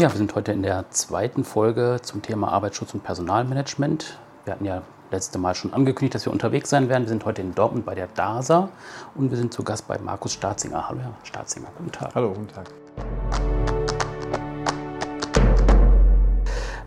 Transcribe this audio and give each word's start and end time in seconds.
Ja, 0.00 0.10
wir 0.10 0.16
sind 0.16 0.34
heute 0.34 0.52
in 0.52 0.62
der 0.62 0.88
zweiten 0.88 1.44
Folge 1.44 1.98
zum 2.00 2.22
Thema 2.22 2.50
Arbeitsschutz 2.50 2.94
und 2.94 3.02
Personalmanagement. 3.02 4.16
Wir 4.46 4.54
hatten 4.54 4.64
ja 4.64 4.80
letzte 5.10 5.38
Mal 5.38 5.54
schon 5.54 5.74
angekündigt, 5.74 6.14
dass 6.14 6.24
wir 6.24 6.32
unterwegs 6.32 6.70
sein 6.70 6.88
werden. 6.88 7.02
Wir 7.02 7.10
sind 7.10 7.26
heute 7.26 7.42
in 7.42 7.54
Dortmund 7.54 7.84
bei 7.84 7.94
der 7.94 8.06
DASA 8.06 8.70
und 9.14 9.30
wir 9.30 9.36
sind 9.36 9.52
zu 9.52 9.62
Gast 9.62 9.86
bei 9.86 9.98
Markus 9.98 10.32
Staatzinger. 10.32 10.88
Hallo, 10.88 11.00
Herr 11.00 11.12
Staatzinger, 11.24 11.66
guten 11.76 11.92
Tag. 11.92 12.14
Hallo, 12.14 12.30
guten 12.30 12.48
Tag. 12.48 12.70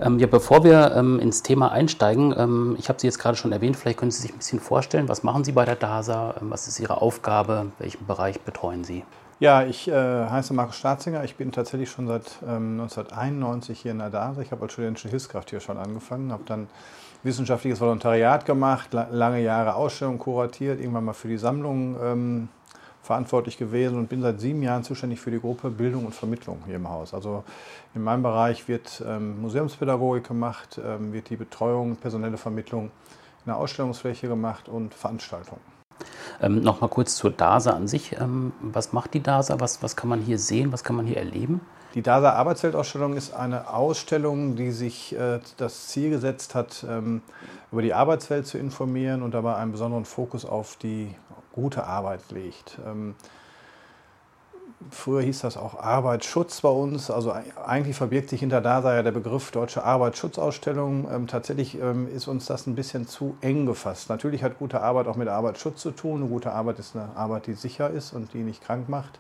Ähm, 0.02 0.18
ja, 0.18 0.26
bevor 0.26 0.64
wir 0.64 0.96
ähm, 0.96 1.20
ins 1.20 1.44
Thema 1.44 1.72
einsteigen, 1.72 2.34
ähm, 2.36 2.76
ich 2.80 2.90
habe 2.90 3.00
Sie 3.00 3.06
jetzt 3.06 3.20
gerade 3.20 3.38
schon 3.38 3.52
erwähnt, 3.52 3.78
vielleicht 3.78 4.00
können 4.00 4.10
Sie 4.10 4.24
sich 4.24 4.34
ein 4.34 4.40
bisschen 4.40 4.60
vorstellen, 4.60 5.08
was 5.08 5.22
machen 5.22 5.44
Sie 5.44 5.52
bei 5.52 5.66
der 5.66 5.76
DASA, 5.76 6.34
ähm, 6.42 6.50
was 6.50 6.68
ist 6.68 6.80
Ihre 6.80 7.00
Aufgabe, 7.00 7.68
welchen 7.78 8.08
Bereich 8.08 8.42
betreuen 8.42 8.84
Sie? 8.84 9.04
Ja, 9.44 9.62
ich 9.66 9.90
äh, 9.90 9.94
heiße 9.94 10.54
Markus 10.54 10.78
Staatzinger. 10.78 11.26
Ich 11.26 11.36
bin 11.36 11.52
tatsächlich 11.52 11.92
schon 11.92 12.08
seit 12.08 12.38
ähm, 12.44 12.80
1991 12.80 13.78
hier 13.78 13.92
in 13.92 14.00
der 14.00 14.10
DASA. 14.10 14.40
Ich 14.40 14.54
habe 14.54 14.62
als 14.62 14.72
studentische 14.72 15.10
Hilfskraft 15.10 15.50
hier 15.50 15.60
schon 15.60 15.78
angefangen, 15.78 16.32
habe 16.32 16.44
dann 16.46 16.70
wissenschaftliches 17.24 17.82
Volontariat 17.82 18.46
gemacht, 18.46 18.94
la 18.94 19.10
lange 19.12 19.42
Jahre 19.42 19.76
Ausstellungen 19.76 20.18
kuratiert, 20.18 20.80
irgendwann 20.80 21.04
mal 21.04 21.12
für 21.12 21.28
die 21.28 21.38
Sammlung 21.38 21.98
ähm, 22.02 22.48
verantwortlich 23.02 23.58
gewesen 23.58 23.98
und 23.98 24.08
bin 24.08 24.22
seit 24.22 24.40
sieben 24.40 24.64
Jahren 24.64 24.86
zuständig 24.86 25.20
für 25.20 25.30
die 25.30 25.42
Gruppe 25.42 25.70
Bildung 25.72 26.06
und 26.06 26.16
Vermittlung 26.16 26.60
hier 26.66 26.78
im 26.78 26.88
Haus. 26.88 27.14
Also 27.14 27.44
in 27.96 28.02
meinem 28.02 28.24
Bereich 28.24 28.70
wird 28.70 29.04
ähm, 29.06 29.42
Museumspädagogik 29.42 30.26
gemacht, 30.26 30.80
ähm, 30.82 31.12
wird 31.12 31.30
die 31.30 31.36
Betreuung, 31.36 31.98
personelle 31.98 32.38
Vermittlung 32.38 32.86
in 32.86 33.48
der 33.48 33.58
Ausstellungsfläche 33.58 34.30
gemacht 34.30 34.70
und 34.70 34.94
Veranstaltungen. 34.94 35.83
Ähm, 36.42 36.62
Nochmal 36.62 36.90
kurz 36.90 37.16
zur 37.16 37.32
DASA 37.32 37.72
an 37.72 37.88
sich. 37.88 38.14
Ähm, 38.20 38.54
was 38.62 38.94
macht 38.94 39.14
die 39.14 39.22
DASA? 39.22 39.60
Was, 39.60 39.84
was 39.84 39.96
kann 39.96 40.10
man 40.10 40.22
hier 40.22 40.40
sehen? 40.40 40.72
Was 40.72 40.84
kann 40.84 40.96
man 40.96 41.06
hier 41.06 41.18
erleben? 41.18 41.62
Die 41.94 42.02
DASA 42.02 42.34
Arbeitsweltausstellung 42.34 43.16
ist 43.16 43.34
eine 43.34 43.70
Ausstellung, 43.70 44.56
die 44.56 44.72
sich 44.72 45.16
äh, 45.16 45.40
das 45.58 45.88
Ziel 45.88 46.10
gesetzt 46.10 46.56
hat, 46.56 46.84
ähm, 46.90 47.22
über 47.72 47.84
die 47.84 47.94
Arbeitswelt 47.94 48.48
zu 48.48 48.58
informieren 48.58 49.22
und 49.22 49.34
dabei 49.34 49.56
einen 49.56 49.72
besonderen 49.72 50.06
Fokus 50.06 50.44
auf 50.44 50.76
die 50.78 51.14
gute 51.52 51.84
Arbeit 51.84 52.32
legt. 52.32 52.80
Ähm, 52.86 53.16
früher 54.92 55.22
hieß 55.22 55.42
das 55.42 55.58
auch 55.58 55.80
Arbeitsschutz 55.80 56.62
bei 56.62 56.70
uns. 56.70 57.12
Also 57.12 57.34
eigentlich 57.66 57.96
verbirgt 57.96 58.30
sich 58.30 58.40
hinter 58.40 58.62
DASA 58.62 58.96
ja 58.96 59.04
der 59.04 59.12
Begriff 59.12 59.52
Deutsche 59.52 59.84
Arbeitsschutzausstellung. 59.84 61.08
Ähm, 61.12 61.28
tatsächlich 61.28 61.80
ähm, 61.80 62.08
ist 62.08 62.28
uns 62.28 62.46
das 62.46 62.68
ein 62.68 62.76
bisschen 62.76 63.08
zu 63.08 63.38
eng 63.42 63.66
gefasst. 63.66 64.10
Natürlich 64.10 64.44
hat 64.44 64.60
gute 64.60 64.82
Arbeit 64.82 65.08
auch 65.08 65.16
mit 65.16 65.28
Arbeitsschutz 65.28 65.82
zu 65.82 65.92
tun. 65.92 66.22
Eine 66.22 66.30
gute 66.30 66.52
Arbeit 66.52 66.80
ist 66.80 66.96
eine 66.96 67.16
Arbeit, 67.16 67.48
die 67.48 67.54
sicher 67.54 67.90
ist 67.90 68.14
und 68.14 68.34
die 68.34 68.44
nicht 68.44 68.64
krank 68.64 68.90
macht. 68.90 69.20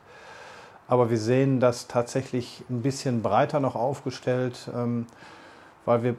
Aber 0.87 1.09
wir 1.09 1.17
sehen 1.17 1.59
das 1.59 1.87
tatsächlich 1.87 2.63
ein 2.69 2.81
bisschen 2.81 3.21
breiter 3.21 3.59
noch 3.59 3.75
aufgestellt, 3.75 4.69
ähm, 4.75 5.07
weil 5.85 6.03
wir 6.03 6.15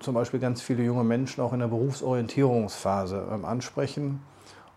zum 0.00 0.14
Beispiel 0.14 0.40
ganz 0.40 0.60
viele 0.60 0.82
junge 0.82 1.04
Menschen 1.04 1.42
auch 1.42 1.52
in 1.52 1.60
der 1.60 1.68
Berufsorientierungsphase 1.68 3.28
ähm, 3.32 3.44
ansprechen. 3.44 4.20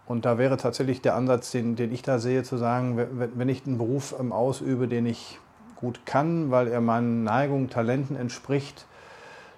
Und 0.07 0.25
da 0.25 0.37
wäre 0.37 0.57
tatsächlich 0.57 1.01
der 1.01 1.15
Ansatz, 1.15 1.51
den, 1.51 1.75
den 1.75 1.91
ich 1.91 2.03
da 2.03 2.19
sehe, 2.19 2.43
zu 2.43 2.57
sagen, 2.57 2.99
wenn 3.35 3.49
ich 3.49 3.65
einen 3.65 3.77
Beruf 3.77 4.15
ähm, 4.19 4.31
ausübe, 4.31 4.87
den 4.87 5.05
ich 5.05 5.39
gut 5.75 6.05
kann, 6.05 6.51
weil 6.51 6.67
er 6.67 6.81
meinen 6.81 7.23
Neigungen, 7.23 7.69
Talenten 7.69 8.15
entspricht, 8.15 8.85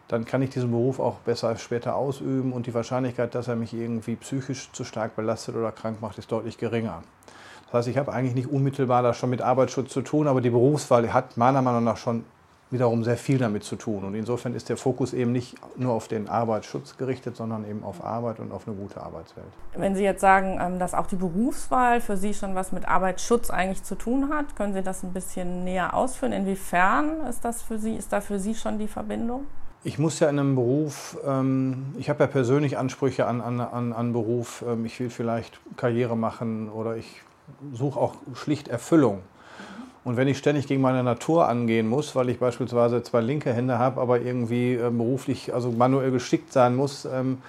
dann 0.08 0.26
kann 0.26 0.42
ich 0.42 0.50
diesen 0.50 0.72
Beruf 0.72 1.00
auch 1.00 1.16
besser 1.20 1.56
später 1.58 1.95
ausüben 1.95 2.54
und 2.54 2.66
die 2.66 2.73
Wahrscheinlichkeit, 2.73 3.36
dass 3.36 3.50
er 3.50 3.58
mich 3.58 3.73
irgendwie 3.73 4.16
psychisch 4.16 4.72
zu 4.72 4.86
stark 4.86 5.16
belastet 5.17 5.56
oder 5.56 5.72
krank 5.72 6.02
macht, 6.02 6.17
ist 6.17 6.31
deutlich 6.31 6.58
geringer. 6.58 7.04
Das 7.66 7.73
heißt, 7.73 7.88
ich 7.89 7.98
habe 7.98 8.14
eigentlich 8.14 8.36
nicht 8.36 8.50
unmittelbar 8.50 9.04
da 9.04 9.14
schon 9.14 9.30
mit 9.30 9.42
Arbeitsschutz 9.42 9.92
zu 9.92 10.02
tun, 10.02 10.28
aber 10.28 10.39
die 10.39 10.50
Berufswahl 10.50 11.11
hat 11.14 11.36
meiner 11.36 11.61
Meinung 11.61 11.83
nach 11.83 11.98
schon 11.98 12.23
wiederum 12.70 13.04
sehr 13.04 13.17
viel 13.17 13.38
damit 13.38 13.64
zu 13.64 13.76
tun. 13.76 14.04
Und 14.04 14.16
insofern 14.16 14.54
ist 14.54 14.70
der 14.70 14.78
Fokus 14.78 15.14
eben 15.14 15.32
nicht 15.32 15.55
nur 15.78 15.94
auf 15.94 16.08
den 16.08 16.28
Arbeitsschutz 16.28 16.98
gerichtet, 16.98 17.38
sondern 17.38 17.67
eben 17.70 17.83
auf 17.83 18.04
Arbeit 18.04 18.39
und 18.39 18.52
auf 18.52 18.67
eine 18.67 18.76
gute 18.76 19.02
Arbeitswelt. 19.02 19.48
Wenn 19.76 19.95
Sie 19.95 20.04
jetzt 20.04 20.22
sagen, 20.22 20.60
ähm, 20.61 20.80
dass 20.80 20.94
auch 20.94 21.08
die 21.08 21.16
Berufswahl 21.16 22.02
für 22.02 22.17
Sie 22.17 22.33
schon 22.33 22.56
was 22.56 22.72
mit 22.72 22.88
Arbeitsschutz 22.88 23.50
eigentlich 23.50 23.83
zu 23.83 23.95
tun 23.95 24.30
hat, 24.33 24.56
können 24.56 24.73
Sie 24.73 24.83
das 24.83 25.04
ein 25.04 25.14
bisschen 25.14 25.64
näher 25.64 25.94
ausführen? 25.94 26.33
Inwiefern 26.33 27.26
ist 27.30 27.45
das 27.45 27.61
für 27.61 27.77
Sie, 27.77 27.95
ist 27.95 28.11
da 28.11 28.22
für 28.22 28.39
Sie 28.39 28.56
schon 28.56 28.80
die 28.80 28.88
Verbindung? 28.88 29.45
Ich 29.83 30.00
muss 30.00 30.20
ja 30.20 30.27
in 30.30 30.38
einem 30.38 30.56
Beruf, 30.56 31.17
ähm, 31.26 31.94
ich 31.98 32.10
habe 32.10 32.23
ja 32.23 32.27
persönlich 32.27 32.77
Ansprüche 32.77 33.26
an, 33.27 33.39
an, 33.39 33.94
an 33.94 34.11
Beruf. 34.11 34.66
Ähm, 34.67 34.86
ich 34.86 35.00
will 35.00 35.10
vielleicht 35.10 35.61
Karriere 35.77 36.17
machen 36.17 36.70
oder 36.70 36.98
ich 36.98 37.22
suche 37.72 37.98
auch 37.98 38.16
schlicht 38.33 38.67
Erfüllung. 38.67 39.20
Und 40.08 40.16
wenn 40.16 40.30
ich 40.30 40.38
ständig 40.38 40.68
gegen 40.68 40.82
meine 40.82 41.04
Natur 41.04 41.50
angehen 41.50 41.90
muss, 41.90 42.16
weil 42.16 42.30
ich 42.30 42.40
beispielsweise 42.40 43.04
zwei 43.04 43.20
linke 43.20 43.52
Hände 43.52 43.78
habe, 43.78 44.00
aber 44.00 44.22
irgendwie 44.22 44.76
äh, 44.76 44.90
beruflich, 44.90 45.54
also 45.54 45.70
manuell 45.70 46.12
geschickt 46.12 46.54
sein 46.54 46.78
muss, 46.78 47.04
ähm, 47.04 47.40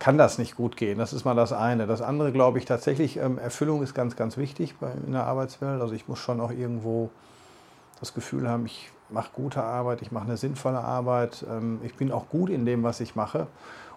kann 0.00 0.18
das 0.18 0.36
nicht 0.36 0.56
gut 0.56 0.76
gehen. 0.76 0.98
Das 0.98 1.12
ist 1.12 1.24
mal 1.24 1.36
das 1.36 1.52
eine. 1.52 1.86
Das 1.86 2.02
andere 2.02 2.32
glaube 2.32 2.58
ich 2.58 2.64
tatsächlich, 2.64 3.18
ähm, 3.18 3.38
Erfüllung 3.38 3.84
ist 3.84 3.94
ganz, 3.94 4.16
ganz 4.16 4.36
wichtig 4.36 4.74
in 5.06 5.12
der 5.12 5.28
Arbeitswelt. 5.28 5.80
Also 5.80 5.94
ich 5.94 6.08
muss 6.08 6.18
schon 6.18 6.40
auch 6.40 6.50
irgendwo 6.50 7.10
das 8.00 8.14
Gefühl 8.14 8.48
haben, 8.48 8.66
ich 8.66 8.90
mache 9.10 9.30
gute 9.32 9.62
Arbeit, 9.62 10.02
ich 10.02 10.10
mache 10.10 10.24
eine 10.24 10.36
sinnvolle 10.36 10.80
Arbeit, 10.80 11.46
ähm, 11.48 11.78
ich 11.84 11.94
bin 11.94 12.10
auch 12.10 12.28
gut 12.28 12.50
in 12.50 12.66
dem, 12.66 12.82
was 12.82 12.98
ich 12.98 13.14
mache. 13.14 13.46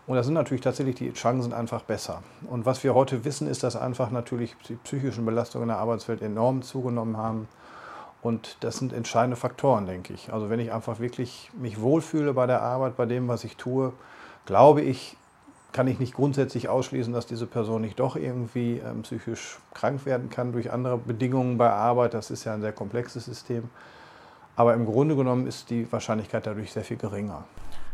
Und 0.06 0.16
da 0.16 0.22
sind 0.22 0.36
natürlich 0.36 0.62
tatsächlich 0.62 0.94
die 0.94 1.12
Chancen 1.14 1.54
einfach 1.54 1.82
besser. 1.82 2.22
Und 2.48 2.68
was 2.68 2.84
wir 2.84 2.94
heute 2.94 3.26
wissen, 3.26 3.48
ist, 3.48 3.64
dass 3.64 3.76
einfach 3.76 4.12
natürlich 4.12 4.56
die 4.70 4.76
psychischen 4.76 5.26
Belastungen 5.26 5.64
in 5.64 5.70
der 5.70 5.80
Arbeitswelt 5.80 6.22
enorm 6.22 6.62
zugenommen 6.62 7.18
haben. 7.18 7.48
Und 8.22 8.58
das 8.60 8.78
sind 8.78 8.94
entscheidende 8.94 9.36
Faktoren, 9.36 9.86
denke 9.86 10.14
ich. 10.14 10.32
Also 10.32 10.50
wenn 10.50 10.60
ich 10.60 10.72
einfach 10.72 11.00
wirklich 11.00 11.50
mich 11.54 11.82
wohlfühle 11.82 12.34
bei 12.34 12.46
der 12.46 12.62
Arbeit, 12.62 12.96
bei 12.96 13.06
dem, 13.06 13.28
was 13.28 13.44
ich 13.44 13.58
tue, 13.58 13.94
glaube 14.46 14.82
ich, 14.82 15.18
kann 15.72 15.88
ich 15.88 16.00
nicht 16.00 16.14
grundsätzlich 16.14 16.70
ausschließen, 16.70 17.14
dass 17.14 17.26
diese 17.26 17.48
Person 17.48 17.82
nicht 17.82 18.00
doch 18.00 18.16
irgendwie 18.16 18.82
ähm, 18.86 19.04
psychisch 19.04 19.60
krank 19.74 20.06
werden 20.06 20.30
kann 20.30 20.52
durch 20.52 20.72
andere 20.72 20.98
Bedingungen 20.98 21.58
bei 21.58 21.70
Arbeit. 21.70 22.14
Das 22.14 22.30
ist 22.30 22.44
ja 22.44 22.54
ein 22.54 22.62
sehr 22.62 22.74
komplexes 22.74 23.26
System. 23.26 23.70
Aber 24.56 24.74
im 24.74 24.86
Grunde 24.86 25.16
genommen 25.16 25.48
ist 25.48 25.70
die 25.70 25.90
Wahrscheinlichkeit 25.92 26.46
dadurch 26.46 26.72
sehr 26.72 26.84
viel 26.84 26.98
geringer. 26.98 27.46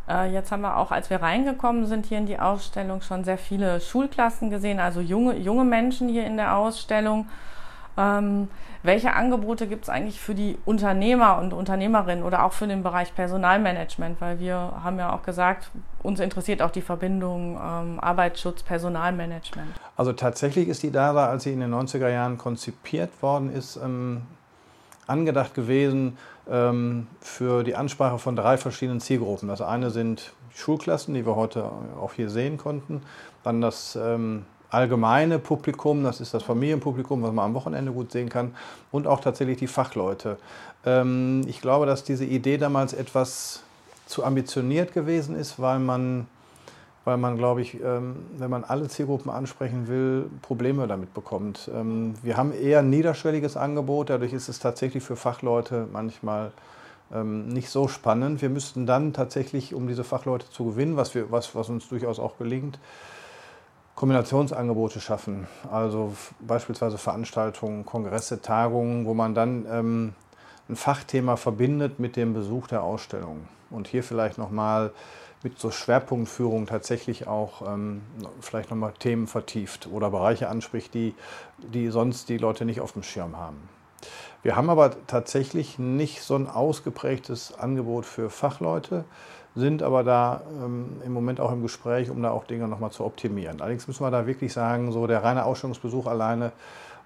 Äh, 0.09 0.33
jetzt 0.33 0.51
haben 0.51 0.61
wir 0.61 0.77
auch, 0.77 0.91
als 0.91 1.09
wir 1.09 1.21
reingekommen 1.21 1.85
sind 1.85 2.07
hier 2.07 2.17
in 2.17 2.25
die 2.25 2.39
Ausstellung, 2.39 3.01
schon 3.01 3.23
sehr 3.23 3.37
viele 3.37 3.79
Schulklassen 3.79 4.49
gesehen, 4.49 4.79
also 4.79 4.99
junge, 4.99 5.37
junge 5.37 5.63
Menschen 5.63 6.09
hier 6.09 6.25
in 6.25 6.37
der 6.37 6.57
Ausstellung. 6.57 7.27
Ähm, 7.97 8.47
welche 8.83 9.13
Angebote 9.13 9.67
gibt 9.67 9.83
es 9.83 9.89
eigentlich 9.89 10.19
für 10.19 10.35
die 10.35 10.57
Unternehmer 10.65 11.39
und 11.39 11.51
Unternehmerinnen 11.51 12.23
oder 12.23 12.45
auch 12.45 12.53
für 12.53 12.67
den 12.67 12.83
Bereich 12.83 13.13
Personalmanagement? 13.15 14.21
Weil 14.21 14.39
wir 14.39 14.55
haben 14.55 14.99
ja 14.99 15.13
auch 15.13 15.23
gesagt, 15.23 15.71
uns 16.03 16.19
interessiert 16.19 16.61
auch 16.61 16.71
die 16.71 16.81
Verbindung 16.81 17.55
ähm, 17.55 17.99
Arbeitsschutz, 17.99 18.63
Personalmanagement. 18.63 19.67
Also 19.95 20.13
tatsächlich 20.13 20.67
ist 20.67 20.83
die 20.83 20.91
DASA, 20.91 21.27
als 21.27 21.43
sie 21.43 21.53
in 21.53 21.59
den 21.59 21.73
90er 21.73 22.09
Jahren 22.09 22.37
konzipiert 22.37 23.21
worden 23.21 23.51
ist, 23.51 23.77
ähm, 23.77 24.21
angedacht 25.07 25.53
gewesen 25.53 26.17
ähm, 26.49 27.07
für 27.19 27.63
die 27.63 27.75
Ansprache 27.75 28.19
von 28.19 28.35
drei 28.35 28.57
verschiedenen 28.57 28.99
Zielgruppen. 28.99 29.49
Das 29.49 29.61
eine 29.61 29.89
sind 29.89 30.33
Schulklassen, 30.53 31.13
die 31.13 31.25
wir 31.25 31.35
heute 31.35 31.69
auch 31.99 32.13
hier 32.13 32.29
sehen 32.29 32.57
konnten. 32.57 33.01
Dann 33.43 33.61
das 33.61 33.97
ähm, 34.01 34.45
allgemeine 34.69 35.39
Publikum, 35.39 36.03
das 36.03 36.19
ist 36.19 36.33
das 36.33 36.43
Familienpublikum, 36.43 37.23
was 37.23 37.31
man 37.31 37.45
am 37.45 37.53
Wochenende 37.53 37.91
gut 37.91 38.11
sehen 38.11 38.29
kann, 38.29 38.53
und 38.91 39.07
auch 39.07 39.21
tatsächlich 39.21 39.57
die 39.57 39.67
Fachleute. 39.67 40.37
Ähm, 40.85 41.41
ich 41.47 41.61
glaube, 41.61 41.85
dass 41.85 42.03
diese 42.03 42.25
Idee 42.25 42.57
damals 42.57 42.93
etwas 42.93 43.63
zu 44.05 44.23
ambitioniert 44.23 44.93
gewesen 44.93 45.35
ist, 45.35 45.59
weil 45.61 45.79
man, 45.79 46.27
weil 47.05 47.17
man 47.17 47.37
glaube 47.37 47.61
ich, 47.61 47.81
ähm, 47.81 48.17
wenn 48.37 48.49
man 48.49 48.63
alle 48.63 48.87
Zielgruppen 48.87 49.31
ansprechen 49.31 49.87
will, 49.87 50.29
Probleme 50.41 50.87
damit 50.87 51.13
bekommt. 51.13 51.69
Ähm, 51.73 52.15
wir 52.21 52.37
haben 52.37 52.53
eher 52.53 52.79
ein 52.79 52.89
niederschwelliges 52.89 53.57
Angebot, 53.57 54.09
dadurch 54.09 54.33
ist 54.33 54.49
es 54.49 54.59
tatsächlich 54.59 55.03
für 55.03 55.15
Fachleute 55.15 55.87
manchmal 55.91 56.51
nicht 57.09 57.69
so 57.69 57.87
spannend. 57.87 58.41
Wir 58.41 58.49
müssten 58.49 58.85
dann 58.85 59.13
tatsächlich, 59.13 59.73
um 59.73 59.87
diese 59.87 60.03
Fachleute 60.03 60.49
zu 60.49 60.65
gewinnen, 60.65 60.97
was, 60.97 61.15
wir, 61.15 61.31
was, 61.31 61.55
was 61.55 61.69
uns 61.69 61.87
durchaus 61.87 62.19
auch 62.19 62.37
gelingt, 62.37 62.79
Kombinationsangebote 63.97 65.01
schaffen. 65.01 65.47
Also 65.71 66.13
beispielsweise 66.39 66.99
Veranstaltungen, 66.99 67.83
Kongresse, 67.83 68.43
Tagungen, 68.43 69.07
wo 69.07 69.15
man 69.15 69.33
dann 69.33 69.65
ähm, 69.67 70.13
ein 70.69 70.75
Fachthema 70.75 71.35
verbindet 71.35 71.99
mit 71.99 72.15
dem 72.15 72.35
Besuch 72.35 72.67
der 72.67 72.83
Ausstellung. 72.83 73.47
Und 73.71 73.87
hier 73.87 74.03
vielleicht 74.03 74.37
nochmal 74.37 74.91
mit 75.41 75.57
so 75.57 75.71
Schwerpunktführung 75.71 76.67
tatsächlich 76.67 77.25
auch 77.25 77.63
ähm, 77.67 78.03
vielleicht 78.39 78.69
nochmal 78.69 78.93
Themen 78.99 79.25
vertieft 79.25 79.87
oder 79.91 80.11
Bereiche 80.11 80.47
anspricht, 80.47 80.93
die, 80.93 81.15
die 81.57 81.89
sonst 81.89 82.29
die 82.29 82.37
Leute 82.37 82.65
nicht 82.65 82.81
auf 82.81 82.91
dem 82.91 83.01
Schirm 83.01 83.35
haben. 83.35 83.67
Wir 84.43 84.55
haben 84.55 84.69
aber 84.69 84.95
tatsächlich 85.07 85.79
nicht 85.79 86.21
so 86.21 86.35
ein 86.35 86.47
ausgeprägtes 86.47 87.57
Angebot 87.57 88.05
für 88.05 88.29
Fachleute 88.29 89.05
sind 89.57 89.83
aber 89.83 90.03
da 90.03 90.41
ähm, 90.63 91.01
im 91.05 91.11
Moment 91.11 91.39
auch 91.39 91.51
im 91.51 91.61
Gespräch, 91.61 92.09
um 92.09 92.21
da 92.21 92.31
auch 92.31 92.45
Dinge 92.45 92.67
nochmal 92.67 92.91
zu 92.91 93.03
optimieren. 93.03 93.59
Allerdings 93.59 93.87
müssen 93.87 94.03
wir 94.03 94.11
da 94.11 94.25
wirklich 94.25 94.53
sagen, 94.53 94.91
so 94.91 95.07
der 95.07 95.23
reine 95.23 95.45
Ausstellungsbesuch 95.45 96.07
alleine 96.07 96.51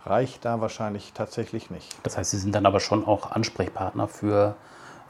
reicht 0.06 0.46
da 0.46 0.62
wahrscheinlich 0.62 1.14
tatsächlich 1.14 1.70
nicht. 1.70 1.98
Das 2.04 2.18
heißt, 2.18 2.32
Sie 2.32 2.38
sind 2.38 2.54
dann 2.54 2.66
aber 2.66 2.80
schon 2.80 3.06
auch 3.06 3.32
Ansprechpartner 3.32 4.08
für 4.08 4.56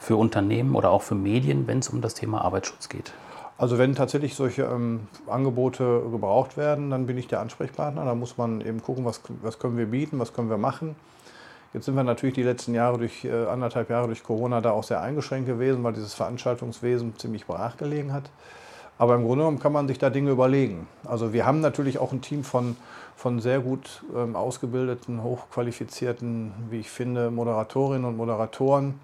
für 0.02 0.16
Unternehmen 0.16 0.76
oder 0.76 0.90
auch 0.90 1.04
für 1.04 1.14
Medien, 1.14 1.68
wenn 1.68 1.78
es 1.78 1.90
um 1.90 2.02
das 2.02 2.16
Thema 2.16 2.44
Arbeitsschutz 2.44 2.90
geht? 2.90 3.14
Also 3.60 3.78
wenn 3.78 3.94
tatsächlich 3.94 4.34
solche 4.34 4.64
ähm, 4.64 5.08
Angebote 5.28 6.02
gebraucht 6.10 6.58
werden, 6.58 6.90
dann 6.90 7.06
bin 7.06 7.20
ich 7.20 7.28
der 7.28 7.40
Ansprechpartner. 7.40 8.04
Da 8.04 8.16
muss 8.16 8.36
man 8.36 8.62
eben 8.62 8.82
gucken, 8.82 9.06
was, 9.06 9.22
was 9.44 9.60
können 9.60 9.78
wir 9.78 9.86
bieten, 9.86 10.18
was 10.18 10.34
können 10.34 10.50
wir 10.50 10.58
machen. 10.58 10.96
Jetzt 11.74 11.86
sind 11.86 11.96
wir 11.96 12.04
natürlich 12.04 12.36
die 12.36 12.44
letzten 12.44 12.74
Jahre 12.74 12.98
durch 12.98 13.24
äh, 13.24 13.46
anderthalb 13.46 13.90
Jahre 13.90 14.08
durch 14.08 14.24
Corona 14.24 14.60
da 14.60 14.72
auch 14.72 14.84
sehr 14.84 15.02
eingeschränkt 15.02 15.48
gewesen, 15.48 15.84
weil 15.84 15.94
dieses 15.94 16.14
Veranstaltungswesen 16.14 17.18
ziemlich 17.18 17.46
brach 17.46 17.78
gelegen 17.78 18.12
hat. 18.12 18.30
Aber 18.98 19.16
im 19.16 19.24
Grunde 19.24 19.46
genommen 19.46 19.60
kann 19.60 19.72
man 19.72 19.88
sich 19.88 19.98
da 19.98 20.10
Dinge 20.10 20.32
überlegen. 20.32 20.88
Also 21.06 21.32
wir 21.32 21.46
haben 21.46 21.62
natürlich 21.62 21.98
auch 21.98 22.12
ein 22.12 22.22
Team 22.22 22.44
von, 22.44 22.76
von 23.16 23.40
sehr 23.40 23.60
gut 23.60 24.04
ähm, 24.14 24.36
ausgebildeten, 24.36 25.24
hochqualifizierten, 25.24 26.52
wie 26.70 26.82
ich 26.82 26.90
finde, 26.90 27.32
Moderatorinnen 27.32 28.06
und 28.06 28.18
Moderatoren, 28.18 29.00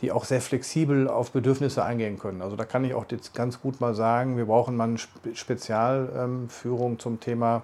die 0.00 0.10
auch 0.10 0.24
sehr 0.24 0.40
flexibel 0.40 1.08
auf 1.08 1.32
Bedürfnisse 1.32 1.84
eingehen 1.84 2.18
können. 2.18 2.40
Also 2.40 2.56
da 2.56 2.64
kann 2.64 2.84
ich 2.84 2.94
auch 2.94 3.04
jetzt 3.10 3.34
ganz 3.34 3.60
gut 3.60 3.80
mal 3.80 3.94
sagen, 3.94 4.38
wir 4.38 4.46
brauchen 4.46 4.74
mal 4.74 4.88
eine 4.88 4.98
Spezialführung 5.34 6.98
zum 6.98 7.20
Thema 7.20 7.62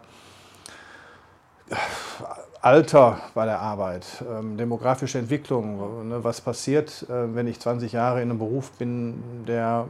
Alter 2.63 3.19
bei 3.35 3.45
der 3.45 3.59
Arbeit, 3.59 4.07
ähm, 4.31 4.57
demografische 4.57 5.19
Entwicklung, 5.19 6.09
ne, 6.09 6.23
was 6.23 6.41
passiert, 6.41 7.05
äh, 7.11 7.35
wenn 7.35 7.49
ich 7.49 7.59
20 7.59 7.91
Jahre 7.91 8.23
in 8.23 8.31
einem 8.31 8.39
Beruf 8.39 8.71
bin, 8.79 9.21
der, 9.49 9.89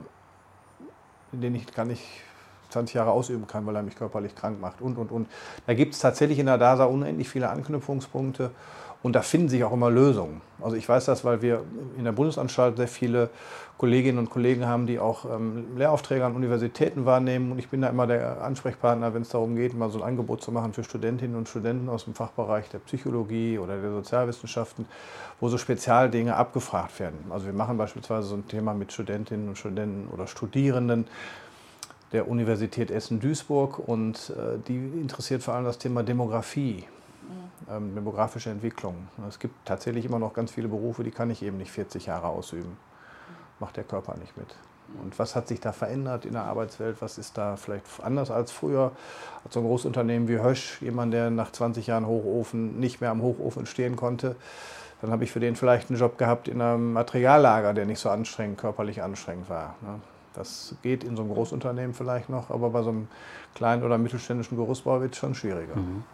den 1.32 1.54
ich 1.54 1.66
gar 1.74 1.84
nicht 1.84 2.02
20 2.70 2.94
Jahre 2.94 3.10
ausüben 3.10 3.46
kann, 3.46 3.66
weil 3.66 3.76
er 3.76 3.82
mich 3.82 3.94
körperlich 3.94 4.34
krank 4.34 4.58
macht 4.58 4.80
und, 4.80 4.96
und, 4.96 5.12
und. 5.12 5.28
Da 5.66 5.74
gibt 5.74 5.92
es 5.92 6.00
tatsächlich 6.00 6.38
in 6.38 6.46
der 6.46 6.56
DASA 6.56 6.84
unendlich 6.84 7.28
viele 7.28 7.50
Anknüpfungspunkte 7.50 8.50
und 9.02 9.14
da 9.14 9.22
finden 9.22 9.48
sich 9.48 9.64
auch 9.64 9.72
immer 9.72 9.90
Lösungen. 9.90 10.40
Also 10.60 10.76
ich 10.76 10.88
weiß 10.88 11.06
das, 11.06 11.24
weil 11.24 11.42
wir 11.42 11.64
in 11.98 12.04
der 12.04 12.12
Bundesanstalt 12.12 12.76
sehr 12.76 12.88
viele 12.88 13.30
Kolleginnen 13.76 14.18
und 14.18 14.30
Kollegen 14.30 14.66
haben, 14.66 14.86
die 14.86 15.00
auch 15.00 15.24
ähm, 15.24 15.76
Lehraufträge 15.76 16.24
an 16.24 16.36
Universitäten 16.36 17.04
wahrnehmen. 17.04 17.50
Und 17.50 17.58
ich 17.58 17.68
bin 17.68 17.80
da 17.80 17.88
immer 17.88 18.06
der 18.06 18.42
Ansprechpartner, 18.42 19.12
wenn 19.12 19.22
es 19.22 19.30
darum 19.30 19.56
geht, 19.56 19.74
mal 19.74 19.90
so 19.90 19.98
ein 20.00 20.04
Angebot 20.04 20.40
zu 20.40 20.52
machen 20.52 20.72
für 20.72 20.84
Studentinnen 20.84 21.36
und 21.36 21.48
Studenten 21.48 21.88
aus 21.88 22.04
dem 22.04 22.14
Fachbereich 22.14 22.68
der 22.68 22.78
Psychologie 22.78 23.58
oder 23.58 23.80
der 23.80 23.90
Sozialwissenschaften, 23.90 24.86
wo 25.40 25.48
so 25.48 25.58
Spezialdinge 25.58 26.36
abgefragt 26.36 27.00
werden. 27.00 27.18
Also 27.30 27.46
wir 27.46 27.52
machen 27.52 27.76
beispielsweise 27.76 28.28
so 28.28 28.36
ein 28.36 28.46
Thema 28.46 28.72
mit 28.72 28.92
Studentinnen 28.92 29.48
und 29.48 29.58
Studenten 29.58 30.08
oder 30.12 30.28
Studierenden 30.28 31.08
der 32.12 32.28
Universität 32.28 32.90
Essen-Duisburg 32.90 33.80
und 33.80 34.30
äh, 34.30 34.58
die 34.68 34.76
interessiert 34.76 35.42
vor 35.42 35.54
allem 35.54 35.64
das 35.64 35.78
Thema 35.78 36.04
Demografie 36.04 36.84
ähm, 37.70 37.94
demografische 37.94 38.50
Entwicklung. 38.50 39.08
Es 39.28 39.38
gibt 39.38 39.54
tatsächlich 39.66 40.04
immer 40.04 40.18
noch 40.18 40.34
ganz 40.34 40.50
viele 40.50 40.68
Berufe, 40.68 41.04
die 41.04 41.10
kann 41.10 41.30
ich 41.30 41.42
eben 41.42 41.56
nicht 41.56 41.70
40 41.70 42.06
Jahre 42.06 42.28
ausüben. 42.28 42.76
Macht 43.60 43.76
der 43.76 43.84
Körper 43.84 44.16
nicht 44.18 44.36
mit. 44.36 44.54
Und 45.02 45.18
was 45.18 45.34
hat 45.36 45.48
sich 45.48 45.60
da 45.60 45.72
verändert 45.72 46.26
in 46.26 46.32
der 46.32 46.44
Arbeitswelt? 46.44 47.00
Was 47.00 47.16
ist 47.16 47.38
da 47.38 47.56
vielleicht 47.56 47.84
anders 48.02 48.30
als 48.30 48.52
früher? 48.52 48.92
Als 49.44 49.54
so 49.54 49.60
ein 49.60 49.66
Großunternehmen 49.66 50.28
wie 50.28 50.38
Hösch, 50.38 50.82
jemand, 50.82 51.14
der 51.14 51.30
nach 51.30 51.52
20 51.52 51.86
Jahren 51.86 52.06
Hochofen 52.06 52.78
nicht 52.78 53.00
mehr 53.00 53.10
am 53.10 53.22
Hochofen 53.22 53.66
stehen 53.66 53.96
konnte, 53.96 54.36
dann 55.00 55.10
habe 55.10 55.24
ich 55.24 55.32
für 55.32 55.40
den 55.40 55.56
vielleicht 55.56 55.90
einen 55.90 55.98
Job 55.98 56.18
gehabt 56.18 56.46
in 56.46 56.60
einem 56.60 56.92
Materiallager, 56.92 57.74
der 57.74 57.86
nicht 57.86 57.98
so 57.98 58.10
anstrengend, 58.10 58.58
körperlich 58.58 59.02
anstrengend 59.02 59.48
war. 59.48 59.76
Ne? 59.80 60.00
Das 60.34 60.74
geht 60.82 61.04
in 61.04 61.16
so 61.16 61.22
einem 61.22 61.32
Großunternehmen 61.32 61.94
vielleicht 61.94 62.28
noch, 62.28 62.50
aber 62.50 62.70
bei 62.70 62.82
so 62.82 62.90
einem 62.90 63.08
kleinen 63.54 63.82
oder 63.82 63.98
mittelständischen 63.98 64.56
Gerüstbau 64.56 65.00
wird 65.00 65.12
es 65.12 65.18
schon 65.18 65.34
schwieriger. 65.34 65.76
Mhm. 65.76 66.04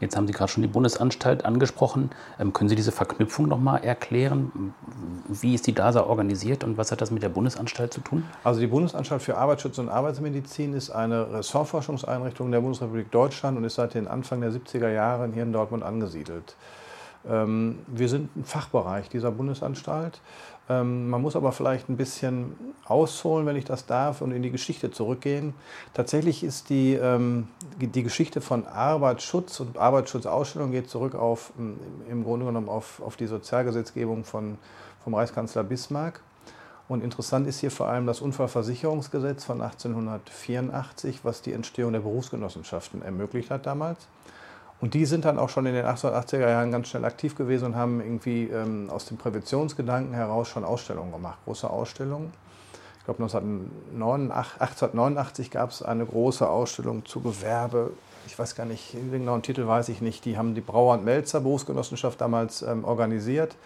Jetzt 0.00 0.16
haben 0.16 0.26
Sie 0.26 0.32
gerade 0.32 0.50
schon 0.50 0.62
die 0.62 0.68
Bundesanstalt 0.68 1.44
angesprochen. 1.44 2.10
Ähm, 2.38 2.52
können 2.52 2.68
Sie 2.68 2.76
diese 2.76 2.92
Verknüpfung 2.92 3.48
noch 3.48 3.58
mal 3.58 3.78
erklären? 3.78 4.74
Wie 5.28 5.54
ist 5.54 5.66
die 5.66 5.72
DASA 5.72 6.02
organisiert 6.02 6.64
und 6.64 6.78
was 6.78 6.92
hat 6.92 7.00
das 7.00 7.10
mit 7.10 7.22
der 7.22 7.28
Bundesanstalt 7.28 7.92
zu 7.92 8.00
tun? 8.00 8.24
Also 8.44 8.60
die 8.60 8.66
Bundesanstalt 8.66 9.22
für 9.22 9.36
Arbeitsschutz 9.36 9.78
und 9.78 9.88
Arbeitsmedizin 9.88 10.74
ist 10.74 10.90
eine 10.90 11.32
Ressortforschungseinrichtung 11.32 12.50
der 12.50 12.60
Bundesrepublik 12.60 13.10
Deutschland 13.10 13.58
und 13.58 13.64
ist 13.64 13.74
seit 13.74 13.94
den 13.94 14.06
Anfang 14.06 14.40
der 14.40 14.52
70er 14.52 14.90
Jahre 14.90 15.28
hier 15.32 15.42
in 15.42 15.52
Dortmund 15.52 15.82
angesiedelt. 15.82 16.54
Ähm, 17.28 17.80
wir 17.86 18.08
sind 18.08 18.36
ein 18.36 18.44
Fachbereich 18.44 19.08
dieser 19.08 19.30
Bundesanstalt. 19.30 20.20
Ähm, 20.68 21.08
man 21.08 21.22
muss 21.22 21.36
aber 21.36 21.52
vielleicht 21.52 21.88
ein 21.88 21.96
bisschen 21.96 22.54
ausholen, 22.84 23.46
wenn 23.46 23.56
ich 23.56 23.64
das 23.64 23.86
darf, 23.86 24.20
und 24.20 24.32
in 24.32 24.42
die 24.42 24.50
Geschichte 24.50 24.90
zurückgehen. 24.90 25.54
Tatsächlich 25.94 26.44
ist 26.44 26.68
die, 26.68 26.94
ähm, 26.94 27.48
die 27.80 28.02
Geschichte 28.02 28.40
von 28.40 28.66
Arbeitsschutz 28.66 29.60
und 29.60 29.78
Arbeitsschutzausstellung 29.78 30.70
geht 30.70 30.90
zurück 30.90 31.14
auf, 31.14 31.52
im 31.56 32.24
Grunde 32.24 32.46
genommen 32.46 32.68
auf, 32.68 33.00
auf 33.02 33.16
die 33.16 33.26
Sozialgesetzgebung 33.26 34.24
von, 34.24 34.58
vom 35.04 35.14
Reichskanzler 35.14 35.64
Bismarck. 35.64 36.20
Und 36.88 37.04
interessant 37.04 37.46
ist 37.46 37.60
hier 37.60 37.70
vor 37.70 37.88
allem 37.88 38.06
das 38.06 38.20
Unfallversicherungsgesetz 38.20 39.44
von 39.44 39.60
1884, 39.60 41.20
was 41.22 41.42
die 41.42 41.52
Entstehung 41.52 41.92
der 41.92 42.00
Berufsgenossenschaften 42.00 43.02
ermöglicht 43.02 43.50
hat 43.50 43.66
damals. 43.66 44.06
Und 44.80 44.94
die 44.94 45.06
sind 45.06 45.24
dann 45.24 45.38
auch 45.38 45.48
schon 45.48 45.66
in 45.66 45.74
den 45.74 45.84
1880er 45.84 46.48
Jahren 46.48 46.70
ganz 46.70 46.88
schnell 46.88 47.04
aktiv 47.04 47.34
gewesen 47.34 47.66
und 47.66 47.76
haben 47.76 48.00
irgendwie 48.00 48.44
ähm, 48.44 48.90
aus 48.90 49.06
dem 49.06 49.16
Präventionsgedanken 49.16 50.14
heraus 50.14 50.48
schon 50.48 50.64
Ausstellungen 50.64 51.10
gemacht, 51.10 51.38
große 51.44 51.68
Ausstellungen. 51.68 52.32
Ich 52.98 53.04
glaube 53.04 53.24
1889 53.24 55.50
gab 55.50 55.70
es 55.70 55.82
eine 55.82 56.06
große 56.06 56.48
Ausstellung 56.48 57.04
zu 57.06 57.20
Gewerbe. 57.20 57.90
Ich 58.26 58.38
weiß 58.38 58.54
gar 58.54 58.66
nicht, 58.66 58.94
den 58.94 59.10
genauen 59.10 59.42
Titel 59.42 59.66
weiß 59.66 59.88
ich 59.88 60.00
nicht. 60.00 60.24
Die 60.26 60.38
haben 60.38 60.54
die 60.54 60.60
Brauer 60.60 60.94
und 60.94 61.04
Melzer 61.04 61.40
Berufsgenossenschaft 61.40 62.20
damals 62.20 62.62
ähm, 62.62 62.84
organisiert, 62.84 63.56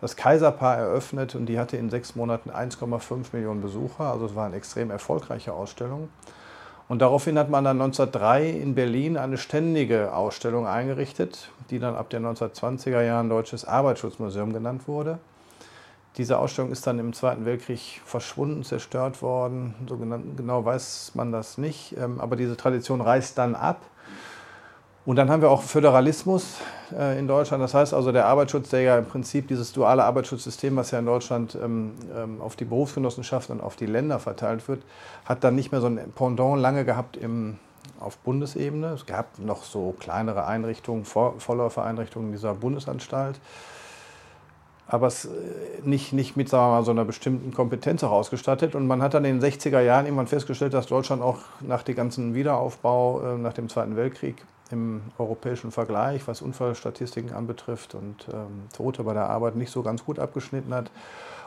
das 0.00 0.16
Kaiserpaar 0.16 0.78
eröffnet 0.78 1.34
und 1.34 1.46
die 1.46 1.58
hatte 1.58 1.76
in 1.76 1.90
sechs 1.90 2.14
Monaten 2.14 2.50
1,5 2.50 3.26
Millionen 3.32 3.60
Besucher. 3.60 4.04
Also 4.04 4.26
es 4.26 4.34
war 4.34 4.46
eine 4.46 4.56
extrem 4.56 4.90
erfolgreiche 4.90 5.52
Ausstellung. 5.52 6.08
Und 6.88 7.00
daraufhin 7.00 7.38
hat 7.38 7.48
man 7.48 7.64
dann 7.64 7.80
1903 7.80 8.50
in 8.50 8.74
Berlin 8.74 9.16
eine 9.16 9.38
ständige 9.38 10.12
Ausstellung 10.14 10.66
eingerichtet, 10.66 11.50
die 11.70 11.78
dann 11.78 11.94
ab 11.94 12.10
den 12.10 12.24
1920er 12.26 13.02
Jahren 13.02 13.30
Deutsches 13.30 13.64
Arbeitsschutzmuseum 13.64 14.52
genannt 14.52 14.86
wurde. 14.86 15.18
Diese 16.16 16.38
Ausstellung 16.38 16.70
ist 16.70 16.86
dann 16.86 16.98
im 16.98 17.12
Zweiten 17.12 17.44
Weltkrieg 17.44 18.00
verschwunden, 18.04 18.62
zerstört 18.62 19.20
worden. 19.22 19.74
So 19.88 19.96
genau 19.96 20.64
weiß 20.64 21.12
man 21.14 21.32
das 21.32 21.58
nicht. 21.58 21.96
Ähm, 21.98 22.20
aber 22.20 22.36
diese 22.36 22.56
Tradition 22.56 23.00
reißt 23.00 23.36
dann 23.36 23.56
ab. 23.56 23.80
Und 25.06 25.16
dann 25.16 25.30
haben 25.30 25.42
wir 25.42 25.50
auch 25.50 25.62
Föderalismus 25.62 26.56
äh, 26.96 27.18
in 27.18 27.28
Deutschland. 27.28 27.62
Das 27.62 27.74
heißt 27.74 27.92
also, 27.92 28.10
der 28.10 28.24
Arbeitsschutz, 28.24 28.70
der 28.70 28.80
ja 28.80 28.98
im 28.98 29.04
Prinzip 29.04 29.48
dieses 29.48 29.72
duale 29.72 30.02
Arbeitsschutzsystem, 30.02 30.74
was 30.76 30.92
ja 30.92 30.98
in 30.98 31.04
Deutschland 31.04 31.58
ähm, 31.62 31.92
ähm, 32.16 32.40
auf 32.40 32.56
die 32.56 32.64
Berufsgenossenschaften 32.64 33.56
und 33.56 33.62
auf 33.62 33.76
die 33.76 33.84
Länder 33.84 34.18
verteilt 34.18 34.66
wird, 34.66 34.82
hat 35.26 35.44
dann 35.44 35.56
nicht 35.56 35.72
mehr 35.72 35.82
so 35.82 35.88
ein 35.88 36.00
Pendant 36.14 36.58
lange 36.58 36.86
gehabt 36.86 37.18
im, 37.18 37.58
auf 38.00 38.16
Bundesebene. 38.18 38.94
Es 38.94 39.04
gab 39.04 39.38
noch 39.38 39.64
so 39.64 39.94
kleinere 39.98 40.46
Einrichtungen, 40.46 41.04
Vor 41.04 41.34
Vorläufereinrichtungen 41.38 42.32
dieser 42.32 42.54
Bundesanstalt. 42.54 43.38
Aber 44.86 45.08
es 45.08 45.26
äh, 45.26 45.28
nicht, 45.82 46.14
nicht 46.14 46.34
mit 46.34 46.48
sagen 46.48 46.72
wir 46.72 46.76
mal, 46.78 46.84
so 46.84 46.92
einer 46.92 47.04
bestimmten 47.04 47.52
Kompetenz 47.52 48.02
auch 48.04 48.12
ausgestattet. 48.12 48.74
Und 48.74 48.86
man 48.86 49.02
hat 49.02 49.12
dann 49.12 49.26
in 49.26 49.38
den 49.38 49.50
60er 49.50 49.80
Jahren 49.80 50.06
irgendwann 50.06 50.28
festgestellt, 50.28 50.72
dass 50.72 50.86
Deutschland 50.86 51.20
auch 51.20 51.40
nach 51.60 51.82
dem 51.82 51.94
ganzen 51.94 52.34
Wiederaufbau, 52.34 53.20
äh, 53.20 53.36
nach 53.36 53.52
dem 53.52 53.68
Zweiten 53.68 53.96
Weltkrieg, 53.96 54.36
im 54.70 55.02
europäischen 55.18 55.70
Vergleich, 55.70 56.26
was 56.26 56.42
Unfallstatistiken 56.42 57.32
anbetrifft 57.32 57.94
und 57.94 58.26
ähm, 58.32 58.64
Tote 58.74 59.04
bei 59.04 59.12
der 59.12 59.28
Arbeit 59.28 59.56
nicht 59.56 59.70
so 59.70 59.82
ganz 59.82 60.04
gut 60.04 60.18
abgeschnitten 60.18 60.74
hat. 60.74 60.90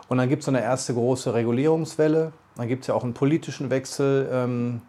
Und 0.07 0.17
dann 0.17 0.29
gibt 0.29 0.41
es 0.41 0.45
so 0.45 0.51
eine 0.51 0.61
erste 0.61 0.93
große 0.93 1.33
Regulierungswelle. 1.33 2.31
Dann 2.55 2.67
gibt 2.67 2.83
es 2.83 2.87
ja 2.87 2.93
auch 2.93 3.03
einen 3.03 3.13
politischen 3.13 3.69
Wechsel 3.69 4.29
ähm, 4.31 4.81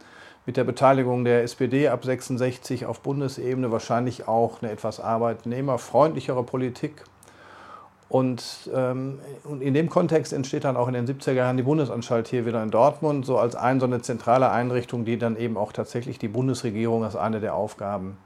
mit 0.46 0.56
der 0.56 0.64
Beteiligung 0.64 1.24
der 1.24 1.42
SPD 1.42 1.88
ab 1.88 2.04
66 2.04 2.86
auf 2.86 3.00
Bundesebene, 3.00 3.70
wahrscheinlich 3.70 4.28
auch 4.28 4.62
eine 4.62 4.70
etwas 4.70 5.00
arbeitnehmerfreundlichere 5.00 6.42
Politik. 6.42 7.04
Und, 8.08 8.70
ähm, 8.74 9.18
und, 9.44 9.60
in 9.60 9.74
dem 9.74 9.90
Kontext 9.90 10.32
entsteht 10.32 10.64
dann 10.64 10.76
auch 10.76 10.88
in 10.88 10.94
den 10.94 11.06
70er 11.06 11.32
Jahren 11.32 11.58
die 11.58 11.62
Bundesanstalt 11.62 12.28
hier 12.28 12.46
wieder 12.46 12.62
in 12.62 12.70
Dortmund, 12.70 13.26
so 13.26 13.38
als 13.38 13.54
eine 13.54 13.80
so 13.80 13.86
eine 13.86 14.00
zentrale 14.00 14.50
Einrichtung, 14.50 15.04
die 15.04 15.18
dann 15.18 15.36
eben 15.36 15.58
auch 15.58 15.72
tatsächlich 15.72 16.18
die 16.18 16.28
Bundesregierung 16.28 17.04
als 17.04 17.16
eine 17.16 17.40
der 17.40 17.54
Aufgaben 17.54 18.16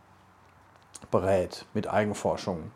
berät 1.11 1.67
mit 1.75 1.89
Eigenforschung. 1.89 2.71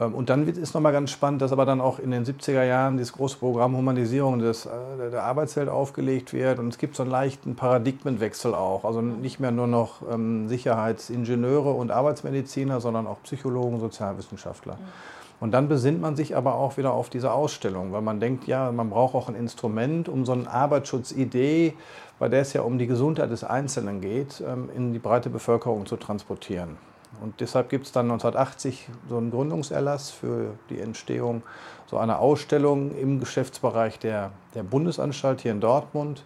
Ähm, 0.00 0.14
und 0.14 0.30
dann 0.30 0.46
ist 0.46 0.74
nochmal 0.74 0.92
ganz 0.92 1.10
spannend, 1.10 1.42
dass 1.42 1.50
aber 1.50 1.64
dann 1.64 1.80
auch 1.80 1.98
in 1.98 2.12
den 2.12 2.24
70er 2.24 2.62
Jahren 2.62 2.98
dieses 2.98 3.12
große 3.12 3.38
Programm 3.38 3.76
Humanisierung 3.76 4.38
des, 4.38 4.66
äh, 4.66 5.10
der 5.10 5.24
Arbeitswelt 5.24 5.68
aufgelegt 5.68 6.32
wird. 6.32 6.60
Und 6.60 6.68
es 6.68 6.78
gibt 6.78 6.94
so 6.94 7.02
einen 7.02 7.10
leichten 7.10 7.56
Paradigmenwechsel 7.56 8.54
auch. 8.54 8.84
Also 8.84 9.00
nicht 9.00 9.40
mehr 9.40 9.50
nur 9.50 9.66
noch 9.66 10.02
ähm, 10.10 10.48
Sicherheitsingenieure 10.48 11.72
und 11.72 11.90
Arbeitsmediziner, 11.90 12.80
sondern 12.80 13.08
auch 13.08 13.22
Psychologen, 13.24 13.80
Sozialwissenschaftler. 13.80 14.74
Mhm. 14.74 15.15
Und 15.38 15.52
dann 15.52 15.68
besinnt 15.68 16.00
man 16.00 16.16
sich 16.16 16.36
aber 16.36 16.54
auch 16.54 16.78
wieder 16.78 16.92
auf 16.92 17.10
diese 17.10 17.32
Ausstellung, 17.32 17.92
weil 17.92 18.00
man 18.00 18.20
denkt, 18.20 18.46
ja, 18.46 18.72
man 18.72 18.88
braucht 18.88 19.14
auch 19.14 19.28
ein 19.28 19.34
Instrument, 19.34 20.08
um 20.08 20.24
so 20.24 20.32
eine 20.32 20.50
Arbeitsschutzidee, 20.50 21.74
bei 22.18 22.28
der 22.28 22.40
es 22.40 22.54
ja 22.54 22.62
um 22.62 22.78
die 22.78 22.86
Gesundheit 22.86 23.30
des 23.30 23.44
Einzelnen 23.44 24.00
geht, 24.00 24.42
ähm, 24.46 24.70
in 24.74 24.92
die 24.92 24.98
breite 24.98 25.28
Bevölkerung 25.28 25.84
zu 25.84 25.96
transportieren. 25.96 26.78
Und 27.20 27.40
deshalb 27.40 27.68
gibt 27.68 27.86
es 27.86 27.92
dann 27.92 28.06
1980 28.06 28.88
so 29.08 29.16
einen 29.16 29.30
Gründungserlass 29.30 30.10
für 30.10 30.54
die 30.70 30.80
Entstehung 30.80 31.42
so 31.86 31.98
einer 31.98 32.18
Ausstellung 32.18 32.96
im 32.96 33.20
Geschäftsbereich 33.20 33.98
der, 33.98 34.32
der 34.54 34.62
Bundesanstalt 34.64 35.40
hier 35.40 35.52
in 35.52 35.60
Dortmund. 35.60 36.24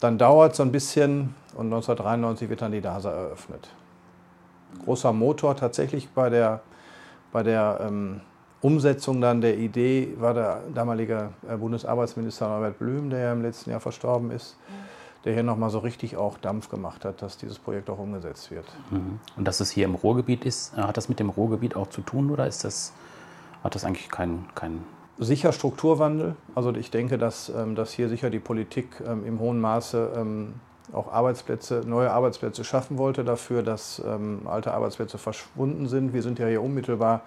Dann 0.00 0.18
dauert 0.18 0.52
es 0.52 0.58
so 0.58 0.62
ein 0.62 0.72
bisschen 0.72 1.34
und 1.54 1.66
1993 1.66 2.48
wird 2.48 2.62
dann 2.62 2.72
die 2.72 2.80
DASA 2.80 3.10
eröffnet. 3.10 3.70
Großer 4.84 5.12
Motor 5.12 5.56
tatsächlich 5.56 6.10
bei 6.10 6.28
der, 6.28 6.60
bei 7.34 7.42
der 7.42 7.80
ähm, 7.82 8.20
Umsetzung 8.62 9.20
dann 9.20 9.40
der 9.40 9.58
Idee 9.58 10.14
war 10.20 10.34
der 10.34 10.62
damalige 10.72 11.30
äh, 11.48 11.56
Bundesarbeitsminister 11.56 12.48
Norbert 12.48 12.78
Blüm, 12.78 13.10
der 13.10 13.18
ja 13.18 13.32
im 13.32 13.42
letzten 13.42 13.70
Jahr 13.70 13.80
verstorben 13.80 14.30
ist, 14.30 14.56
der 15.24 15.34
hier 15.34 15.42
nochmal 15.42 15.68
so 15.68 15.80
richtig 15.80 16.16
auch 16.16 16.38
Dampf 16.38 16.68
gemacht 16.70 17.04
hat, 17.04 17.22
dass 17.22 17.36
dieses 17.36 17.58
Projekt 17.58 17.90
auch 17.90 17.98
umgesetzt 17.98 18.52
wird. 18.52 18.66
Mhm. 18.92 19.18
Und 19.36 19.48
dass 19.48 19.58
es 19.58 19.72
hier 19.72 19.84
im 19.84 19.96
Ruhrgebiet 19.96 20.44
ist, 20.44 20.78
äh, 20.78 20.82
hat 20.82 20.96
das 20.96 21.08
mit 21.08 21.18
dem 21.18 21.28
Ruhrgebiet 21.28 21.74
auch 21.74 21.88
zu 21.88 22.02
tun 22.02 22.30
oder 22.30 22.46
ist 22.46 22.62
das, 22.62 22.92
hat 23.64 23.74
das 23.74 23.84
eigentlich 23.84 24.08
keinen 24.08 24.46
kein 24.54 24.84
Sicher 25.18 25.52
Strukturwandel. 25.52 26.36
Also 26.54 26.72
ich 26.74 26.90
denke, 26.90 27.18
dass, 27.18 27.48
ähm, 27.48 27.74
dass 27.74 27.92
hier 27.92 28.08
sicher 28.08 28.30
die 28.30 28.40
Politik 28.40 29.02
ähm, 29.04 29.26
im 29.26 29.40
hohen 29.40 29.60
Maße 29.60 30.12
ähm, 30.16 30.54
auch 30.94 31.12
Arbeitsplätze, 31.12 31.82
neue 31.86 32.10
Arbeitsplätze 32.10 32.64
schaffen 32.64 32.98
wollte 32.98 33.24
dafür, 33.24 33.62
dass 33.62 34.02
alte 34.44 34.72
Arbeitsplätze 34.72 35.18
verschwunden 35.18 35.88
sind. 35.88 36.12
Wir 36.12 36.22
sind 36.22 36.38
ja 36.38 36.46
hier 36.46 36.62
unmittelbar 36.62 37.22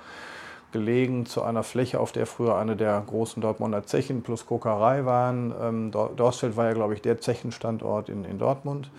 gelegen 0.71 1.25
zu 1.25 1.43
einer 1.43 1.63
Fläche, 1.63 1.99
auf 1.99 2.11
der 2.11 2.25
früher 2.25 2.57
eine 2.57 2.75
der 2.75 3.01
großen 3.05 3.41
Dortmunder 3.41 3.85
Zechen 3.85 4.21
plus 4.21 4.45
Kokerei 4.45 5.05
waren. 5.05 5.53
Ähm, 5.61 5.91
Dorstfeld 5.91 6.57
war 6.57 6.65
ja, 6.65 6.73
glaube 6.73 6.93
ich, 6.93 7.01
der 7.01 7.21
Zechenstandort 7.21 8.09
in, 8.09 8.25
in 8.25 8.37
Dortmund. 8.37 8.89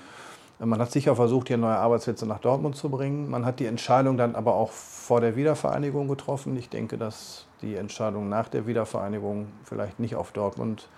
Man 0.60 0.80
hat 0.80 0.90
sicher 0.90 1.14
versucht, 1.14 1.48
hier 1.48 1.56
neue 1.56 1.76
Arbeitsplätze 1.76 2.26
nach 2.26 2.40
Dortmund 2.40 2.74
zu 2.74 2.88
bringen. 2.88 3.30
Man 3.30 3.46
hat 3.46 3.60
die 3.60 3.66
Entscheidung 3.66 4.16
dann 4.16 4.34
aber 4.34 4.54
auch 4.54 4.72
vor 4.72 5.20
der 5.20 5.36
Wiedervereinigung 5.36 6.08
getroffen. 6.08 6.56
Ich 6.56 6.68
denke, 6.68 6.98
dass 6.98 7.46
die 7.62 7.76
Entscheidung 7.76 8.28
nach 8.28 8.48
der 8.48 8.66
Wiedervereinigung 8.66 9.46
vielleicht 9.62 10.00
nicht 10.00 10.16
auf 10.16 10.32
Dortmund 10.32 10.88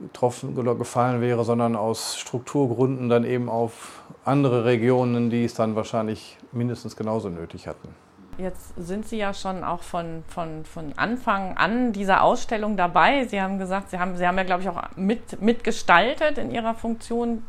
getroffen 0.00 0.56
oder 0.56 0.74
gefallen 0.74 1.20
wäre, 1.20 1.44
sondern 1.44 1.76
aus 1.76 2.18
Strukturgründen 2.18 3.08
dann 3.08 3.24
eben 3.24 3.48
auf 3.48 4.02
andere 4.24 4.64
Regionen, 4.64 5.30
die 5.30 5.44
es 5.44 5.54
dann 5.54 5.76
wahrscheinlich 5.76 6.38
mindestens 6.52 6.96
genauso 6.96 7.28
nötig 7.28 7.66
hatten. 7.66 7.88
Jetzt 8.38 8.72
sind 8.76 9.06
Sie 9.06 9.18
ja 9.18 9.34
schon 9.34 9.64
auch 9.64 9.82
von, 9.82 10.24
von, 10.28 10.64
von 10.64 10.94
Anfang 10.96 11.56
an 11.58 11.92
dieser 11.92 12.22
Ausstellung 12.22 12.76
dabei. 12.76 13.26
Sie 13.26 13.40
haben 13.40 13.58
gesagt, 13.58 13.90
Sie 13.90 13.98
haben, 13.98 14.16
Sie 14.16 14.26
haben 14.26 14.38
ja, 14.38 14.44
glaube 14.44 14.62
ich, 14.62 14.68
auch 14.68 14.80
mit, 14.96 15.42
mitgestaltet 15.42 16.38
in 16.38 16.50
Ihrer 16.50 16.74
Funktion 16.74 17.44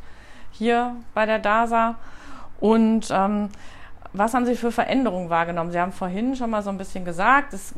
hier 0.51 0.95
bei 1.13 1.25
der 1.25 1.39
DASA. 1.39 1.95
Und 2.59 3.09
ähm, 3.09 3.49
was 4.13 4.33
haben 4.33 4.45
Sie 4.45 4.55
für 4.55 4.71
Veränderungen 4.71 5.29
wahrgenommen? 5.29 5.71
Sie 5.71 5.79
haben 5.79 5.93
vorhin 5.93 6.35
schon 6.35 6.49
mal 6.49 6.61
so 6.61 6.69
ein 6.69 6.77
bisschen 6.77 7.05
gesagt, 7.05 7.53
das, 7.53 7.73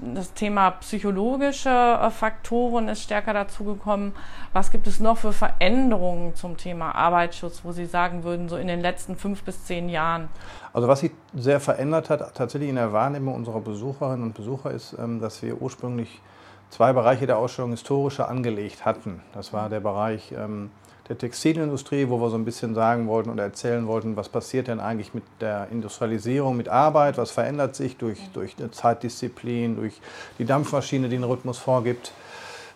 das 0.00 0.32
Thema 0.32 0.70
psychologische 0.72 1.68
äh, 1.68 2.10
Faktoren 2.10 2.88
ist 2.88 3.02
stärker 3.02 3.34
dazugekommen. 3.34 4.14
Was 4.54 4.70
gibt 4.70 4.86
es 4.86 4.98
noch 4.98 5.18
für 5.18 5.32
Veränderungen 5.32 6.34
zum 6.34 6.56
Thema 6.56 6.94
Arbeitsschutz, 6.94 7.60
wo 7.64 7.72
Sie 7.72 7.84
sagen 7.84 8.24
würden, 8.24 8.48
so 8.48 8.56
in 8.56 8.66
den 8.66 8.80
letzten 8.80 9.16
fünf 9.16 9.42
bis 9.42 9.64
zehn 9.64 9.90
Jahren? 9.90 10.28
Also 10.72 10.88
was 10.88 11.00
sich 11.00 11.12
sehr 11.34 11.60
verändert 11.60 12.08
hat, 12.08 12.34
tatsächlich 12.34 12.70
in 12.70 12.76
der 12.76 12.94
Wahrnehmung 12.94 13.34
unserer 13.34 13.60
Besucherinnen 13.60 14.22
und 14.22 14.34
Besucher, 14.34 14.70
ist, 14.70 14.96
ähm, 14.98 15.20
dass 15.20 15.42
wir 15.42 15.60
ursprünglich 15.60 16.22
zwei 16.70 16.94
Bereiche 16.94 17.26
der 17.26 17.36
Ausstellung 17.36 17.72
historische 17.72 18.26
angelegt 18.26 18.86
hatten. 18.86 19.22
Das 19.34 19.52
war 19.52 19.68
der 19.68 19.80
Bereich 19.80 20.32
ähm, 20.32 20.70
der 21.08 21.16
Textilindustrie, 21.16 22.08
wo 22.08 22.20
wir 22.20 22.28
so 22.28 22.36
ein 22.36 22.44
bisschen 22.44 22.74
sagen 22.74 23.06
wollten 23.06 23.30
und 23.30 23.38
erzählen 23.38 23.86
wollten, 23.86 24.16
was 24.16 24.28
passiert 24.28 24.68
denn 24.68 24.78
eigentlich 24.78 25.14
mit 25.14 25.24
der 25.40 25.68
Industrialisierung, 25.70 26.56
mit 26.56 26.68
Arbeit, 26.68 27.16
was 27.16 27.30
verändert 27.30 27.74
sich 27.74 27.96
durch, 27.96 28.18
durch 28.34 28.56
eine 28.58 28.70
Zeitdisziplin, 28.70 29.76
durch 29.76 30.00
die 30.38 30.44
Dampfmaschine, 30.44 31.08
die 31.08 31.16
einen 31.16 31.24
Rhythmus 31.24 31.58
vorgibt. 31.58 32.12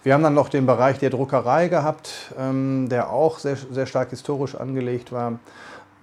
Wir 0.03 0.15
haben 0.15 0.23
dann 0.23 0.35
noch 0.35 0.49
den 0.49 0.67
Bereich 0.67 0.99
der 0.99 1.11
Druckerei 1.11 1.69
gehabt, 1.69 2.33
ähm, 2.39 2.89
der 2.89 3.11
auch 3.11 3.39
sehr, 3.39 3.57
sehr 3.71 3.87
stark 3.87 4.11
historisch 4.11 4.57
angelegt 4.57 5.13
war. 5.13 5.39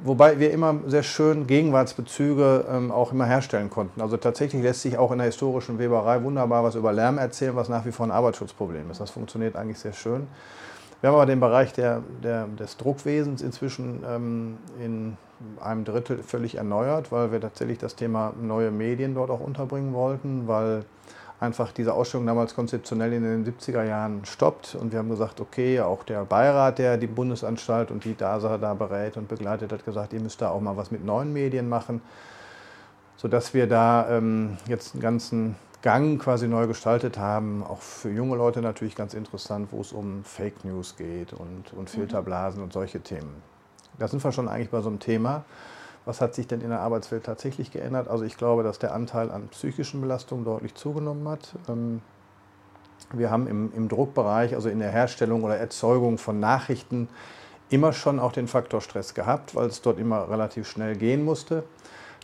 Wobei 0.02 0.40
wir 0.40 0.52
immer 0.52 0.76
sehr 0.86 1.04
schön 1.04 1.46
Gegenwartsbezüge 1.46 2.66
ähm, 2.72 2.90
auch 2.90 3.12
immer 3.12 3.26
herstellen 3.26 3.70
konnten. 3.70 4.00
Also 4.00 4.16
tatsächlich 4.16 4.64
lässt 4.64 4.84
sich 4.84 4.98
auch 4.98 5.12
in 5.12 5.18
der 5.18 5.28
historischen 5.28 5.78
Weberei 5.78 6.24
wunderbar 6.24 6.64
was 6.64 6.76
über 6.76 6.94
Lärm 6.94 7.18
erzählen, 7.18 7.58
was 7.58 7.68
nach 7.68 7.86
wie 7.86 7.92
vor 7.92 8.06
ein 8.06 8.12
Arbeitsschutzproblem 8.12 8.90
ist. 8.92 9.02
Das 9.02 9.10
funktioniert 9.10 9.58
eigentlich 9.58 9.80
sehr 9.80 9.92
schön. 9.92 10.28
Wir 11.02 11.10
haben 11.10 11.16
aber 11.16 11.26
den 11.26 11.40
Bereich 11.40 11.72
der, 11.74 12.04
der, 12.22 12.48
des 12.48 12.76
Druckwesens 12.78 13.42
inzwischen 13.42 14.04
ähm, 14.06 14.58
in 14.84 15.18
einem 15.62 15.86
Drittel 15.86 16.22
völlig 16.24 16.56
erneuert, 16.56 17.12
weil 17.12 17.32
wir 17.32 17.40
tatsächlich 17.40 17.78
das 17.78 17.96
Thema 17.96 18.34
neue 18.42 18.72
Medien 18.72 19.16
dort 19.16 19.30
auch 19.30 19.40
unterbringen 19.40 19.94
wollten, 19.94 20.48
weil 20.48 20.84
einfach 21.40 21.72
diese 21.72 21.94
Ausstellung 21.94 22.28
damals 22.28 22.54
konzeptionell 22.54 23.14
in 23.14 23.24
den 23.24 23.46
70er 23.46 23.84
Jahren 23.84 24.26
stoppt. 24.26 24.76
Und 24.76 24.92
wir 24.92 25.00
haben 25.00 25.10
gesagt, 25.10 25.40
okay, 25.40 25.80
auch 25.80 26.04
der 26.04 26.26
Beirat, 26.26 26.80
der 26.80 26.98
die 26.98 27.08
Bundesanstalt 27.08 27.92
und 27.92 28.04
die 28.04 28.16
DASA 28.16 28.58
da 28.58 28.74
berät 28.74 29.16
und 29.16 29.30
begleitet, 29.30 29.72
hat 29.72 29.86
gesagt, 29.86 30.12
ihr 30.12 30.20
müsst 30.20 30.42
da 30.42 30.50
auch 30.50 30.60
mal 30.60 30.76
was 30.76 30.92
mit 30.92 31.06
neuen 31.06 31.32
Medien 31.32 31.70
machen, 31.70 32.02
sodass 33.16 33.54
wir 33.54 33.68
da 33.68 34.10
ähm, 34.10 34.58
jetzt 34.68 34.96
einen 34.96 35.02
ganzen 35.02 35.56
Gang 35.82 36.22
quasi 36.22 36.48
neu 36.48 36.68
gestaltet 36.68 37.18
haben. 37.18 37.64
Auch 37.64 37.80
für 37.80 38.10
junge 38.10 38.36
Leute 38.36 38.62
natürlich 38.62 38.96
ganz 38.96 39.14
interessant, 39.14 39.70
wo 39.72 39.80
es 39.80 39.94
um 39.94 40.24
Fake 40.24 40.66
News 40.66 40.98
geht 40.98 41.32
und, 41.32 41.72
und 41.74 41.84
mhm. 41.84 41.88
Filterblasen 41.88 42.62
und 42.62 42.74
solche 42.74 43.00
Themen. 43.00 43.42
Da 43.98 44.08
sind 44.08 44.24
wir 44.24 44.32
schon 44.32 44.50
eigentlich 44.50 44.70
bei 44.70 44.82
so 44.82 44.90
einem 44.90 45.00
Thema. 45.00 45.46
Was 46.06 46.22
hat 46.22 46.34
sich 46.34 46.48
denn 46.48 46.62
in 46.62 46.70
der 46.70 46.80
Arbeitswelt 46.80 47.24
tatsächlich 47.24 47.72
geändert? 47.72 48.08
Also 48.08 48.26
ich 48.26 48.36
glaube, 48.36 48.64
dass 48.64 48.80
der 48.80 48.94
Anteil 48.94 49.32
an 49.32 49.48
psychischen 49.50 50.02
Belastungen 50.02 50.44
deutlich 50.44 50.76
zugenommen 50.76 51.28
hat. 51.28 51.54
Ähm, 51.70 52.02
wir 53.14 53.32
haben 53.32 53.48
im, 53.48 53.72
im 53.74 53.88
Druckbereich, 53.88 54.56
also 54.56 54.70
in 54.70 54.80
der 54.80 54.92
Herstellung 54.92 55.44
oder 55.44 55.58
Erzeugung 55.58 56.18
von 56.18 56.40
Nachrichten, 56.40 57.08
immer 57.70 57.94
schon 57.94 58.20
auch 58.20 58.32
den 58.32 58.48
Faktor 58.48 58.82
Stress 58.82 59.14
gehabt, 59.14 59.56
weil 59.56 59.68
es 59.68 59.82
dort 59.82 60.00
immer 60.00 60.30
relativ 60.30 60.68
schnell 60.68 60.96
gehen 60.96 61.24
musste 61.24 61.64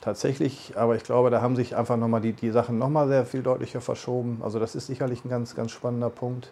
tatsächlich, 0.06 0.74
aber 0.76 0.96
ich 0.96 1.04
glaube, 1.04 1.32
da 1.32 1.42
haben 1.42 1.56
sich 1.56 1.76
einfach 1.76 1.98
nochmal 1.98 2.22
die, 2.22 2.34
die 2.34 2.52
Sachen 2.52 2.78
nochmal 2.78 3.08
sehr 3.08 3.26
viel 3.26 3.42
deutlicher 3.42 3.82
verschoben. 3.82 4.40
Also 4.44 4.60
das 4.60 4.76
ist 4.76 4.86
sicherlich 4.86 5.26
ein 5.26 5.30
ganz, 5.30 5.56
ganz 5.56 5.72
spannender 5.72 6.12
Punkt. 6.12 6.52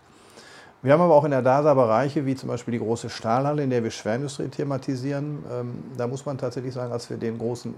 Wir 0.81 0.91
haben 0.91 1.01
aber 1.01 1.13
auch 1.13 1.23
in 1.23 1.31
der 1.31 1.43
DASA 1.43 1.75
Bereiche, 1.75 2.25
wie 2.25 2.35
zum 2.35 2.49
Beispiel 2.49 2.73
die 2.73 2.79
große 2.79 3.09
Stahlhalle, 3.09 3.63
in 3.63 3.69
der 3.69 3.83
wir 3.83 3.91
Schwerindustrie 3.91 4.49
thematisieren. 4.49 5.45
Ähm, 5.49 5.83
da 5.95 6.07
muss 6.07 6.25
man 6.25 6.37
tatsächlich 6.37 6.73
sagen, 6.73 6.91
als 6.91 7.09
wir 7.09 7.15
den 7.15 7.37
großen 7.37 7.73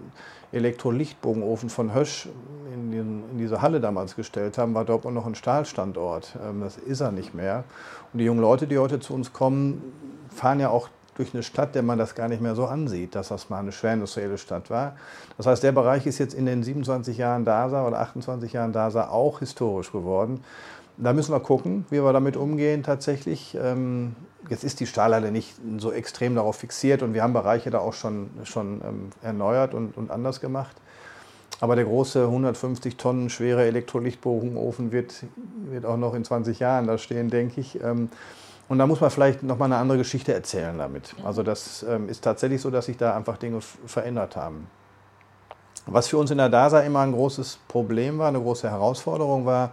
Elektrolichtbogenofen 0.52 1.70
von 1.70 1.94
Hösch 1.94 2.30
in, 2.74 2.92
den, 2.92 3.24
in, 3.32 3.38
diese 3.38 3.62
Halle 3.62 3.80
damals 3.80 4.16
gestellt 4.16 4.58
haben, 4.58 4.74
war 4.74 4.86
dort 4.86 5.06
noch 5.06 5.28
ein 5.28 5.36
Stahlstandort. 5.36 6.36
Ähm, 6.44 6.62
das 6.62 6.78
ist 6.78 7.02
er 7.02 7.12
nicht 7.12 7.36
mehr. 7.36 7.66
Und 8.12 8.20
die 8.20 8.26
jungen 8.26 8.42
Leute, 8.42 8.66
die 8.66 8.80
heute 8.80 9.00
zu 9.00 9.14
uns 9.14 9.34
kommen, 9.34 9.84
fahren 10.30 10.60
ja 10.60 10.70
auch 10.70 10.90
durch 11.16 11.34
eine 11.34 11.44
Stadt, 11.44 11.76
der 11.76 11.82
man 11.82 11.98
das 11.98 12.14
gar 12.14 12.28
nicht 12.28 12.42
mehr 12.42 12.56
so 12.56 12.66
ansieht, 12.66 13.16
dass 13.16 13.30
das 13.30 13.50
mal 13.50 13.60
eine 13.60 13.72
schwerindustrielle 13.72 14.38
Stadt 14.38 14.70
war. 14.70 14.96
Das 15.38 15.48
heißt, 15.48 15.64
der 15.64 15.72
Bereich 15.72 16.06
ist 16.06 16.20
jetzt 16.20 16.34
in 16.34 16.46
den 16.46 16.62
27 16.62 17.18
Jahren 17.18 17.46
DASA 17.46 17.88
oder 17.88 18.00
28 18.02 18.54
Jahren 18.54 18.74
DASA 18.74 19.10
auch 19.10 19.40
historisch 19.40 19.92
geworden. 19.92 20.42
Da 20.98 21.14
müssen 21.14 21.34
wir 21.34 21.40
gucken, 21.40 21.86
wie 21.90 22.02
wir 22.02 22.14
damit 22.14 22.38
umgehen 22.38 22.84
tatsächlich. 22.84 23.58
Ähm, 23.62 24.16
jetzt 24.50 24.64
ist 24.64 24.80
die 24.80 24.88
Stahlhalle 24.88 25.32
nicht 25.32 25.56
so 25.78 25.92
extrem 25.92 26.36
darauf 26.36 26.58
fixiert 26.58 27.02
und 27.02 27.14
wir 27.14 27.24
haben 27.24 27.34
Bereiche 27.34 27.70
da 27.70 27.80
auch 27.80 27.94
schon, 27.94 28.30
schon 28.44 28.82
ähm, 28.82 29.10
erneuert 29.22 29.74
und, 29.74 29.98
und 29.98 30.12
anders 30.12 30.40
gemacht. 30.40 30.76
Aber 31.62 31.76
der 31.76 31.86
große 31.86 32.24
150 32.24 32.98
Tonnen 32.98 33.30
schwere 33.30 33.66
Elektrolichtbogenofen 33.66 34.92
wird, 34.92 35.24
wird 35.70 35.86
auch 35.86 35.98
noch 35.98 36.14
in 36.14 36.26
20 36.26 36.60
Jahren 36.60 36.88
da 36.88 36.98
stehen, 36.98 37.30
denke 37.30 37.62
ich. 37.62 37.80
Und 38.68 38.80
da 38.80 38.88
muss 38.88 39.00
man 39.00 39.12
vielleicht 39.12 39.44
nochmal 39.44 39.68
eine 39.68 39.78
andere 39.78 40.00
Geschichte 40.00 40.34
erzählen 40.34 40.78
damit. 40.78 41.16
Also 41.24 41.44
das 41.44 41.84
ähm, 41.84 42.10
ist 42.10 42.24
tatsächlich 42.24 42.62
so, 42.62 42.72
dass 42.72 42.88
sich 42.88 42.98
da 42.98 43.16
einfach 43.16 43.38
Dinge 43.38 43.60
verändert 43.62 44.36
haben. 44.36 44.68
Was 45.86 46.08
für 46.08 46.18
uns 46.18 46.32
in 46.32 46.40
der 46.40 46.50
DASA 46.50 46.80
immer 46.80 47.02
ein 47.02 47.12
großes 47.12 47.60
Problem 47.68 48.18
war, 48.18 48.30
eine 48.30 48.40
große 48.40 48.70
Herausforderung 48.70 49.46
war, 49.46 49.72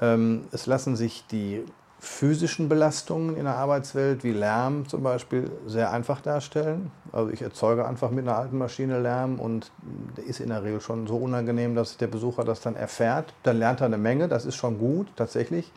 ähm, 0.00 0.46
es 0.52 0.66
lassen 0.66 0.94
sich 0.94 1.26
die 1.26 1.64
physischen 1.98 2.68
Belastungen 2.68 3.36
in 3.36 3.44
der 3.44 3.56
Arbeitswelt, 3.56 4.24
wie 4.24 4.32
Lärm 4.32 4.88
zum 4.88 5.04
Beispiel, 5.04 5.52
sehr 5.66 5.92
einfach 5.92 6.20
darstellen. 6.20 6.90
Also 7.12 7.30
ich 7.30 7.42
erzeuge 7.42 7.86
einfach 7.86 8.10
mit 8.10 8.26
einer 8.26 8.36
alten 8.36 8.58
Maschine 8.58 9.00
Lärm 9.00 9.38
und 9.38 9.70
der 10.16 10.24
ist 10.26 10.40
in 10.40 10.48
der 10.48 10.64
Regel 10.64 10.80
schon 10.80 11.06
so 11.06 11.16
unangenehm, 11.16 11.76
dass 11.76 11.96
der 11.98 12.08
Besucher 12.08 12.42
das 12.42 12.60
dann 12.60 12.74
erfährt. 12.74 13.32
Dann 13.44 13.58
lernt 13.58 13.80
er 13.82 13.86
eine 13.86 13.98
Menge, 13.98 14.26
das 14.26 14.44
ist 14.44 14.56
schon 14.56 14.78
gut, 14.78 15.06
tatsächlich. 15.14 15.70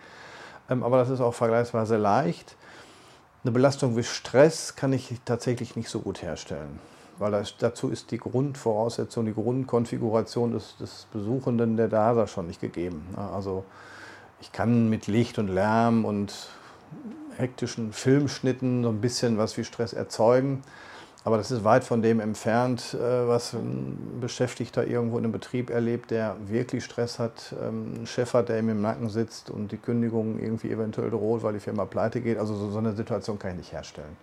Ähm, 0.69 0.83
aber 0.83 0.97
das 0.97 1.09
ist 1.09 1.21
auch 1.21 1.33
vergleichsweise 1.33 1.97
leicht. 1.97 2.55
Eine 3.43 3.51
Belastung 3.51 3.95
wie 3.95 4.03
Stress 4.03 4.75
kann 4.75 4.91
ich 4.93 5.13
tatsächlich 5.23 5.75
nicht 5.75 5.89
so 5.89 5.99
gut 5.99 6.21
herstellen, 6.23 6.79
weil 7.19 7.31
das, 7.31 7.55
dazu 7.57 7.89
ist 7.89 8.09
die 8.09 8.17
Grundvoraussetzung, 8.17 9.25
die 9.25 9.35
Grundkonfiguration 9.35 10.51
des, 10.51 10.77
des 10.77 11.07
Besuchenden 11.13 11.77
der 11.77 11.87
DASA 11.87 12.25
schon 12.25 12.47
nicht 12.47 12.59
gegeben. 12.59 13.05
Also 13.15 13.63
ich 14.41 14.51
kann 14.51 14.89
mit 14.89 15.05
Licht 15.05 15.37
und 15.37 15.47
Lärm 15.47 16.05
und 16.05 16.49
hektischen 17.37 17.93
Filmschnitten 17.93 18.83
so 18.83 18.89
ein 18.89 19.01
bisschen 19.01 19.37
was 19.37 19.57
wie 19.57 19.63
Stress 19.63 19.93
erzeugen. 19.93 20.63
Aber 21.25 21.37
das 21.37 21.49
ist 21.49 21.63
weit 21.63 21.83
von 21.83 22.03
dem 22.03 22.19
entfernt, 22.19 22.93
äh, 22.93 23.27
was 23.27 23.53
ein 23.53 24.19
Beschäftigter 24.21 24.85
irgendwo 24.85 25.17
in 25.17 25.23
einem 25.23 25.31
Betrieb 25.31 25.71
erlebt, 25.71 26.11
der 26.11 26.37
wirklich 26.45 26.85
Stress 26.85 27.17
hat, 27.17 27.55
ähm, 27.59 27.93
einen 27.95 28.05
Chef 28.05 28.35
hat, 28.35 28.49
der 28.49 28.59
ihm 28.59 28.69
im 28.69 28.79
Nacken 28.79 29.09
sitzt 29.09 29.49
und 29.49 29.71
die 29.71 29.77
Kündigung 29.77 30.37
irgendwie 30.37 30.69
eventuell 30.69 31.09
droht, 31.09 31.41
weil 31.41 31.53
die 31.53 31.59
Firma 31.59 31.85
pleite 31.85 32.21
geht. 32.21 32.37
Also 32.37 32.69
so 32.69 32.77
eine 32.77 32.93
Situation 32.93 33.39
kann 33.39 33.51
ich 33.51 33.57
nicht 33.57 33.71
herstellen. 33.71 34.15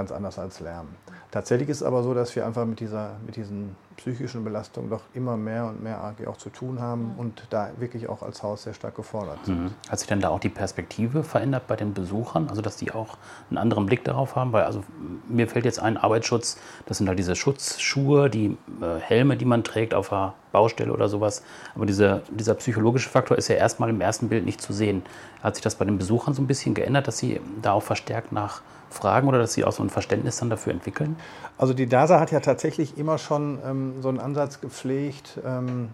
Ganz 0.00 0.12
anders 0.12 0.38
als 0.38 0.60
Lärm. 0.60 0.86
Tatsächlich 1.30 1.68
ist 1.68 1.76
es 1.76 1.82
aber 1.82 2.02
so, 2.02 2.14
dass 2.14 2.34
wir 2.34 2.46
einfach 2.46 2.64
mit, 2.64 2.80
dieser, 2.80 3.16
mit 3.26 3.36
diesen 3.36 3.76
psychischen 3.98 4.42
Belastungen 4.44 4.88
doch 4.88 5.02
immer 5.12 5.36
mehr 5.36 5.66
und 5.66 5.82
mehr 5.82 6.16
auch 6.26 6.38
zu 6.38 6.48
tun 6.48 6.80
haben 6.80 7.16
und 7.18 7.42
da 7.50 7.68
wirklich 7.76 8.08
auch 8.08 8.22
als 8.22 8.42
Haus 8.42 8.62
sehr 8.62 8.72
stark 8.72 8.94
gefordert 8.94 9.44
sind. 9.44 9.64
Mhm. 9.64 9.70
Hat 9.90 9.98
sich 9.98 10.08
denn 10.08 10.20
da 10.20 10.30
auch 10.30 10.40
die 10.40 10.48
Perspektive 10.48 11.22
verändert 11.22 11.66
bei 11.66 11.76
den 11.76 11.92
Besuchern? 11.92 12.48
Also 12.48 12.62
dass 12.62 12.78
die 12.78 12.92
auch 12.92 13.18
einen 13.50 13.58
anderen 13.58 13.84
Blick 13.84 14.02
darauf 14.02 14.36
haben? 14.36 14.54
Weil 14.54 14.64
also 14.64 14.82
mir 15.28 15.46
fällt 15.48 15.66
jetzt 15.66 15.80
ein 15.80 15.98
Arbeitsschutz, 15.98 16.56
das 16.86 16.96
sind 16.96 17.06
halt 17.06 17.18
diese 17.18 17.36
Schutzschuhe, 17.36 18.30
die 18.30 18.56
äh, 18.80 19.00
Helme, 19.00 19.36
die 19.36 19.44
man 19.44 19.64
trägt 19.64 19.92
auf 19.92 20.08
der 20.08 20.32
Baustelle 20.50 20.94
oder 20.94 21.10
sowas. 21.10 21.42
Aber 21.74 21.84
diese, 21.84 22.22
dieser 22.30 22.54
psychologische 22.54 23.10
Faktor 23.10 23.36
ist 23.36 23.48
ja 23.48 23.56
erstmal 23.56 23.90
im 23.90 24.00
ersten 24.00 24.30
Bild 24.30 24.46
nicht 24.46 24.62
zu 24.62 24.72
sehen. 24.72 25.02
Hat 25.42 25.56
sich 25.56 25.62
das 25.62 25.74
bei 25.74 25.84
den 25.84 25.98
Besuchern 25.98 26.32
so 26.32 26.40
ein 26.40 26.46
bisschen 26.46 26.72
geändert, 26.72 27.06
dass 27.06 27.18
sie 27.18 27.38
da 27.60 27.72
auch 27.72 27.82
verstärkt 27.82 28.32
nach 28.32 28.62
fragen 28.90 29.28
oder 29.28 29.38
dass 29.38 29.52
Sie 29.52 29.64
auch 29.64 29.72
so 29.72 29.82
ein 29.82 29.90
Verständnis 29.90 30.38
dann 30.38 30.50
dafür 30.50 30.72
entwickeln? 30.72 31.16
Also 31.58 31.74
die 31.74 31.86
DASA 31.86 32.20
hat 32.20 32.30
ja 32.32 32.40
tatsächlich 32.40 32.98
immer 32.98 33.18
schon 33.18 33.58
ähm, 33.64 34.02
so 34.02 34.08
einen 34.08 34.20
Ansatz 34.20 34.60
gepflegt, 34.60 35.38
ähm, 35.44 35.90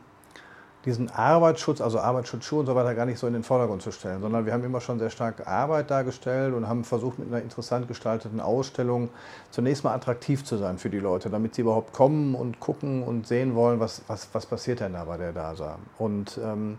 diesen 0.87 1.11
Arbeitsschutz, 1.11 1.81
also 1.81 1.99
Arbeitsschutzschuhe 1.99 2.61
und 2.61 2.67
so 2.67 2.77
weiter, 2.77 2.95
gar 2.95 3.07
nicht 3.07 3.19
so 3.19 3.27
in 3.27 3.33
den 3.33 3.43
Vordergrund 3.43 3.83
zu 3.83 3.91
stellen, 3.91 4.23
sondern 4.23 4.47
wir 4.47 4.53
haben 4.53 4.63
immer 4.63 4.81
schon 4.81 5.01
sehr 5.01 5.11
stark 5.11 5.47
Arbeit 5.47 5.91
dargestellt 5.91 6.55
und 6.55 6.69
haben 6.69 6.85
versucht, 6.85 7.19
mit 7.19 7.29
einer 7.29 7.43
interessant 7.43 7.89
gestalteten 7.89 8.41
Ausstellung 8.41 9.11
zunächst 9.51 9.83
mal 9.83 9.95
attraktiv 9.95 10.45
zu 10.45 10.57
sein 10.57 10.79
für 10.79 10.89
die 10.89 11.01
Leute, 11.01 11.29
damit 11.29 11.57
sie 11.57 11.63
überhaupt 11.63 11.93
kommen 11.93 12.37
und 12.37 12.61
gucken 12.61 13.03
und 13.03 13.27
sehen 13.27 13.57
wollen, 13.57 13.81
was, 13.81 14.03
was, 14.07 14.29
was 14.33 14.47
passiert 14.47 14.79
denn 14.79 14.93
da 14.93 15.05
bei 15.05 15.17
der 15.17 15.33
DASA. 15.33 15.77
Und 15.99 16.39
ähm, 16.43 16.79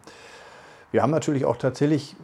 wir 0.92 1.02
haben 1.02 1.12
natürlich 1.12 1.44
auch 1.44 1.58
tatsächlich 1.58 2.16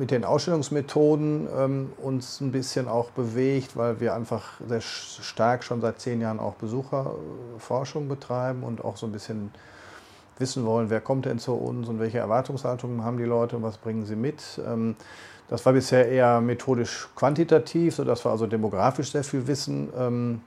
mit 0.00 0.10
den 0.10 0.24
Ausstellungsmethoden 0.24 1.46
ähm, 1.54 1.92
uns 2.02 2.40
ein 2.40 2.52
bisschen 2.52 2.88
auch 2.88 3.10
bewegt, 3.10 3.76
weil 3.76 4.00
wir 4.00 4.14
einfach 4.14 4.58
sehr 4.66 4.80
stark 4.80 5.62
schon 5.62 5.82
seit 5.82 6.00
zehn 6.00 6.22
Jahren 6.22 6.40
auch 6.40 6.54
Besucherforschung 6.54 8.08
betreiben 8.08 8.62
und 8.62 8.82
auch 8.82 8.96
so 8.96 9.04
ein 9.04 9.12
bisschen 9.12 9.50
wissen 10.38 10.64
wollen, 10.64 10.88
wer 10.88 11.02
kommt 11.02 11.26
denn 11.26 11.38
zu 11.38 11.52
uns 11.52 11.86
und 11.86 12.00
welche 12.00 12.16
Erwartungshaltungen 12.16 13.04
haben 13.04 13.18
die 13.18 13.24
Leute 13.24 13.56
und 13.56 13.62
was 13.62 13.76
bringen 13.76 14.06
sie 14.06 14.16
mit. 14.16 14.42
Ähm, 14.66 14.96
das 15.48 15.66
war 15.66 15.74
bisher 15.74 16.08
eher 16.08 16.40
methodisch 16.40 17.10
quantitativ, 17.14 17.96
sodass 17.96 18.24
wir 18.24 18.30
also 18.30 18.46
demografisch 18.46 19.12
sehr 19.12 19.22
viel 19.22 19.46
wissen. 19.46 19.90
Ähm, 19.98 20.40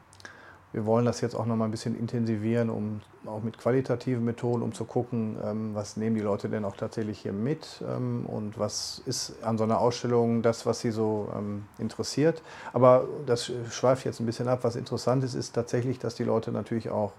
wir 0.74 0.88
wollen 0.88 1.06
das 1.06 1.22
jetzt 1.22 1.36
auch 1.36 1.46
noch 1.46 1.56
mal 1.56 1.66
ein 1.66 1.72
bisschen 1.72 1.98
intensivieren, 1.98 2.72
um 2.72 3.02
auch 3.28 3.44
mit 3.44 3.60
qualitativen 3.60 4.26
Methoden, 4.26 4.64
um 4.64 4.74
zu 4.74 4.86
gucken, 4.86 5.38
ähm, 5.44 5.76
was 5.76 5.98
nehmen 5.98 6.16
die 6.16 6.22
Leute 6.22 6.50
denn 6.50 6.66
auch 6.66 6.76
tatsächlich 6.76 7.20
hier 7.20 7.32
mit 7.32 7.84
ähm, 7.88 8.26
und 8.26 8.58
was 8.58 9.02
ist 9.06 9.44
an 9.44 9.60
so 9.60 9.64
einer 9.64 9.80
Ausstellung 9.80 10.42
das, 10.42 10.66
was 10.66 10.82
sie 10.82 10.90
so 10.90 11.30
ähm, 11.38 11.66
interessiert. 11.78 12.42
Aber 12.74 13.08
das 13.28 13.52
schweift 13.70 14.04
jetzt 14.06 14.20
ein 14.20 14.26
bisschen 14.26 14.48
ab. 14.48 14.60
Was 14.64 14.76
interessant 14.76 15.24
ist, 15.24 15.36
ist 15.36 15.54
tatsächlich, 15.54 16.00
dass 16.00 16.16
die 16.16 16.24
Leute 16.24 16.52
natürlich 16.52 16.90
auch 16.90 17.14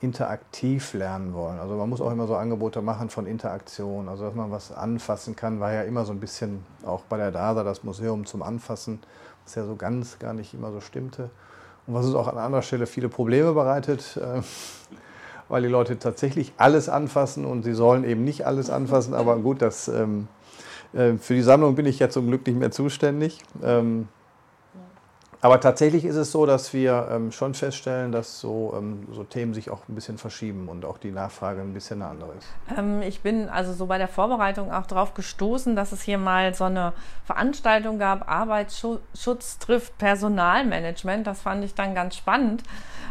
interaktiv 0.00 0.94
lernen 0.94 1.34
wollen. 1.34 1.58
Also 1.58 1.74
man 1.74 1.90
muss 1.90 2.00
auch 2.00 2.12
immer 2.12 2.28
so 2.28 2.36
Angebote 2.36 2.82
machen 2.82 3.10
von 3.10 3.26
Interaktion, 3.26 4.08
also 4.08 4.24
dass 4.24 4.34
man 4.34 4.50
was 4.50 4.72
anfassen 4.72 5.36
kann, 5.36 5.60
war 5.60 5.72
ja 5.72 5.82
immer 5.82 6.06
so 6.06 6.12
ein 6.12 6.20
bisschen 6.20 6.64
auch 6.86 7.02
bei 7.02 7.18
der 7.18 7.32
DASA 7.32 7.64
das 7.64 7.84
Museum 7.84 8.24
zum 8.24 8.42
Anfassen, 8.42 9.00
was 9.44 9.56
ja 9.56 9.66
so 9.66 9.74
ganz 9.76 10.18
gar 10.20 10.32
nicht 10.32 10.54
immer 10.54 10.72
so 10.72 10.80
stimmte 10.80 11.30
und 11.90 11.96
was 11.96 12.06
uns 12.06 12.14
auch 12.14 12.28
an 12.28 12.38
anderer 12.38 12.62
Stelle 12.62 12.86
viele 12.86 13.08
Probleme 13.08 13.52
bereitet, 13.52 14.16
äh, 14.16 14.42
weil 15.48 15.62
die 15.62 15.68
Leute 15.68 15.98
tatsächlich 15.98 16.52
alles 16.56 16.88
anfassen 16.88 17.44
und 17.44 17.64
sie 17.64 17.74
sollen 17.74 18.04
eben 18.04 18.22
nicht 18.22 18.46
alles 18.46 18.70
anfassen. 18.70 19.12
Aber 19.12 19.36
gut, 19.38 19.60
das, 19.60 19.88
ähm, 19.88 20.28
äh, 20.92 21.14
für 21.14 21.34
die 21.34 21.42
Sammlung 21.42 21.74
bin 21.74 21.86
ich 21.86 21.98
ja 21.98 22.08
zum 22.08 22.28
Glück 22.28 22.46
nicht 22.46 22.58
mehr 22.58 22.70
zuständig. 22.70 23.40
Ähm, 23.62 24.06
aber 25.42 25.58
tatsächlich 25.58 26.04
ist 26.04 26.16
es 26.16 26.32
so, 26.32 26.44
dass 26.44 26.74
wir 26.74 27.08
ähm, 27.10 27.32
schon 27.32 27.54
feststellen, 27.54 28.12
dass 28.12 28.40
so, 28.40 28.74
ähm, 28.76 29.08
so, 29.12 29.24
Themen 29.24 29.54
sich 29.54 29.70
auch 29.70 29.80
ein 29.88 29.94
bisschen 29.94 30.18
verschieben 30.18 30.68
und 30.68 30.84
auch 30.84 30.98
die 30.98 31.10
Nachfrage 31.10 31.62
ein 31.62 31.72
bisschen 31.72 32.02
eine 32.02 32.10
andere 32.10 32.32
ist. 32.38 32.46
Ähm, 32.76 33.00
ich 33.00 33.20
bin 33.20 33.48
also 33.48 33.72
so 33.72 33.86
bei 33.86 33.96
der 33.96 34.08
Vorbereitung 34.08 34.70
auch 34.70 34.86
darauf 34.86 35.14
gestoßen, 35.14 35.76
dass 35.76 35.92
es 35.92 36.02
hier 36.02 36.18
mal 36.18 36.52
so 36.54 36.64
eine 36.64 36.92
Veranstaltung 37.24 37.98
gab, 37.98 38.30
Arbeitsschutz 38.30 39.58
trifft 39.58 39.96
Personalmanagement. 39.96 41.26
Das 41.26 41.40
fand 41.40 41.64
ich 41.64 41.74
dann 41.74 41.94
ganz 41.94 42.16
spannend, 42.16 42.62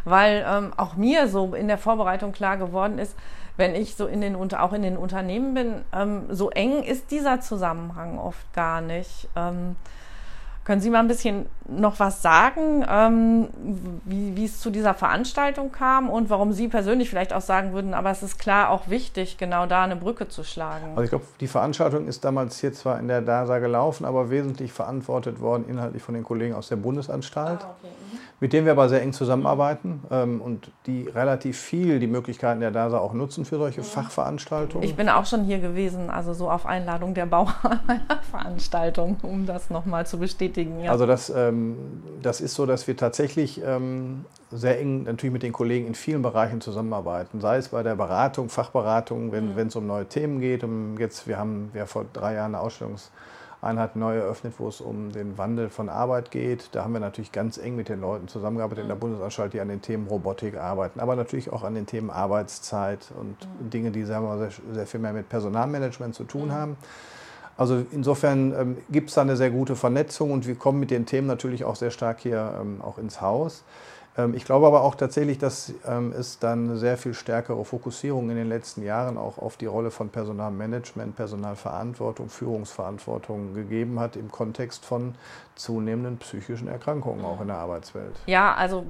weil 0.05 0.45
ähm, 0.47 0.73
auch 0.77 0.95
mir 0.95 1.27
so 1.27 1.55
in 1.55 1.67
der 1.67 1.79
Vorbereitung 1.79 2.31
klar 2.31 2.57
geworden 2.57 2.99
ist, 2.99 3.15
wenn 3.57 3.73
ich 3.73 3.95
so 3.95 4.05
in 4.05 4.21
den 4.21 4.35
auch 4.35 4.73
in 4.73 4.83
den 4.83 4.97
Unternehmen 4.97 5.55
bin, 5.55 5.81
ähm, 5.93 6.27
so 6.29 6.51
eng 6.51 6.83
ist 6.83 7.09
dieser 7.09 7.41
Zusammenhang 7.41 8.19
oft 8.19 8.53
gar 8.53 8.81
nicht. 8.81 9.27
Können 10.69 10.81
Sie 10.81 10.91
mal 10.91 10.99
ein 10.99 11.07
bisschen 11.07 11.47
noch 11.67 11.99
was 11.99 12.21
sagen, 12.21 12.85
ähm, 12.87 13.47
wie, 14.05 14.35
wie 14.35 14.45
es 14.45 14.59
zu 14.59 14.69
dieser 14.69 14.93
Veranstaltung 14.93 15.71
kam 15.71 16.11
und 16.11 16.29
warum 16.29 16.53
Sie 16.53 16.67
persönlich 16.67 17.09
vielleicht 17.09 17.33
auch 17.33 17.41
sagen 17.41 17.73
würden, 17.73 17.95
aber 17.95 18.11
es 18.11 18.21
ist 18.21 18.37
klar 18.37 18.69
auch 18.69 18.87
wichtig, 18.87 19.39
genau 19.39 19.65
da 19.65 19.83
eine 19.83 19.95
Brücke 19.95 20.27
zu 20.27 20.43
schlagen? 20.43 20.89
Also 20.91 21.01
ich 21.01 21.09
glaube, 21.09 21.25
die 21.39 21.47
Veranstaltung 21.47 22.07
ist 22.07 22.23
damals 22.23 22.59
hier 22.59 22.71
zwar 22.71 22.99
in 22.99 23.07
der 23.07 23.21
DASA 23.21 23.57
gelaufen, 23.57 24.05
aber 24.05 24.29
wesentlich 24.29 24.71
verantwortet 24.71 25.39
worden 25.39 25.65
inhaltlich 25.67 26.03
von 26.03 26.13
den 26.13 26.23
Kollegen 26.23 26.53
aus 26.53 26.67
der 26.67 26.75
Bundesanstalt, 26.75 27.61
ah, 27.63 27.75
okay. 27.79 27.89
mhm. 28.11 28.19
Mit 28.39 28.53
denen 28.53 28.65
wir 28.65 28.71
aber 28.71 28.87
sehr 28.89 29.01
eng 29.01 29.13
zusammenarbeiten 29.13 30.03
ähm, 30.11 30.41
und 30.41 30.71
die 30.85 31.07
relativ 31.07 31.59
viel 31.59 31.99
die 31.99 32.07
Möglichkeiten 32.07 32.61
der 32.61 32.71
DASA 32.71 32.97
auch 32.97 33.13
nutzen 33.13 33.45
für 33.45 33.57
solche 33.57 33.81
mhm. 33.81 33.85
Fachveranstaltungen. 33.85 34.87
Ich 34.87 34.95
bin 34.95 35.09
auch 35.09 35.25
schon 35.25 35.43
hier 35.43 35.59
gewesen, 35.59 36.09
also 36.09 36.33
so 36.33 36.49
auf 36.49 36.65
Einladung 36.65 37.13
der 37.13 37.25
Bauer 37.25 37.53
meiner 37.87 38.21
Veranstaltung, 38.31 39.17
um 39.21 39.45
das 39.45 39.69
nochmal 39.69 40.05
zu 40.05 40.17
bestätigen. 40.19 40.83
Ja. 40.83 40.91
Also 40.91 41.05
das, 41.05 41.29
ähm, 41.29 41.77
das 42.21 42.41
ist 42.41 42.55
so, 42.55 42.65
dass 42.65 42.87
wir 42.87 42.95
tatsächlich 42.95 43.61
ähm, 43.65 44.25
sehr 44.51 44.79
eng 44.79 45.03
natürlich 45.03 45.33
mit 45.33 45.43
den 45.43 45.53
Kollegen 45.53 45.87
in 45.87 45.95
vielen 45.95 46.21
Bereichen 46.21 46.61
zusammenarbeiten. 46.61 47.41
Sei 47.41 47.57
es 47.57 47.69
bei 47.69 47.83
der 47.83 47.95
Beratung, 47.95 48.49
Fachberatung, 48.49 49.31
wenn 49.31 49.53
mhm. 49.53 49.59
es 49.59 49.75
um 49.75 49.85
neue 49.85 50.05
Themen 50.05 50.39
geht. 50.39 50.63
Um 50.63 50.97
jetzt, 50.97 51.27
wir 51.27 51.37
haben 51.37 51.71
ja 51.73 51.85
vor 51.85 52.05
drei 52.11 52.35
Jahren 52.35 52.55
eine 52.55 52.63
Ausstellungseinheit 53.61 53.95
neu 53.95 54.17
eröffnet, 54.17 54.53
wo 54.57 54.67
es 54.67 54.81
um 54.81 55.11
den 55.11 55.37
Wandel 55.37 55.69
von 55.69 55.89
Arbeit 55.89 56.31
geht. 56.31 56.69
Da 56.71 56.83
haben 56.83 56.93
wir 56.93 56.99
natürlich 56.99 57.31
ganz 57.31 57.57
eng 57.57 57.75
mit 57.75 57.89
den 57.89 58.01
Leuten 58.01 58.27
zusammengearbeitet 58.27 58.83
in 58.83 58.87
der 58.87 58.95
mhm. 58.95 59.01
Bundesanstalt, 59.01 59.53
die 59.53 59.59
an 59.59 59.67
den 59.67 59.81
Themen 59.81 60.07
Robotik 60.07 60.57
arbeiten, 60.57 60.99
aber 60.99 61.15
natürlich 61.15 61.51
auch 61.51 61.63
an 61.63 61.75
den 61.75 61.85
Themen 61.85 62.09
Arbeitszeit 62.09 63.11
und 63.19 63.35
mhm. 63.41 63.69
Dinge, 63.69 63.91
die 63.91 64.03
sagen 64.03 64.25
wir, 64.25 64.37
sehr, 64.37 64.51
sehr 64.73 64.87
viel 64.87 64.99
mehr 64.99 65.13
mit 65.13 65.29
Personalmanagement 65.29 66.15
zu 66.15 66.23
tun 66.23 66.47
mhm. 66.47 66.53
haben. 66.53 66.77
Also 67.57 67.83
insofern 67.91 68.53
ähm, 68.53 68.77
gibt 68.89 69.09
es 69.09 69.15
da 69.15 69.21
eine 69.21 69.35
sehr 69.35 69.51
gute 69.51 69.75
Vernetzung 69.75 70.31
und 70.31 70.47
wir 70.47 70.55
kommen 70.55 70.79
mit 70.79 70.91
den 70.91 71.05
Themen 71.05 71.27
natürlich 71.27 71.65
auch 71.65 71.75
sehr 71.75 71.91
stark 71.91 72.21
hier 72.21 72.57
ähm, 72.61 72.81
auch 72.81 72.97
ins 72.97 73.19
Haus. 73.19 73.63
Ähm, 74.19 74.33
ich 74.33 74.45
glaube 74.45 74.65
aber 74.67 74.83
auch 74.83 74.95
tatsächlich, 74.95 75.37
dass 75.37 75.73
ähm, 75.87 76.13
es 76.17 76.39
dann 76.39 76.77
sehr 76.77 76.97
viel 76.97 77.13
stärkere 77.13 77.63
Fokussierung 77.63 78.29
in 78.29 78.35
den 78.35 78.49
letzten 78.49 78.83
Jahren 78.83 79.17
auch 79.17 79.37
auf 79.37 79.55
die 79.57 79.65
Rolle 79.65 79.91
von 79.91 80.09
Personalmanagement, 80.09 81.15
Personalverantwortung, 81.15 82.27
Führungsverantwortung 82.29 83.53
gegeben 83.53 83.99
hat 83.99 84.15
im 84.15 84.31
Kontext 84.31 84.85
von 84.85 85.13
zunehmenden 85.55 86.17
psychischen 86.17 86.69
Erkrankungen 86.69 87.25
auch 87.25 87.41
in 87.41 87.47
der 87.47 87.57
Arbeitswelt. 87.57 88.15
Ja, 88.27 88.53
also 88.53 88.85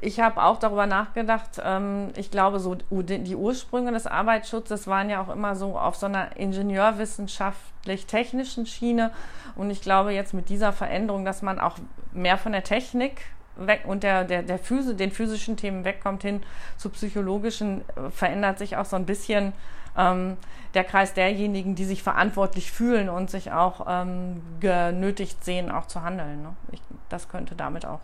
ich 0.00 0.20
habe 0.20 0.42
auch 0.42 0.58
darüber 0.58 0.86
nachgedacht. 0.86 1.60
Ähm, 1.62 2.08
ich 2.16 2.30
glaube, 2.30 2.60
so 2.60 2.76
die 2.76 3.36
Ursprünge 3.36 3.92
des 3.92 4.06
Arbeitsschutzes 4.06 4.86
waren 4.86 5.10
ja 5.10 5.22
auch 5.22 5.28
immer 5.28 5.54
so 5.56 5.78
auf 5.78 5.96
so 5.96 6.06
einer 6.06 6.36
ingenieurwissenschaftlich-technischen 6.36 8.64
Schiene. 8.66 9.10
Und 9.56 9.70
ich 9.70 9.82
glaube 9.82 10.12
jetzt 10.12 10.34
mit 10.34 10.48
dieser 10.48 10.72
Veränderung, 10.72 11.24
dass 11.24 11.42
man 11.42 11.58
auch 11.58 11.76
mehr 12.12 12.38
von 12.38 12.52
der 12.52 12.62
Technik 12.64 13.22
weg 13.58 13.82
und 13.86 14.02
der, 14.02 14.24
der, 14.24 14.42
der 14.42 14.58
Physi 14.58 14.96
den 14.96 15.10
physischen 15.10 15.56
Themen 15.56 15.84
wegkommt 15.84 16.22
hin 16.22 16.42
zu 16.76 16.90
psychologischen, 16.90 17.82
äh, 17.96 18.10
verändert 18.10 18.58
sich 18.58 18.76
auch 18.76 18.84
so 18.84 18.96
ein 18.96 19.06
bisschen 19.06 19.52
ähm, 19.96 20.36
der 20.74 20.84
Kreis 20.84 21.14
derjenigen, 21.14 21.74
die 21.74 21.84
sich 21.84 22.02
verantwortlich 22.02 22.70
fühlen 22.70 23.08
und 23.08 23.30
sich 23.30 23.52
auch 23.52 23.86
ähm, 23.88 24.42
genötigt 24.60 25.44
sehen, 25.44 25.70
auch 25.70 25.86
zu 25.86 26.02
handeln. 26.02 26.42
Ne? 26.42 26.56
Ich, 26.72 26.80
das 27.08 27.28
könnte 27.28 27.54
damit 27.54 27.86
auch 27.86 28.00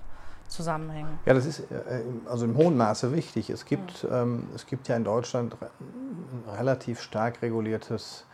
zusammenhängen. 0.48 1.18
Ja, 1.26 1.34
das 1.34 1.46
ist 1.46 1.60
äh, 1.70 2.02
also 2.26 2.44
im 2.44 2.56
hohen 2.56 2.76
Maße 2.76 3.12
wichtig. 3.14 3.50
Es 3.50 3.64
gibt, 3.64 4.02
ja. 4.02 4.22
ähm, 4.22 4.48
es 4.54 4.66
gibt 4.66 4.88
ja 4.88 4.96
in 4.96 5.04
Deutschland 5.04 5.56
ein 5.60 6.56
relativ 6.56 7.00
stark 7.00 7.42
reguliertes 7.42 8.26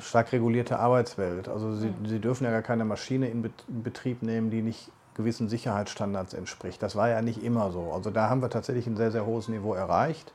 stark 0.00 0.32
regulierte 0.32 0.78
Arbeitswelt. 0.78 1.48
Also 1.48 1.74
Sie, 1.74 1.92
Sie 2.04 2.18
dürfen 2.18 2.44
ja 2.44 2.50
gar 2.50 2.62
keine 2.62 2.84
Maschine 2.84 3.28
in 3.28 3.48
Betrieb 3.68 4.22
nehmen, 4.22 4.50
die 4.50 4.62
nicht 4.62 4.90
gewissen 5.16 5.48
Sicherheitsstandards 5.48 6.34
entspricht. 6.34 6.82
Das 6.82 6.94
war 6.94 7.08
ja 7.08 7.22
nicht 7.22 7.42
immer 7.42 7.72
so. 7.72 7.92
Also 7.92 8.10
da 8.10 8.30
haben 8.30 8.42
wir 8.42 8.50
tatsächlich 8.50 8.86
ein 8.86 8.96
sehr, 8.96 9.10
sehr 9.10 9.26
hohes 9.26 9.48
Niveau 9.48 9.74
erreicht, 9.74 10.32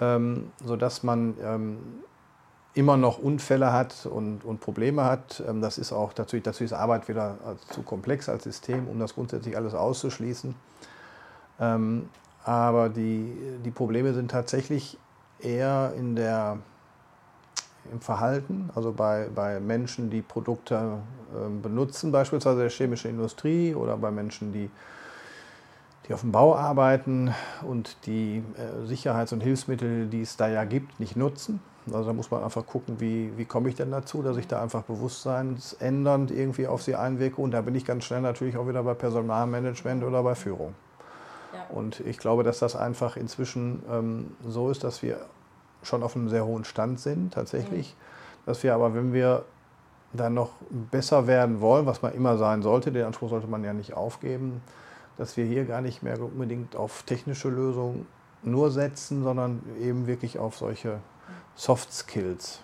ähm, 0.00 0.50
sodass 0.62 1.02
man 1.02 1.34
ähm, 1.42 1.78
immer 2.74 2.96
noch 2.96 3.18
Unfälle 3.18 3.72
hat 3.72 4.06
und, 4.06 4.44
und 4.44 4.60
Probleme 4.60 5.04
hat. 5.04 5.42
Ähm, 5.48 5.62
das 5.62 5.78
ist 5.78 5.92
auch 5.92 6.12
natürlich, 6.16 6.44
dazu 6.44 6.64
ist 6.64 6.72
Arbeit 6.72 7.08
wieder 7.08 7.36
zu 7.70 7.82
komplex 7.82 8.28
als 8.28 8.44
System, 8.44 8.88
um 8.88 8.98
das 8.98 9.14
grundsätzlich 9.14 9.56
alles 9.56 9.74
auszuschließen. 9.74 10.54
Ähm, 11.60 12.08
aber 12.44 12.88
die, 12.88 13.32
die 13.64 13.70
Probleme 13.70 14.14
sind 14.14 14.30
tatsächlich 14.30 14.98
eher 15.40 15.92
in 15.96 16.16
der, 16.16 16.58
im 17.90 18.00
Verhalten, 18.00 18.70
also 18.74 18.92
bei, 18.92 19.28
bei 19.34 19.60
Menschen, 19.60 20.10
die 20.10 20.22
Produkte 20.22 20.98
äh, 21.34 21.48
benutzen, 21.62 22.12
beispielsweise 22.12 22.60
der 22.60 22.70
chemischen 22.70 23.10
Industrie 23.10 23.74
oder 23.74 23.96
bei 23.96 24.10
Menschen, 24.10 24.52
die, 24.52 24.70
die 26.06 26.14
auf 26.14 26.20
dem 26.20 26.32
Bau 26.32 26.56
arbeiten 26.56 27.34
und 27.62 27.96
die 28.06 28.42
äh, 28.56 28.86
Sicherheits- 28.86 29.32
und 29.32 29.40
Hilfsmittel, 29.40 30.06
die 30.06 30.22
es 30.22 30.36
da 30.36 30.48
ja 30.48 30.64
gibt, 30.64 31.00
nicht 31.00 31.16
nutzen. 31.16 31.60
Also 31.86 32.04
da 32.04 32.12
muss 32.12 32.30
man 32.30 32.44
einfach 32.44 32.66
gucken, 32.66 33.00
wie, 33.00 33.32
wie 33.36 33.44
komme 33.44 33.68
ich 33.68 33.74
denn 33.74 33.90
dazu, 33.90 34.22
dass 34.22 34.36
ich 34.36 34.46
da 34.46 34.62
einfach 34.62 34.82
bewusstseinsändernd 34.82 36.30
irgendwie 36.30 36.66
auf 36.66 36.82
sie 36.82 36.94
einwirke. 36.94 37.40
Und 37.40 37.52
da 37.52 37.62
bin 37.62 37.74
ich 37.74 37.84
ganz 37.84 38.04
schnell 38.04 38.20
natürlich 38.20 38.56
auch 38.56 38.68
wieder 38.68 38.82
bei 38.82 38.94
Personalmanagement 38.94 40.04
oder 40.04 40.22
bei 40.22 40.34
Führung. 40.34 40.74
Ja. 41.54 41.74
Und 41.74 42.00
ich 42.00 42.18
glaube, 42.18 42.44
dass 42.44 42.58
das 42.58 42.76
einfach 42.76 43.16
inzwischen 43.16 43.82
ähm, 43.90 44.36
so 44.46 44.70
ist, 44.70 44.84
dass 44.84 45.02
wir 45.02 45.18
schon 45.82 46.02
auf 46.02 46.16
einem 46.16 46.28
sehr 46.28 46.44
hohen 46.44 46.64
Stand 46.64 47.00
sind, 47.00 47.34
tatsächlich. 47.34 47.94
Mhm. 47.94 48.46
Dass 48.46 48.62
wir 48.62 48.74
aber, 48.74 48.94
wenn 48.94 49.12
wir 49.12 49.44
dann 50.12 50.34
noch 50.34 50.50
besser 50.90 51.26
werden 51.26 51.60
wollen, 51.60 51.86
was 51.86 52.02
man 52.02 52.12
immer 52.14 52.36
sein 52.36 52.62
sollte, 52.62 52.90
den 52.90 53.04
Anspruch 53.04 53.30
sollte 53.30 53.46
man 53.46 53.62
ja 53.62 53.72
nicht 53.72 53.94
aufgeben, 53.94 54.60
dass 55.16 55.36
wir 55.36 55.44
hier 55.44 55.64
gar 55.64 55.80
nicht 55.80 56.02
mehr 56.02 56.20
unbedingt 56.20 56.74
auf 56.76 57.02
technische 57.04 57.48
Lösungen 57.48 58.06
nur 58.42 58.70
setzen, 58.70 59.22
sondern 59.22 59.62
eben 59.80 60.06
wirklich 60.06 60.38
auf 60.38 60.56
solche 60.56 60.98
Soft 61.54 61.92
Skills 61.92 62.60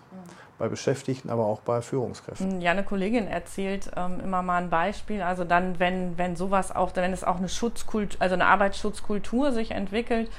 bei 0.58 0.68
Beschäftigten, 0.68 1.28
aber 1.28 1.44
auch 1.44 1.60
bei 1.60 1.82
Führungskräften. 1.82 2.62
Ja, 2.62 2.70
eine 2.70 2.82
Kollegin 2.82 3.26
erzählt 3.26 3.90
ähm, 3.94 4.20
immer 4.20 4.40
mal 4.40 4.62
ein 4.62 4.70
Beispiel. 4.70 5.20
Also 5.20 5.44
dann, 5.44 5.78
wenn, 5.78 6.16
wenn 6.16 6.34
sowas 6.34 6.74
auch, 6.74 6.92
wenn 6.94 7.12
es 7.12 7.24
auch 7.24 7.36
eine 7.36 7.50
Schutzkultur, 7.50 8.20
also 8.20 8.34
eine 8.34 8.46
Arbeitsschutzkultur 8.46 9.52
sich 9.52 9.72
entwickelt, 9.72 10.30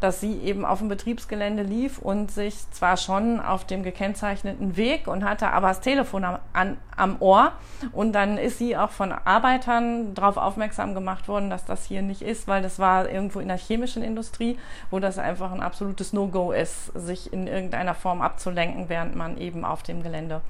dass 0.00 0.20
sie 0.20 0.38
eben 0.40 0.66
auf 0.66 0.80
dem 0.80 0.88
Betriebsgelände 0.88 1.62
lief 1.62 1.98
und 1.98 2.30
sich 2.30 2.54
zwar 2.72 2.98
schon 2.98 3.40
auf 3.40 3.64
dem 3.64 3.82
gekennzeichneten 3.82 4.76
Weg 4.76 5.06
und 5.06 5.24
hatte 5.24 5.50
aber 5.50 5.68
das 5.68 5.80
Telefon 5.80 6.24
am, 6.24 6.38
an, 6.52 6.76
am 6.94 7.16
Ohr 7.20 7.52
und 7.92 8.12
dann 8.12 8.36
ist 8.36 8.58
sie 8.58 8.76
auch 8.76 8.90
von 8.90 9.12
Arbeitern 9.12 10.14
darauf 10.14 10.36
aufmerksam 10.36 10.92
gemacht 10.92 11.26
worden, 11.26 11.48
dass 11.48 11.64
das 11.64 11.86
hier 11.86 12.02
nicht 12.02 12.20
ist, 12.20 12.48
weil 12.48 12.60
das 12.60 12.78
war 12.78 13.08
irgendwo 13.08 13.40
in 13.40 13.48
der 13.48 13.56
chemischen 13.56 14.02
Industrie, 14.02 14.58
wo 14.90 14.98
das 14.98 15.16
einfach 15.16 15.52
ein 15.52 15.62
absolutes 15.62 16.12
No-Go 16.12 16.52
ist, 16.52 16.92
sich 16.94 17.32
in 17.32 17.46
irgendeiner 17.46 17.94
Form 17.94 18.20
abzulenken, 18.20 18.90
während 18.90 19.16
man 19.16 19.38
eben 19.38 19.64
auf 19.64 19.82
dem 19.82 20.02
Gelände 20.02 20.42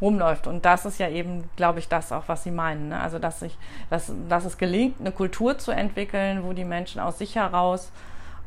rumläuft. 0.00 0.46
Und 0.46 0.64
das 0.64 0.84
ist 0.84 0.98
ja 0.98 1.08
eben, 1.08 1.44
glaube 1.56 1.78
ich, 1.78 1.88
das 1.88 2.12
auch, 2.12 2.24
was 2.26 2.44
Sie 2.44 2.50
meinen. 2.50 2.88
Ne? 2.88 3.00
Also, 3.00 3.18
dass, 3.18 3.40
sich, 3.40 3.56
dass, 3.90 4.12
dass 4.28 4.44
es 4.44 4.58
gelingt, 4.58 5.00
eine 5.00 5.12
Kultur 5.12 5.58
zu 5.58 5.70
entwickeln, 5.70 6.44
wo 6.44 6.52
die 6.52 6.64
Menschen 6.64 7.00
aus 7.00 7.18
sich 7.18 7.36
heraus 7.36 7.90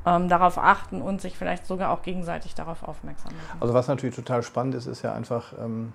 ähm, 0.06 0.30
darauf 0.30 0.58
achten 0.58 1.02
und 1.02 1.22
sich 1.22 1.38
vielleicht 1.38 1.66
sogar 1.66 1.92
auch 1.92 2.02
gegenseitig 2.02 2.56
darauf 2.56 2.84
aufmerksam 2.84 3.34
machen. 3.34 3.58
Also 3.60 3.74
was 3.74 3.88
natürlich 3.88 4.16
total 4.16 4.44
spannend 4.44 4.76
ist, 4.76 4.86
ist 4.86 5.02
ja 5.02 5.14
einfach, 5.14 5.54
ähm, 5.60 5.94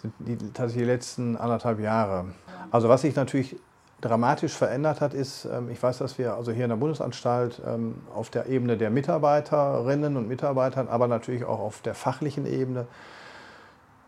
sind 0.00 0.14
die, 0.18 0.36
die 0.36 0.84
letzten 0.84 1.36
anderthalb 1.36 1.80
Jahre. 1.80 2.26
Also 2.70 2.88
was 2.88 3.02
sich 3.02 3.16
natürlich 3.16 3.56
dramatisch 4.00 4.52
verändert 4.52 5.00
hat, 5.00 5.14
ist, 5.14 5.46
ähm, 5.46 5.70
ich 5.70 5.82
weiß, 5.82 5.98
dass 5.98 6.18
wir 6.18 6.34
also 6.34 6.52
hier 6.52 6.64
in 6.64 6.70
der 6.70 6.76
Bundesanstalt 6.76 7.62
ähm, 7.66 7.96
auf 8.14 8.30
der 8.30 8.46
Ebene 8.46 8.76
der 8.76 8.90
Mitarbeiterinnen 8.90 10.16
und 10.16 10.28
Mitarbeitern, 10.28 10.88
aber 10.88 11.08
natürlich 11.08 11.44
auch 11.44 11.58
auf 11.58 11.80
der 11.80 11.94
fachlichen 11.94 12.46
Ebene 12.46 12.86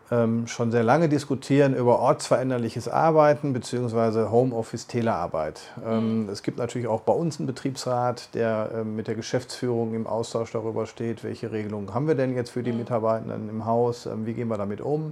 schon 0.09 0.71
sehr 0.71 0.83
lange 0.83 1.09
diskutieren 1.09 1.75
über 1.75 1.99
ortsveränderliches 1.99 2.87
Arbeiten 2.87 3.51
bzw. 3.51 4.29
Homeoffice-Telearbeit. 4.29 5.59
Ähm, 5.85 6.23
mhm. 6.23 6.29
Es 6.29 6.43
gibt 6.43 6.57
natürlich 6.57 6.87
auch 6.87 7.01
bei 7.01 7.11
uns 7.11 7.39
einen 7.39 7.47
Betriebsrat, 7.47 8.33
der 8.33 8.69
ähm, 8.73 8.95
mit 8.95 9.07
der 9.07 9.15
Geschäftsführung 9.15 9.93
im 9.93 10.07
Austausch 10.07 10.53
darüber 10.53 10.85
steht, 10.85 11.25
welche 11.25 11.51
Regelungen 11.51 11.93
haben 11.93 12.07
wir 12.07 12.15
denn 12.15 12.33
jetzt 12.35 12.51
für 12.51 12.63
die 12.63 12.71
mhm. 12.71 12.79
Mitarbeitenden 12.79 13.49
im 13.49 13.65
Haus, 13.65 14.05
ähm, 14.05 14.25
wie 14.25 14.33
gehen 14.33 14.47
wir 14.47 14.57
damit 14.57 14.79
um. 14.79 15.11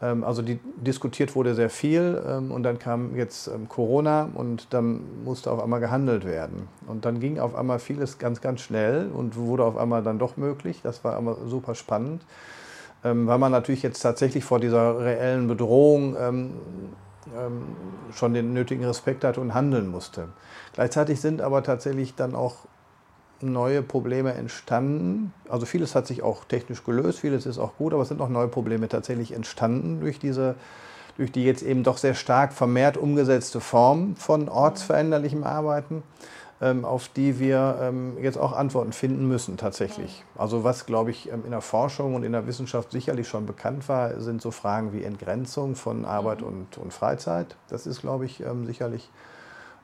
Ähm, 0.00 0.22
also 0.22 0.40
die, 0.40 0.60
diskutiert 0.76 1.34
wurde 1.34 1.56
sehr 1.56 1.70
viel 1.70 2.22
ähm, 2.24 2.52
und 2.52 2.62
dann 2.62 2.78
kam 2.78 3.16
jetzt 3.16 3.50
Corona 3.68 4.28
und 4.34 4.68
dann 4.70 5.24
musste 5.24 5.50
auf 5.50 5.60
einmal 5.60 5.80
gehandelt 5.80 6.24
werden. 6.24 6.68
Und 6.86 7.04
dann 7.04 7.18
ging 7.18 7.40
auf 7.40 7.56
einmal 7.56 7.80
vieles 7.80 8.18
ganz, 8.18 8.40
ganz 8.40 8.60
schnell 8.60 9.10
und 9.12 9.36
wurde 9.36 9.64
auf 9.64 9.76
einmal 9.76 10.04
dann 10.04 10.20
doch 10.20 10.36
möglich. 10.36 10.80
Das 10.84 11.02
war 11.02 11.16
aber 11.16 11.38
super 11.46 11.74
spannend. 11.74 12.22
Ähm, 13.04 13.26
weil 13.26 13.38
man 13.38 13.52
natürlich 13.52 13.82
jetzt 13.82 14.00
tatsächlich 14.00 14.44
vor 14.44 14.60
dieser 14.60 15.00
reellen 15.00 15.48
Bedrohung 15.48 16.16
ähm, 16.18 16.52
ähm, 17.36 17.62
schon 18.12 18.34
den 18.34 18.52
nötigen 18.52 18.84
Respekt 18.84 19.24
hatte 19.24 19.40
und 19.40 19.54
handeln 19.54 19.88
musste. 19.88 20.28
Gleichzeitig 20.72 21.20
sind 21.20 21.40
aber 21.40 21.62
tatsächlich 21.62 22.14
dann 22.14 22.34
auch 22.34 22.56
neue 23.40 23.82
Probleme 23.82 24.34
entstanden. 24.34 25.32
Also 25.48 25.66
vieles 25.66 25.94
hat 25.94 26.06
sich 26.06 26.22
auch 26.22 26.44
technisch 26.44 26.84
gelöst, 26.84 27.20
vieles 27.20 27.44
ist 27.46 27.58
auch 27.58 27.76
gut, 27.76 27.92
aber 27.92 28.02
es 28.02 28.08
sind 28.08 28.20
auch 28.20 28.28
neue 28.28 28.48
Probleme 28.48 28.88
tatsächlich 28.88 29.32
entstanden 29.32 30.00
durch 30.00 30.18
diese 30.18 30.54
durch 31.18 31.30
die 31.30 31.44
jetzt 31.44 31.62
eben 31.62 31.82
doch 31.82 31.98
sehr 31.98 32.14
stark 32.14 32.54
vermehrt 32.54 32.96
umgesetzte 32.96 33.60
Form 33.60 34.16
von 34.16 34.48
ortsveränderlichem 34.48 35.44
Arbeiten. 35.44 36.02
Ähm, 36.62 36.84
auf 36.84 37.08
die 37.08 37.40
wir 37.40 37.78
ähm, 37.80 38.16
jetzt 38.22 38.38
auch 38.38 38.52
Antworten 38.52 38.92
finden 38.92 39.26
müssen 39.26 39.56
tatsächlich. 39.56 40.24
Also 40.38 40.62
was, 40.62 40.86
glaube 40.86 41.10
ich, 41.10 41.28
ähm, 41.32 41.44
in 41.44 41.50
der 41.50 41.60
Forschung 41.60 42.14
und 42.14 42.22
in 42.22 42.30
der 42.30 42.46
Wissenschaft 42.46 42.92
sicherlich 42.92 43.26
schon 43.26 43.46
bekannt 43.46 43.88
war, 43.88 44.20
sind 44.20 44.40
so 44.40 44.52
Fragen 44.52 44.92
wie 44.92 45.02
Entgrenzung 45.02 45.74
von 45.74 46.04
Arbeit 46.04 46.40
mhm. 46.40 46.46
und, 46.46 46.78
und 46.78 46.92
Freizeit. 46.92 47.56
Das 47.68 47.88
ist, 47.88 48.02
glaube 48.02 48.26
ich, 48.26 48.44
sicherlich 48.64 49.10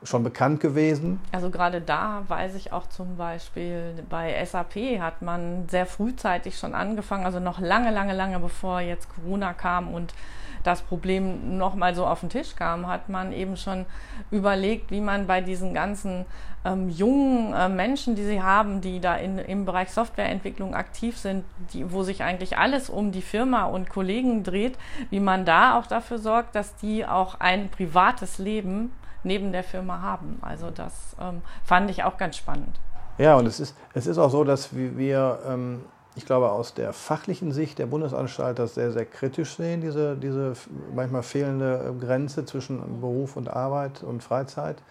schon 0.05 0.23
bekannt 0.23 0.61
gewesen. 0.61 1.21
Also 1.33 1.51
gerade 1.51 1.81
da 1.81 2.23
weiß 2.29 2.55
ich 2.55 2.73
auch 2.73 2.89
zum 2.89 3.17
Beispiel, 3.17 4.05
bei 4.09 4.45
SAP 4.45 5.01
hat 5.01 5.21
man 5.21 5.69
sehr 5.69 5.87
frühzeitig 5.87 6.57
schon 6.57 6.75
angefangen, 6.75 7.25
also 7.27 7.41
noch 7.41 7.59
lange, 7.59 7.91
lange, 7.91 8.15
lange 8.15 8.39
bevor 8.39 8.81
jetzt 8.81 9.09
Corona 9.13 9.53
kam 9.53 9.93
und 9.93 10.15
das 10.63 10.83
Problem 10.83 11.59
nochmal 11.59 11.95
so 11.95 12.07
auf 12.07 12.21
den 12.21 12.31
Tisch 12.31 12.57
kam, 12.57 12.87
hat 12.87 13.09
man 13.09 13.33
eben 13.33 13.57
schon 13.57 13.87
überlegt, 14.31 14.91
wie 14.91 15.01
man 15.01 15.27
bei 15.27 15.41
diesen 15.41 15.75
ganzen 15.75 16.27
ähm, 16.65 16.89
jungen 16.89 17.53
äh, 17.53 17.69
Menschen, 17.69 18.15
die 18.15 18.25
sie 18.25 18.43
haben, 18.43 18.81
die 18.81 19.01
da 19.01 19.17
in, 19.17 19.39
im 19.39 19.65
Bereich 19.65 19.91
Softwareentwicklung 19.91 20.75
aktiv 20.75 21.17
sind, 21.17 21.45
die, 21.73 21.93
wo 21.93 22.03
sich 22.03 22.23
eigentlich 22.23 22.59
alles 22.59 22.91
um 22.91 23.13
die 23.13 23.23
Firma 23.23 23.65
und 23.65 23.89
Kollegen 23.89 24.43
dreht, 24.43 24.77
wie 25.11 25.21
man 25.21 25.45
da 25.45 25.79
auch 25.79 25.87
dafür 25.87 26.19
sorgt, 26.19 26.55
dass 26.55 26.77
die 26.77 27.07
auch 27.07 27.37
ein 27.41 27.69
privates 27.69 28.39
Leben 28.39 28.93
neben 29.23 29.53
der 29.53 29.65
Firma 29.65 30.01
haben. 30.01 30.39
Also 30.43 30.71
das 30.71 31.17
ähm, 31.21 31.43
fand 31.65 31.91
ich 31.91 32.05
auch 32.05 32.17
ganz 32.17 32.37
spannend. 32.37 32.79
Ja, 33.19 33.37
und 33.37 33.47
es 33.47 33.59
ist, 33.59 33.77
es 33.95 34.07
ist 34.07 34.19
auch 34.19 34.31
so, 34.31 34.45
dass 34.45 34.75
wir 34.75 35.41
ähm, 35.47 35.83
ich 36.19 36.27
glaube, 36.27 36.51
aus 36.51 36.75
der 36.75 36.93
fachlichen 36.93 37.53
Sicht 37.53 37.79
der 37.79 37.87
Bundesanstalt 37.87 38.59
das 38.59 38.75
sehr, 38.75 38.91
sehr 38.91 39.07
kritisch 39.07 39.57
sehen, 39.57 39.81
diese, 39.81 40.17
diese 40.17 40.55
manchmal 40.93 41.23
fehlende 41.23 41.95
Grenze 42.01 42.45
zwischen 42.45 43.01
Beruf 43.01 43.37
und 43.37 43.49
Arbeit 43.49 44.03
und 44.03 44.23
Freizeit. 44.23 44.83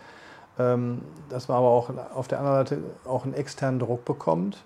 Ähm, 0.57 1.01
dass 1.29 1.49
man 1.49 1.57
aber 1.57 1.67
auch 1.67 1.91
auf 2.15 2.29
der 2.29 2.39
anderen 2.39 2.57
Seite 2.59 2.77
auch 3.05 3.25
einen 3.25 3.33
externen 3.33 3.79
Druck 3.79 4.05
bekommt. 4.05 4.63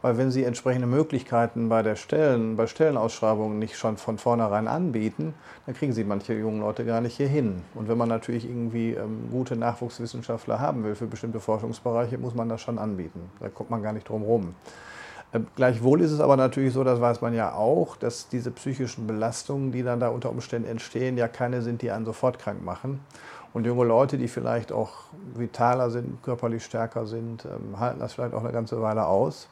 Weil 0.00 0.16
wenn 0.16 0.30
Sie 0.30 0.44
entsprechende 0.44 0.86
Möglichkeiten 0.86 1.68
bei 1.68 1.82
der 1.82 1.96
Stellen, 1.96 2.56
bei 2.56 2.68
Stellenausschreibungen 2.68 3.58
nicht 3.58 3.76
schon 3.76 3.96
von 3.96 4.18
vornherein 4.18 4.68
anbieten, 4.68 5.34
dann 5.64 5.74
kriegen 5.74 5.92
Sie 5.92 6.04
manche 6.04 6.34
jungen 6.34 6.60
Leute 6.60 6.84
gar 6.84 7.00
nicht 7.00 7.16
hier 7.16 7.26
hin. 7.26 7.62
Und 7.74 7.88
wenn 7.88 7.98
man 7.98 8.08
natürlich 8.08 8.48
irgendwie 8.48 8.92
ähm, 8.92 9.28
gute 9.32 9.56
Nachwuchswissenschaftler 9.56 10.60
haben 10.60 10.84
will 10.84 10.94
für 10.94 11.06
bestimmte 11.06 11.40
Forschungsbereiche, 11.40 12.18
muss 12.18 12.34
man 12.36 12.48
das 12.48 12.60
schon 12.60 12.78
anbieten. 12.78 13.28
Da 13.40 13.48
kommt 13.48 13.70
man 13.70 13.82
gar 13.82 13.92
nicht 13.92 14.08
drum 14.08 14.22
rum. 14.22 14.54
Ähm, 15.32 15.46
gleichwohl 15.56 16.00
ist 16.00 16.12
es 16.12 16.20
aber 16.20 16.36
natürlich 16.36 16.72
so, 16.72 16.84
das 16.84 17.00
weiß 17.00 17.20
man 17.20 17.34
ja 17.34 17.52
auch, 17.54 17.96
dass 17.96 18.28
diese 18.28 18.50
psychischen 18.50 19.06
Belastungen, 19.06 19.72
die 19.72 19.82
dann 19.82 20.00
da 20.00 20.08
unter 20.08 20.30
Umständen 20.30 20.68
entstehen, 20.68 21.18
ja 21.18 21.28
keine 21.28 21.62
sind, 21.62 21.82
die 21.82 21.90
einen 21.90 22.04
sofort 22.04 22.38
krank 22.38 22.64
machen. 22.64 23.00
Und 23.52 23.64
junge 23.64 23.84
Leute, 23.84 24.18
die 24.18 24.28
vielleicht 24.28 24.70
auch 24.70 24.92
vitaler 25.34 25.90
sind, 25.90 26.22
körperlich 26.22 26.64
stärker 26.64 27.06
sind, 27.06 27.44
ähm, 27.46 27.80
halten 27.80 28.00
das 28.00 28.12
vielleicht 28.12 28.34
auch 28.34 28.44
eine 28.44 28.52
ganze 28.52 28.80
Weile 28.82 29.06
aus. 29.06 29.48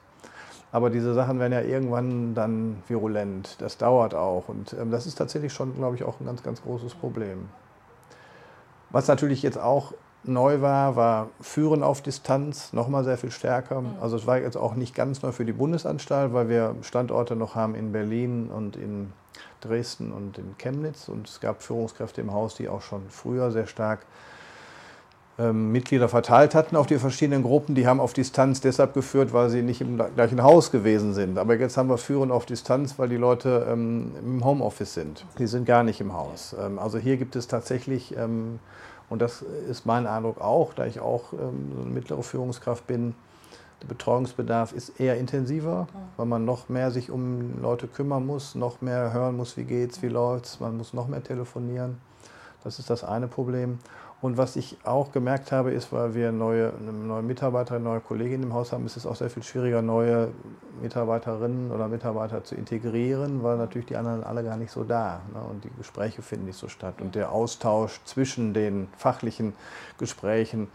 Aber 0.73 0.91
diese 0.91 1.15
Sachen 1.15 1.39
werden 1.39 1.53
ja 1.53 1.61
irgendwann 1.61 2.35
dann 2.35 2.83
virulent. 2.89 3.57
Das 3.61 3.79
dauert 3.79 4.15
auch. 4.15 4.49
Und 4.49 4.75
ähm, 4.75 4.91
das 4.91 5.07
ist 5.07 5.15
tatsächlich 5.15 5.53
schon, 5.53 5.75
glaube 5.77 5.97
ich, 5.97 6.05
auch 6.05 6.21
ein 6.21 6.27
ganz, 6.27 6.43
ganz 6.43 6.63
großes 6.63 6.95
Problem. 6.97 7.49
Was 8.91 9.09
natürlich 9.09 9.43
jetzt 9.43 9.59
auch 9.59 9.95
neu 10.25 10.61
war, 10.61 10.97
war 10.97 11.31
Führen 11.41 11.83
auf 11.83 12.03
Distanz, 12.03 12.73
nochmal 12.73 13.05
sehr 13.05 13.19
viel 13.19 13.31
stärker. 13.31 13.81
Mhm. 13.81 13.97
Also 14.01 14.17
es 14.17 14.27
war 14.27 14.39
jetzt 14.39 14.57
auch 14.57 14.75
nicht 14.75 14.95
ganz 14.95 15.23
neu 15.23 15.33
für 15.33 15.45
die 15.45 15.53
Bundesanstalt, 15.53 16.33
weil 16.33 16.49
wir 16.49 16.75
Standorte 16.83 17.37
noch 17.37 17.55
haben 17.55 17.75
in 17.75 17.93
Berlin 17.93 18.49
und 18.49 18.77
in 18.77 19.13
Dresden 19.61 20.13
und 20.13 20.39
in 20.39 20.57
Chemnitz. 20.59 21.09
Und 21.09 21.29
es 21.29 21.41
gab 21.41 21.63
Führungskräfte 21.63 22.21
im 22.21 22.33
Haus, 22.33 22.55
die 22.55 22.69
auch 22.69 22.83
schon 22.83 23.03
früher 23.09 23.51
sehr 23.51 23.67
stark 23.67 24.01
ähm, 25.39 25.73
Mitglieder 25.73 26.09
verteilt 26.09 26.55
hatten 26.55 26.77
auf 26.77 26.87
die 26.87 26.99
verschiedenen 26.99 27.43
Gruppen. 27.43 27.75
Die 27.75 27.87
haben 27.87 27.99
auf 27.99 28.13
Distanz 28.13 28.61
deshalb 28.61 28.95
geführt, 28.95 29.33
weil 29.33 29.51
sie 29.51 29.63
nicht 29.63 29.81
im 29.81 30.01
gleichen 30.15 30.43
Haus 30.43 30.71
gewesen 30.71 31.13
sind. 31.13 31.39
Aber 31.39 31.57
jetzt 31.57 31.77
haben 31.77 31.89
wir 31.89 31.99
Führen 31.99 32.31
auf 32.31 32.47
Distanz, 32.47 32.99
weil 32.99 33.09
die 33.09 33.17
Leute 33.17 33.67
ähm, 33.69 34.13
im 34.25 34.45
Homeoffice 34.45 34.95
sind. 34.95 35.27
Die 35.39 35.47
sind 35.47 35.67
gar 35.67 35.83
nicht 35.83 36.01
im 36.01 36.13
Haus. 36.13 36.55
Ähm, 36.59 36.79
also 36.79 36.99
hier 36.99 37.17
gibt 37.17 37.37
es 37.37 37.49
tatsächlich... 37.49 38.15
Und 39.15 39.23
das 39.23 39.43
ist 39.43 39.87
mein 39.87 40.09
Eindruck 40.09 40.41
auch, 40.41 40.75
da 40.75 40.87
ich 40.87 40.99
auch 40.99 41.33
ähm, 41.35 41.71
so 41.73 41.83
eine 41.83 41.91
mittlere 41.91 42.25
Führungskraft 42.25 42.85
bin. 42.89 43.15
Der 43.81 43.87
Betreuungsbedarf 43.87 44.73
ist 44.73 44.99
eher 44.99 45.17
intensiver, 45.19 45.87
weil 46.17 46.27
man 46.27 46.45
noch 46.45 46.69
mehr 46.69 46.91
sich 46.91 47.13
um 47.13 47.63
Leute 47.63 47.87
kümmern 47.87 48.27
muss, 48.27 48.57
noch 48.57 48.81
mehr 48.81 49.13
hören 49.13 49.37
muss, 49.37 49.57
wie 49.57 49.63
geht's, 49.63 50.03
wie 50.03 50.09
läuft's, 50.09 50.59
man 50.59 50.77
muss 50.77 50.95
noch 50.95 51.07
mehr 51.07 51.23
telefonieren. 51.23 51.99
Das 52.65 52.81
ist 52.81 52.91
das 52.91 53.05
eine 53.05 53.29
Problem. 53.29 53.79
Und 54.25 54.39
was 54.39 54.57
ich 54.57 54.79
auch 54.85 55.13
gemerkt 55.13 55.53
habe, 55.53 55.73
ist, 55.73 55.93
weil 55.93 56.15
wir 56.15 56.33
neue, 56.33 56.73
neue 56.81 57.21
Mitarbeiter, 57.21 57.79
neue 57.79 58.01
Kolleginnen 58.01 58.45
im 58.45 58.55
Haus 58.55 58.73
haben, 58.73 58.87
ist 58.87 58.97
es 58.97 59.05
auch 59.05 59.17
sehr 59.17 59.29
viel 59.29 59.43
schwieriger, 59.43 59.83
neue 59.83 60.29
Mitarbeiterinnen 60.81 61.71
oder 61.71 61.89
Mitarbeiter 61.89 62.43
zu 62.43 62.55
integrieren, 62.55 63.43
weil 63.43 63.59
natürlich 63.59 63.89
die 63.89 63.97
anderen 63.97 64.25
alle 64.25 64.43
gar 64.43 64.57
nicht 64.57 64.71
so 64.71 64.83
da 64.83 65.21
ne? 65.35 65.41
und 65.43 65.63
die 65.65 65.71
Gespräche 65.77 66.23
finden 66.23 66.47
nicht 66.47 66.57
so 66.57 66.69
statt. 66.69 67.03
Und 67.03 67.15
der 67.15 67.33
Austausch 67.33 68.01
zwischen 68.07 68.55
den 68.55 68.89
fachlichen 68.97 69.53
Gesprächen, 69.99 70.69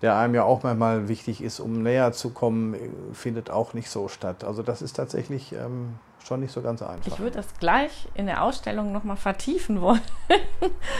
der 0.00 0.16
einem 0.16 0.34
ja 0.34 0.44
auch 0.44 0.62
manchmal 0.62 1.06
wichtig 1.06 1.42
ist, 1.42 1.60
um 1.60 1.82
näher 1.82 2.12
zu 2.12 2.30
kommen, 2.30 2.74
findet 3.12 3.50
auch 3.50 3.74
nicht 3.74 3.90
so 3.90 4.08
statt. 4.08 4.44
Also 4.44 4.62
das 4.62 4.80
ist 4.80 4.96
tatsächlich 4.96 5.52
ähm, 5.52 5.96
schon 6.26 6.40
nicht 6.40 6.52
so 6.52 6.62
ganz 6.62 6.82
einfach. 6.82 7.06
Ich 7.06 7.18
würde 7.18 7.36
das 7.36 7.46
gleich 7.58 8.08
in 8.14 8.26
der 8.26 8.42
Ausstellung 8.42 8.92
nochmal 8.92 9.16
vertiefen 9.16 9.80
wollen, 9.80 10.00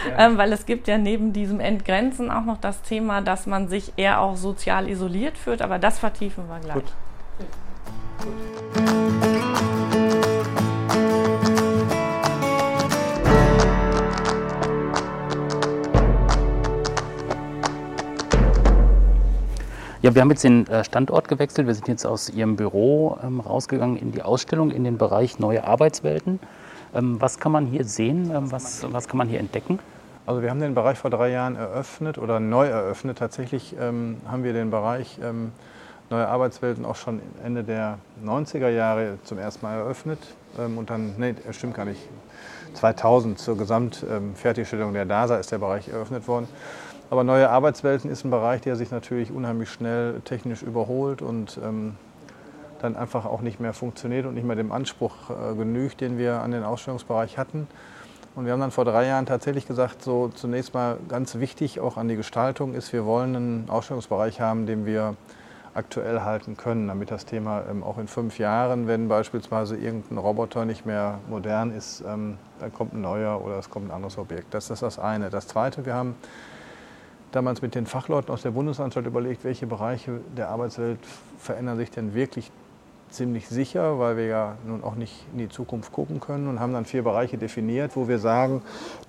ja. 0.08 0.26
ähm, 0.26 0.38
weil 0.38 0.52
es 0.52 0.66
gibt 0.66 0.86
ja 0.88 0.98
neben 0.98 1.32
diesem 1.32 1.60
Entgrenzen 1.60 2.30
auch 2.30 2.44
noch 2.44 2.58
das 2.58 2.82
Thema, 2.82 3.20
dass 3.20 3.46
man 3.46 3.68
sich 3.68 3.92
eher 3.96 4.20
auch 4.20 4.36
sozial 4.36 4.88
isoliert 4.88 5.38
fühlt, 5.38 5.62
aber 5.62 5.78
das 5.78 5.98
vertiefen 5.98 6.48
wir 6.48 6.60
gleich. 6.60 6.74
Gut. 6.74 6.92
Gut. 8.22 9.33
Ja, 20.04 20.14
wir 20.14 20.20
haben 20.20 20.28
jetzt 20.28 20.44
den 20.44 20.66
äh, 20.66 20.84
Standort 20.84 21.28
gewechselt. 21.28 21.66
Wir 21.66 21.74
sind 21.74 21.88
jetzt 21.88 22.04
aus 22.04 22.28
Ihrem 22.28 22.56
Büro 22.56 23.16
ähm, 23.24 23.40
rausgegangen 23.40 23.96
in 23.96 24.12
die 24.12 24.20
Ausstellung 24.20 24.70
in 24.70 24.84
den 24.84 24.98
Bereich 24.98 25.38
neue 25.38 25.64
Arbeitswelten. 25.66 26.40
Ähm, 26.94 27.18
was 27.22 27.38
kann 27.40 27.52
man 27.52 27.64
hier 27.64 27.86
sehen? 27.86 28.30
Ähm, 28.30 28.52
was, 28.52 28.84
was 28.92 29.08
kann 29.08 29.16
man 29.16 29.28
hier 29.28 29.40
entdecken? 29.40 29.78
Also 30.26 30.42
wir 30.42 30.50
haben 30.50 30.60
den 30.60 30.74
Bereich 30.74 30.98
vor 30.98 31.08
drei 31.08 31.30
Jahren 31.30 31.56
eröffnet 31.56 32.18
oder 32.18 32.38
neu 32.38 32.66
eröffnet. 32.66 33.16
Tatsächlich 33.16 33.74
ähm, 33.80 34.18
haben 34.28 34.44
wir 34.44 34.52
den 34.52 34.70
Bereich 34.70 35.18
ähm, 35.22 35.52
neue 36.10 36.28
Arbeitswelten 36.28 36.84
auch 36.84 36.96
schon 36.96 37.22
Ende 37.42 37.64
der 37.64 37.96
90er 38.22 38.68
Jahre 38.68 39.16
zum 39.24 39.38
ersten 39.38 39.64
Mal 39.64 39.78
eröffnet. 39.78 40.18
Ähm, 40.58 40.76
und 40.76 40.90
dann, 40.90 41.14
nee, 41.16 41.34
stimmt 41.52 41.76
gar 41.76 41.86
nicht, 41.86 42.02
2000 42.74 43.38
zur 43.38 43.56
Gesamtfertigstellung 43.56 44.92
der 44.92 45.06
DASA 45.06 45.38
ist 45.38 45.50
der 45.50 45.58
Bereich 45.58 45.88
eröffnet 45.88 46.28
worden. 46.28 46.46
Aber 47.14 47.22
neue 47.22 47.48
Arbeitswelten 47.48 48.10
ist 48.10 48.24
ein 48.24 48.32
Bereich, 48.32 48.62
der 48.62 48.74
sich 48.74 48.90
natürlich 48.90 49.30
unheimlich 49.30 49.70
schnell 49.70 50.20
technisch 50.24 50.64
überholt 50.64 51.22
und 51.22 51.60
ähm, 51.62 51.94
dann 52.80 52.96
einfach 52.96 53.24
auch 53.24 53.40
nicht 53.40 53.60
mehr 53.60 53.72
funktioniert 53.72 54.26
und 54.26 54.34
nicht 54.34 54.42
mehr 54.42 54.56
dem 54.56 54.72
Anspruch 54.72 55.30
äh, 55.30 55.54
genügt, 55.54 56.00
den 56.00 56.18
wir 56.18 56.40
an 56.40 56.50
den 56.50 56.64
Ausstellungsbereich 56.64 57.38
hatten. 57.38 57.68
Und 58.34 58.46
wir 58.46 58.52
haben 58.52 58.58
dann 58.58 58.72
vor 58.72 58.84
drei 58.84 59.06
Jahren 59.06 59.26
tatsächlich 59.26 59.68
gesagt, 59.68 60.02
so 60.02 60.26
zunächst 60.34 60.74
mal 60.74 60.98
ganz 61.06 61.36
wichtig 61.36 61.78
auch 61.78 61.96
an 61.96 62.08
die 62.08 62.16
Gestaltung 62.16 62.74
ist, 62.74 62.92
wir 62.92 63.04
wollen 63.04 63.36
einen 63.36 63.70
Ausstellungsbereich 63.70 64.40
haben, 64.40 64.66
den 64.66 64.84
wir 64.84 65.14
aktuell 65.72 66.22
halten 66.22 66.56
können, 66.56 66.88
damit 66.88 67.12
das 67.12 67.26
Thema 67.26 67.62
ähm, 67.70 67.84
auch 67.84 67.98
in 67.98 68.08
fünf 68.08 68.40
Jahren, 68.40 68.88
wenn 68.88 69.06
beispielsweise 69.06 69.76
irgendein 69.76 70.18
Roboter 70.18 70.64
nicht 70.64 70.84
mehr 70.84 71.20
modern 71.30 71.70
ist, 71.70 72.02
ähm, 72.04 72.38
dann 72.58 72.72
kommt 72.72 72.92
ein 72.92 73.02
neuer 73.02 73.40
oder 73.40 73.60
es 73.60 73.70
kommt 73.70 73.86
ein 73.86 73.92
anderes 73.92 74.18
Objekt. 74.18 74.52
Das 74.52 74.68
ist 74.68 74.82
das 74.82 74.98
eine. 74.98 75.30
Das 75.30 75.46
zweite, 75.46 75.86
wir 75.86 75.94
haben 75.94 76.16
damals 77.34 77.62
mit 77.62 77.74
den 77.74 77.86
Fachleuten 77.86 78.32
aus 78.32 78.42
der 78.42 78.52
Bundesanstalt 78.52 79.06
überlegt, 79.06 79.44
welche 79.44 79.66
Bereiche 79.66 80.20
der 80.36 80.50
Arbeitswelt 80.50 80.98
verändern 81.38 81.76
sich 81.76 81.90
denn 81.90 82.14
wirklich 82.14 82.50
ziemlich 83.10 83.48
sicher, 83.48 83.98
weil 83.98 84.16
wir 84.16 84.26
ja 84.26 84.56
nun 84.66 84.82
auch 84.82 84.94
nicht 84.94 85.24
in 85.32 85.38
die 85.38 85.48
Zukunft 85.48 85.92
gucken 85.92 86.20
können 86.20 86.48
und 86.48 86.60
haben 86.60 86.72
dann 86.72 86.84
vier 86.84 87.02
Bereiche 87.02 87.38
definiert, 87.38 87.96
wo 87.96 88.08
wir 88.08 88.18
sagen, 88.18 88.62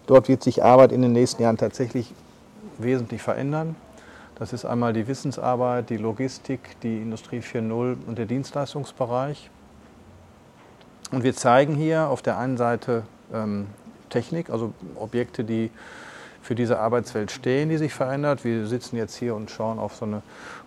dort 0.07 0.27
wird 0.27 0.43
sich 0.43 0.63
Arbeit 0.63 0.91
in 0.91 1.01
den 1.01 1.11
nächsten 1.11 1.41
Jahren 1.41 1.57
tatsächlich 1.57 2.13
wesentlich 2.77 3.21
verändern. 3.21 3.75
Das 4.35 4.53
ist 4.53 4.65
einmal 4.65 4.93
die 4.93 5.07
Wissensarbeit, 5.07 5.89
die 5.89 5.97
Logistik, 5.97 6.59
die 6.81 7.01
Industrie 7.01 7.39
4.0 7.39 7.95
und 8.05 8.17
der 8.17 8.25
Dienstleistungsbereich. 8.25 9.49
Und 11.11 11.23
wir 11.23 11.35
zeigen 11.35 11.75
hier 11.75 12.09
auf 12.09 12.21
der 12.21 12.38
einen 12.38 12.57
Seite 12.57 13.03
ähm, 13.33 13.67
Technik, 14.09 14.49
also 14.49 14.73
Objekte, 14.95 15.43
die 15.43 15.71
für 16.45 16.53
diese 16.53 16.79
Arbeitswelt 16.79 17.31
stehen, 17.31 17.69
die 17.69 17.77
sich 17.77 17.91
verändert. 17.91 18.43
Wir 18.43 18.67
sitzen 18.67 18.97
jetzt 18.97 19.15
hier 19.15 19.34
und 19.34 19.49
schauen 19.49 19.79
auf 19.79 19.95
so 19.95 20.05
eine 20.05 20.21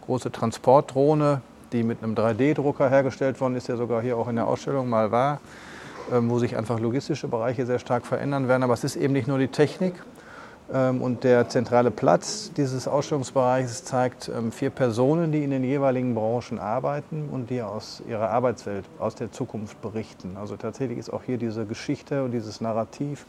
große 0.07 0.33
Transportdrohne, 0.33 1.41
die 1.71 1.85
mit 1.85 2.03
einem 2.03 2.17
3D-Drucker 2.17 2.91
hergestellt 2.91 3.41
worden 3.41 3.55
ist, 3.55 3.69
der 3.69 3.77
sogar 3.77 4.03
hier 4.03 4.17
auch 4.17 4.27
in 4.27 4.35
der 4.35 4.49
Ausstellung 4.49 4.89
mal 4.89 5.13
war, 5.13 5.41
ähm, 6.13 6.31
wo 6.31 6.41
sich 6.41 6.57
einfach 6.57 6.81
logistische 6.81 7.29
Bereiche 7.29 7.65
sehr 7.65 7.79
stark 7.79 8.07
verändern 8.07 8.49
werden. 8.49 8.65
Aber 8.65 8.75
es 8.75 8.83
ist 8.83 8.97
eben 8.97 9.13
nicht 9.13 9.29
nur 9.29 9.39
die 9.39 9.47
Technik. 9.47 9.95
Ähm, 10.73 11.01
und 11.01 11.23
der 11.23 11.49
zentrale 11.49 11.93
Platz 11.93 12.51
dieses 12.57 12.89
Ausstellungsbereichs 12.89 13.85
zeigt 13.85 14.29
ähm, 14.37 14.51
vier 14.51 14.71
Personen, 14.71 15.31
die 15.31 15.45
in 15.45 15.51
den 15.51 15.63
jeweiligen 15.63 16.13
Branchen 16.13 16.59
arbeiten 16.59 17.29
und 17.31 17.51
die 17.51 17.63
aus 17.63 18.03
ihrer 18.09 18.31
Arbeitswelt, 18.31 18.85
aus 18.99 19.15
der 19.15 19.31
Zukunft 19.31 19.81
berichten. 19.81 20.37
Also 20.41 20.57
tatsächlich 20.57 20.99
ist 20.99 21.11
auch 21.11 21.23
hier 21.23 21.39
diese 21.39 21.67
Geschichte 21.67 22.25
und 22.25 22.33
dieses 22.33 22.61
Narrativ 22.61 23.27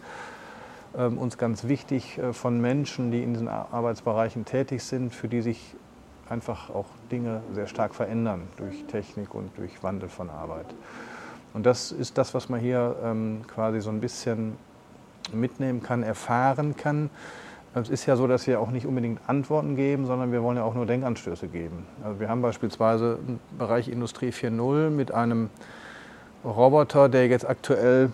uns 0.97 1.37
ganz 1.37 1.67
wichtig 1.67 2.17
äh, 2.17 2.33
von 2.33 2.59
Menschen, 2.59 3.11
die 3.11 3.23
in 3.23 3.33
diesen 3.33 3.47
Arbeitsbereichen 3.47 4.45
tätig 4.45 4.83
sind, 4.83 5.13
für 5.13 5.27
die 5.27 5.41
sich 5.41 5.75
einfach 6.29 6.69
auch 6.69 6.85
Dinge 7.11 7.41
sehr 7.53 7.67
stark 7.67 7.95
verändern 7.95 8.47
durch 8.57 8.85
Technik 8.85 9.33
und 9.33 9.49
durch 9.57 9.83
Wandel 9.83 10.09
von 10.09 10.29
Arbeit. 10.29 10.67
Und 11.53 11.65
das 11.65 11.91
ist 11.91 12.17
das, 12.17 12.33
was 12.33 12.49
man 12.49 12.59
hier 12.59 12.95
ähm, 13.03 13.41
quasi 13.47 13.81
so 13.81 13.89
ein 13.89 13.99
bisschen 13.99 14.55
mitnehmen 15.33 15.81
kann, 15.81 16.03
erfahren 16.03 16.75
kann. 16.75 17.09
Es 17.75 17.89
ist 17.89 18.05
ja 18.05 18.15
so, 18.15 18.27
dass 18.27 18.47
wir 18.47 18.59
auch 18.59 18.71
nicht 18.71 18.87
unbedingt 18.87 19.19
Antworten 19.27 19.75
geben, 19.75 20.05
sondern 20.07 20.31
wir 20.31 20.41
wollen 20.41 20.57
ja 20.57 20.63
auch 20.63 20.73
nur 20.73 20.85
Denkanstöße 20.85 21.47
geben. 21.47 21.85
Also 22.03 22.19
wir 22.19 22.29
haben 22.29 22.41
beispielsweise 22.41 23.19
einen 23.27 23.39
Bereich 23.57 23.89
Industrie 23.89 24.29
4.0 24.29 24.89
mit 24.89 25.11
einem 25.11 25.49
Roboter, 26.43 27.09
der 27.09 27.27
jetzt 27.27 27.47
aktuell 27.47 28.11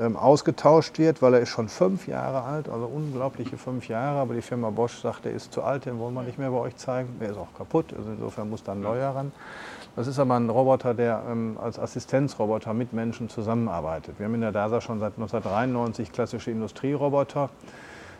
ähm, 0.00 0.16
ausgetauscht 0.16 0.98
wird, 0.98 1.22
weil 1.22 1.34
er 1.34 1.40
ist 1.40 1.50
schon 1.50 1.68
fünf 1.68 2.06
Jahre 2.08 2.42
alt, 2.42 2.68
also 2.68 2.86
unglaubliche 2.86 3.56
fünf 3.56 3.88
Jahre. 3.88 4.18
Aber 4.18 4.34
die 4.34 4.42
Firma 4.42 4.70
Bosch 4.70 5.00
sagt, 5.00 5.24
der 5.24 5.32
ist 5.32 5.52
zu 5.52 5.62
alt, 5.62 5.86
den 5.86 5.98
wollen 5.98 6.14
wir 6.14 6.22
nicht 6.22 6.38
mehr 6.38 6.50
bei 6.50 6.58
euch 6.58 6.76
zeigen. 6.76 7.16
Der 7.20 7.30
ist 7.30 7.36
auch 7.36 7.52
kaputt, 7.56 7.94
also 7.96 8.10
insofern 8.10 8.50
muss 8.50 8.62
da 8.62 8.72
ein 8.72 8.80
neuer 8.80 9.10
ran. 9.14 9.32
Das 9.94 10.06
ist 10.06 10.18
aber 10.18 10.36
ein 10.36 10.50
Roboter, 10.50 10.92
der 10.92 11.22
ähm, 11.30 11.56
als 11.60 11.78
Assistenzroboter 11.78 12.74
mit 12.74 12.92
Menschen 12.92 13.28
zusammenarbeitet. 13.28 14.18
Wir 14.18 14.26
haben 14.26 14.34
in 14.34 14.42
der 14.42 14.52
DASA 14.52 14.80
schon 14.80 14.98
seit 14.98 15.14
1993 15.14 16.12
klassische 16.12 16.50
Industrieroboter. 16.50 17.50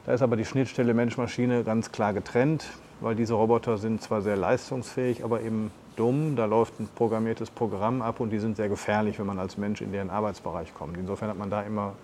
Da 0.06 0.12
ist 0.12 0.22
aber 0.22 0.36
die 0.36 0.44
Schnittstelle 0.44 0.94
Mensch-Maschine 0.94 1.64
ganz 1.64 1.90
klar 1.90 2.12
getrennt, 2.12 2.64
weil 3.00 3.16
diese 3.16 3.34
Roboter 3.34 3.76
sind 3.76 4.00
zwar 4.00 4.22
sehr 4.22 4.36
leistungsfähig, 4.36 5.24
aber 5.24 5.40
eben 5.40 5.70
dumm. 5.96 6.36
Da 6.36 6.44
läuft 6.44 6.78
ein 6.80 6.88
programmiertes 6.94 7.50
Programm 7.50 8.02
ab 8.02 8.20
und 8.20 8.30
die 8.30 8.38
sind 8.38 8.56
sehr 8.56 8.68
gefährlich, 8.68 9.18
wenn 9.18 9.26
man 9.26 9.38
als 9.38 9.56
Mensch 9.56 9.80
in 9.80 9.92
deren 9.92 10.10
Arbeitsbereich 10.10 10.74
kommt. 10.74 10.96
Insofern 10.96 11.28
hat 11.28 11.38
man 11.38 11.50
da 11.50 11.62
immer 11.62 11.94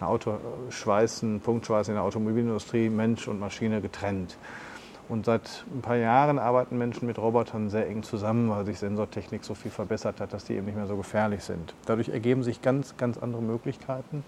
eine 0.00 0.08
Autoschweißen, 0.08 1.40
Punktschweiß 1.40 1.88
in 1.88 1.94
der 1.94 2.02
Automobilindustrie, 2.02 2.88
Mensch 2.88 3.28
und 3.28 3.40
Maschine 3.40 3.80
getrennt. 3.80 4.36
Und 5.08 5.26
seit 5.26 5.64
ein 5.74 5.82
paar 5.82 5.96
Jahren 5.96 6.38
arbeiten 6.38 6.78
Menschen 6.78 7.06
mit 7.06 7.18
Robotern 7.18 7.68
sehr 7.68 7.86
eng 7.88 8.02
zusammen, 8.02 8.48
weil 8.48 8.64
sich 8.64 8.78
Sensortechnik 8.78 9.44
so 9.44 9.54
viel 9.54 9.70
verbessert 9.70 10.20
hat, 10.20 10.32
dass 10.32 10.44
die 10.44 10.54
eben 10.54 10.64
nicht 10.64 10.76
mehr 10.76 10.86
so 10.86 10.96
gefährlich 10.96 11.44
sind. 11.44 11.74
Dadurch 11.84 12.08
ergeben 12.08 12.42
sich 12.42 12.62
ganz, 12.62 12.96
ganz 12.96 13.18
andere 13.18 13.42
Möglichkeiten, 13.42 14.24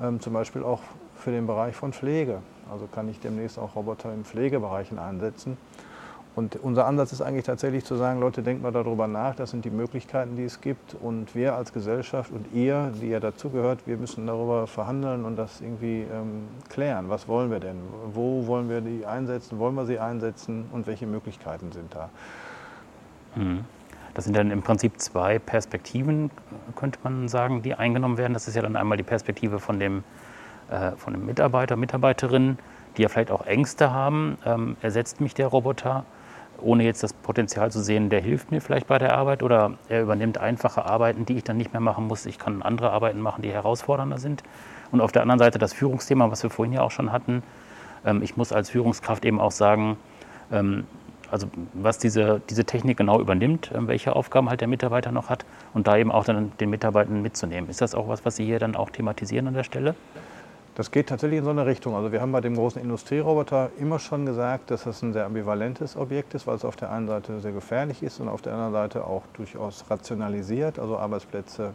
ähm, 0.00 0.20
zum 0.20 0.32
Beispiel 0.32 0.62
auch 0.62 0.80
für 1.16 1.30
den 1.30 1.46
Bereich 1.46 1.76
von 1.76 1.92
Pflege. 1.92 2.38
Also 2.70 2.86
kann 2.86 3.08
ich 3.08 3.20
demnächst 3.20 3.58
auch 3.58 3.76
Roboter 3.76 4.12
in 4.14 4.24
Pflegebereichen 4.24 4.98
einsetzen. 4.98 5.58
Und 6.34 6.56
unser 6.56 6.86
Ansatz 6.86 7.12
ist 7.12 7.20
eigentlich 7.20 7.44
tatsächlich 7.44 7.84
zu 7.84 7.96
sagen, 7.96 8.18
Leute, 8.18 8.42
denkt 8.42 8.62
mal 8.62 8.72
darüber 8.72 9.06
nach, 9.06 9.34
das 9.34 9.50
sind 9.50 9.66
die 9.66 9.70
Möglichkeiten, 9.70 10.34
die 10.34 10.44
es 10.44 10.62
gibt. 10.62 10.94
Und 10.94 11.34
wir 11.34 11.54
als 11.54 11.74
Gesellschaft 11.74 12.32
und 12.32 12.46
ihr, 12.54 12.90
die 13.00 13.08
ja 13.08 13.20
dazugehört, 13.20 13.86
wir 13.86 13.98
müssen 13.98 14.26
darüber 14.26 14.66
verhandeln 14.66 15.26
und 15.26 15.36
das 15.36 15.60
irgendwie 15.60 16.06
ähm, 16.10 16.48
klären. 16.70 17.10
Was 17.10 17.28
wollen 17.28 17.50
wir 17.50 17.60
denn? 17.60 17.76
Wo 18.14 18.46
wollen 18.46 18.70
wir 18.70 18.80
die 18.80 19.04
einsetzen? 19.04 19.58
Wollen 19.58 19.74
wir 19.74 19.84
sie 19.84 19.98
einsetzen? 19.98 20.64
Und 20.72 20.86
welche 20.86 21.06
Möglichkeiten 21.06 21.70
sind 21.70 21.94
da? 21.94 22.08
Mhm. 23.34 23.64
Das 24.14 24.24
sind 24.24 24.36
dann 24.36 24.50
im 24.50 24.62
Prinzip 24.62 25.00
zwei 25.00 25.38
Perspektiven, 25.38 26.30
könnte 26.76 26.98
man 27.02 27.28
sagen, 27.28 27.62
die 27.62 27.74
eingenommen 27.74 28.16
werden. 28.16 28.32
Das 28.32 28.48
ist 28.48 28.54
ja 28.54 28.62
dann 28.62 28.76
einmal 28.76 28.96
die 28.96 29.04
Perspektive 29.04 29.58
von 29.58 29.78
dem, 29.78 30.02
äh, 30.70 30.92
von 30.92 31.12
dem 31.12 31.26
Mitarbeiter, 31.26 31.76
Mitarbeiterin, 31.76 32.58
die 32.96 33.02
ja 33.02 33.08
vielleicht 33.08 33.30
auch 33.30 33.46
Ängste 33.46 33.90
haben. 33.92 34.38
Ähm, 34.46 34.76
ersetzt 34.80 35.20
mich 35.20 35.34
der 35.34 35.48
Roboter? 35.48 36.04
Ohne 36.62 36.84
jetzt 36.84 37.02
das 37.02 37.12
Potenzial 37.12 37.70
zu 37.70 37.80
sehen, 37.80 38.08
der 38.08 38.20
hilft 38.20 38.50
mir 38.50 38.60
vielleicht 38.60 38.86
bei 38.86 38.98
der 38.98 39.16
Arbeit 39.16 39.42
oder 39.42 39.72
er 39.88 40.02
übernimmt 40.02 40.38
einfache 40.38 40.84
Arbeiten, 40.84 41.26
die 41.26 41.36
ich 41.36 41.44
dann 41.44 41.56
nicht 41.56 41.72
mehr 41.72 41.80
machen 41.80 42.06
muss. 42.06 42.26
Ich 42.26 42.38
kann 42.38 42.62
andere 42.62 42.90
Arbeiten 42.90 43.20
machen, 43.20 43.42
die 43.42 43.50
herausfordernder 43.50 44.18
sind. 44.18 44.42
Und 44.90 45.00
auf 45.00 45.12
der 45.12 45.22
anderen 45.22 45.38
Seite 45.38 45.58
das 45.58 45.72
Führungsthema, 45.72 46.30
was 46.30 46.42
wir 46.42 46.50
vorhin 46.50 46.72
ja 46.72 46.82
auch 46.82 46.90
schon 46.90 47.12
hatten. 47.12 47.42
Ähm, 48.04 48.22
ich 48.22 48.36
muss 48.36 48.52
als 48.52 48.70
Führungskraft 48.70 49.24
eben 49.24 49.40
auch 49.40 49.52
sagen, 49.52 49.96
ähm, 50.50 50.84
also 51.30 51.46
was 51.72 51.98
diese, 51.98 52.42
diese 52.50 52.64
Technik 52.64 52.98
genau 52.98 53.18
übernimmt, 53.18 53.72
ähm, 53.74 53.88
welche 53.88 54.14
Aufgaben 54.14 54.50
halt 54.50 54.60
der 54.60 54.68
Mitarbeiter 54.68 55.12
noch 55.12 55.30
hat 55.30 55.46
und 55.72 55.86
da 55.86 55.96
eben 55.96 56.12
auch 56.12 56.24
dann 56.24 56.52
den 56.60 56.70
Mitarbeitern 56.70 57.22
mitzunehmen. 57.22 57.70
Ist 57.70 57.80
das 57.80 57.94
auch 57.94 58.06
was, 58.08 58.24
was 58.24 58.36
Sie 58.36 58.44
hier 58.44 58.58
dann 58.58 58.76
auch 58.76 58.90
thematisieren 58.90 59.48
an 59.48 59.54
der 59.54 59.64
Stelle? 59.64 59.94
Das 60.74 60.90
geht 60.90 61.10
tatsächlich 61.10 61.38
in 61.38 61.44
so 61.44 61.50
eine 61.50 61.66
Richtung. 61.66 61.94
Also 61.94 62.12
wir 62.12 62.22
haben 62.22 62.32
bei 62.32 62.40
dem 62.40 62.54
großen 62.54 62.80
Industrieroboter 62.80 63.70
immer 63.78 63.98
schon 63.98 64.24
gesagt, 64.24 64.70
dass 64.70 64.84
das 64.84 65.02
ein 65.02 65.12
sehr 65.12 65.26
ambivalentes 65.26 65.96
Objekt 65.96 66.32
ist, 66.32 66.46
weil 66.46 66.56
es 66.56 66.64
auf 66.64 66.76
der 66.76 66.90
einen 66.90 67.08
Seite 67.08 67.40
sehr 67.40 67.52
gefährlich 67.52 68.02
ist 68.02 68.20
und 68.20 68.28
auf 68.28 68.40
der 68.40 68.54
anderen 68.54 68.72
Seite 68.72 69.04
auch 69.04 69.22
durchaus 69.34 69.84
rationalisiert, 69.90 70.78
also 70.78 70.96
Arbeitsplätze, 70.96 71.74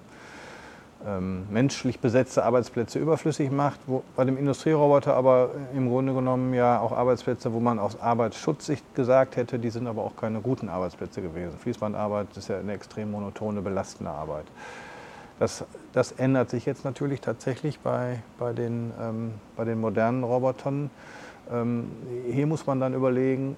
ähm, 1.06 1.46
menschlich 1.52 2.00
besetzte 2.00 2.44
Arbeitsplätze 2.44 2.98
überflüssig 2.98 3.52
macht. 3.52 3.80
Wo, 3.86 4.02
bei 4.16 4.26
dem 4.26 4.36
Industrieroboter 4.36 5.14
aber 5.14 5.52
im 5.76 5.90
Grunde 5.90 6.16
genommen 6.16 6.56
ja 6.56 6.80
auch 6.80 6.92
Arbeitsplätze, 6.92 7.54
wo 7.54 7.60
man 7.60 7.78
aus 7.78 8.02
Arbeitsschutzsicht 8.02 8.96
gesagt 8.96 9.36
hätte, 9.36 9.60
die 9.60 9.70
sind 9.70 9.86
aber 9.86 10.04
auch 10.04 10.16
keine 10.16 10.42
guten 10.42 10.70
Arbeitsplätze 10.70 11.22
gewesen. 11.22 11.56
Fließbandarbeit 11.60 12.36
ist 12.36 12.48
ja 12.48 12.58
eine 12.58 12.74
extrem 12.74 13.12
monotone, 13.12 13.62
belastende 13.62 14.10
Arbeit. 14.10 14.46
Das, 15.40 15.66
das 15.94 16.14
ändert 16.14 16.50
sich 16.50 16.66
jetzt 16.66 16.84
natürlich 16.84 17.22
tatsächlich 17.22 17.80
bei, 17.80 18.20
bei, 18.40 18.54
den, 18.54 18.92
ähm, 19.00 19.34
bei 19.56 19.66
den 19.66 19.80
modernen 19.80 20.24
Robotern. 20.24 20.90
Ähm, 21.52 21.92
hier 22.32 22.48
muss 22.48 22.66
man 22.66 22.80
dann 22.80 22.94
überlegen, 22.94 23.56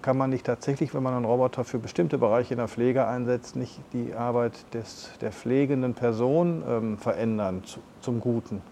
kann 0.00 0.16
man 0.16 0.30
nicht 0.30 0.46
tatsächlich, 0.46 0.94
wenn 0.94 1.02
man 1.02 1.14
einen 1.14 1.24
Roboter 1.24 1.64
für 1.64 1.78
bestimmte 1.78 2.18
Bereiche 2.18 2.54
in 2.54 2.58
der 2.58 2.68
Pflege 2.68 3.06
einsetzt, 3.06 3.56
nicht 3.56 3.78
die 3.92 4.14
Arbeit 4.14 4.52
des, 4.72 5.10
der 5.20 5.32
pflegenden 5.32 5.94
Person 5.94 6.62
ähm, 6.66 6.98
verändern 6.98 7.62
zu, 7.64 7.80
zum 8.00 8.20
Guten. 8.20 8.62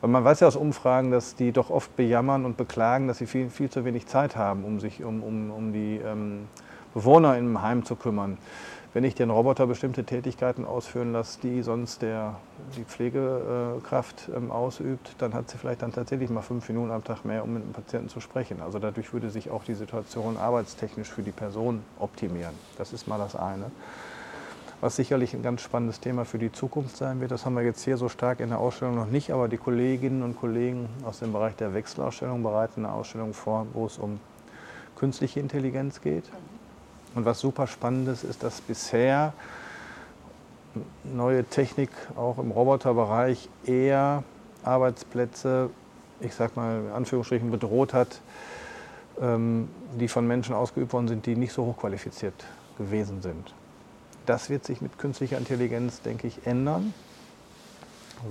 Weil 0.00 0.10
man 0.10 0.24
weiß 0.24 0.40
ja 0.40 0.48
aus 0.48 0.56
Umfragen, 0.56 1.10
dass 1.10 1.36
die 1.36 1.52
doch 1.52 1.70
oft 1.70 1.94
bejammern 1.94 2.44
und 2.44 2.56
beklagen, 2.56 3.06
dass 3.06 3.18
sie 3.18 3.26
viel, 3.26 3.48
viel 3.48 3.70
zu 3.70 3.84
wenig 3.84 4.06
Zeit 4.06 4.36
haben, 4.36 4.64
um 4.64 4.80
sich 4.80 5.04
um, 5.04 5.22
um, 5.22 5.50
um 5.50 5.72
die 5.72 6.00
ähm, 6.04 6.48
Bewohner 6.94 7.36
im 7.38 7.62
Heim 7.62 7.84
zu 7.84 7.94
kümmern 7.94 8.38
wenn 8.96 9.04
ich 9.04 9.14
den 9.14 9.28
Roboter 9.28 9.66
bestimmte 9.66 10.04
Tätigkeiten 10.04 10.64
ausführen 10.64 11.12
lasse, 11.12 11.38
die 11.42 11.60
sonst 11.60 12.00
der, 12.00 12.36
die 12.78 12.84
Pflegekraft 12.84 14.30
ähm, 14.34 14.50
ausübt, 14.50 15.16
dann 15.18 15.34
hat 15.34 15.50
sie 15.50 15.58
vielleicht 15.58 15.82
dann 15.82 15.92
tatsächlich 15.92 16.30
mal 16.30 16.40
fünf 16.40 16.66
Minuten 16.70 16.90
am 16.90 17.04
Tag 17.04 17.26
mehr, 17.26 17.44
um 17.44 17.52
mit 17.52 17.62
dem 17.62 17.74
Patienten 17.74 18.08
zu 18.08 18.20
sprechen. 18.20 18.62
Also 18.62 18.78
dadurch 18.78 19.12
würde 19.12 19.28
sich 19.28 19.50
auch 19.50 19.64
die 19.64 19.74
Situation 19.74 20.38
arbeitstechnisch 20.38 21.10
für 21.10 21.20
die 21.20 21.30
Person 21.30 21.82
optimieren. 21.98 22.54
Das 22.78 22.94
ist 22.94 23.06
mal 23.06 23.18
das 23.18 23.36
eine. 23.36 23.66
Was 24.80 24.96
sicherlich 24.96 25.34
ein 25.34 25.42
ganz 25.42 25.60
spannendes 25.60 26.00
Thema 26.00 26.24
für 26.24 26.38
die 26.38 26.50
Zukunft 26.50 26.96
sein 26.96 27.20
wird, 27.20 27.32
das 27.32 27.44
haben 27.44 27.54
wir 27.54 27.64
jetzt 27.64 27.84
hier 27.84 27.98
so 27.98 28.08
stark 28.08 28.40
in 28.40 28.48
der 28.48 28.60
Ausstellung 28.60 28.94
noch 28.94 29.10
nicht, 29.10 29.30
aber 29.30 29.48
die 29.48 29.58
Kolleginnen 29.58 30.22
und 30.22 30.40
Kollegen 30.40 30.88
aus 31.04 31.18
dem 31.18 31.34
Bereich 31.34 31.54
der 31.56 31.74
Wechselausstellung 31.74 32.42
bereiten 32.42 32.86
eine 32.86 32.94
Ausstellung 32.94 33.34
vor, 33.34 33.66
wo 33.74 33.84
es 33.84 33.98
um 33.98 34.20
künstliche 34.94 35.38
Intelligenz 35.38 36.00
geht. 36.00 36.24
Und 37.16 37.24
was 37.24 37.40
super 37.40 37.66
spannend 37.66 38.08
ist, 38.08 38.24
ist, 38.24 38.42
dass 38.42 38.60
bisher 38.60 39.32
neue 41.02 41.44
Technik 41.44 41.88
auch 42.14 42.36
im 42.36 42.50
Roboterbereich 42.50 43.48
eher 43.64 44.22
Arbeitsplätze, 44.62 45.70
ich 46.20 46.34
sag 46.34 46.56
mal 46.56 46.78
in 46.78 46.92
Anführungsstrichen, 46.92 47.50
bedroht 47.50 47.94
hat, 47.94 48.20
ähm, 49.18 49.70
die 49.98 50.08
von 50.08 50.26
Menschen 50.26 50.54
ausgeübt 50.54 50.92
worden 50.92 51.08
sind, 51.08 51.24
die 51.24 51.36
nicht 51.36 51.54
so 51.54 51.64
hochqualifiziert 51.64 52.44
gewesen 52.76 53.22
sind. 53.22 53.54
Das 54.26 54.50
wird 54.50 54.66
sich 54.66 54.82
mit 54.82 54.98
künstlicher 54.98 55.38
Intelligenz, 55.38 56.02
denke 56.02 56.26
ich, 56.26 56.46
ändern, 56.46 56.92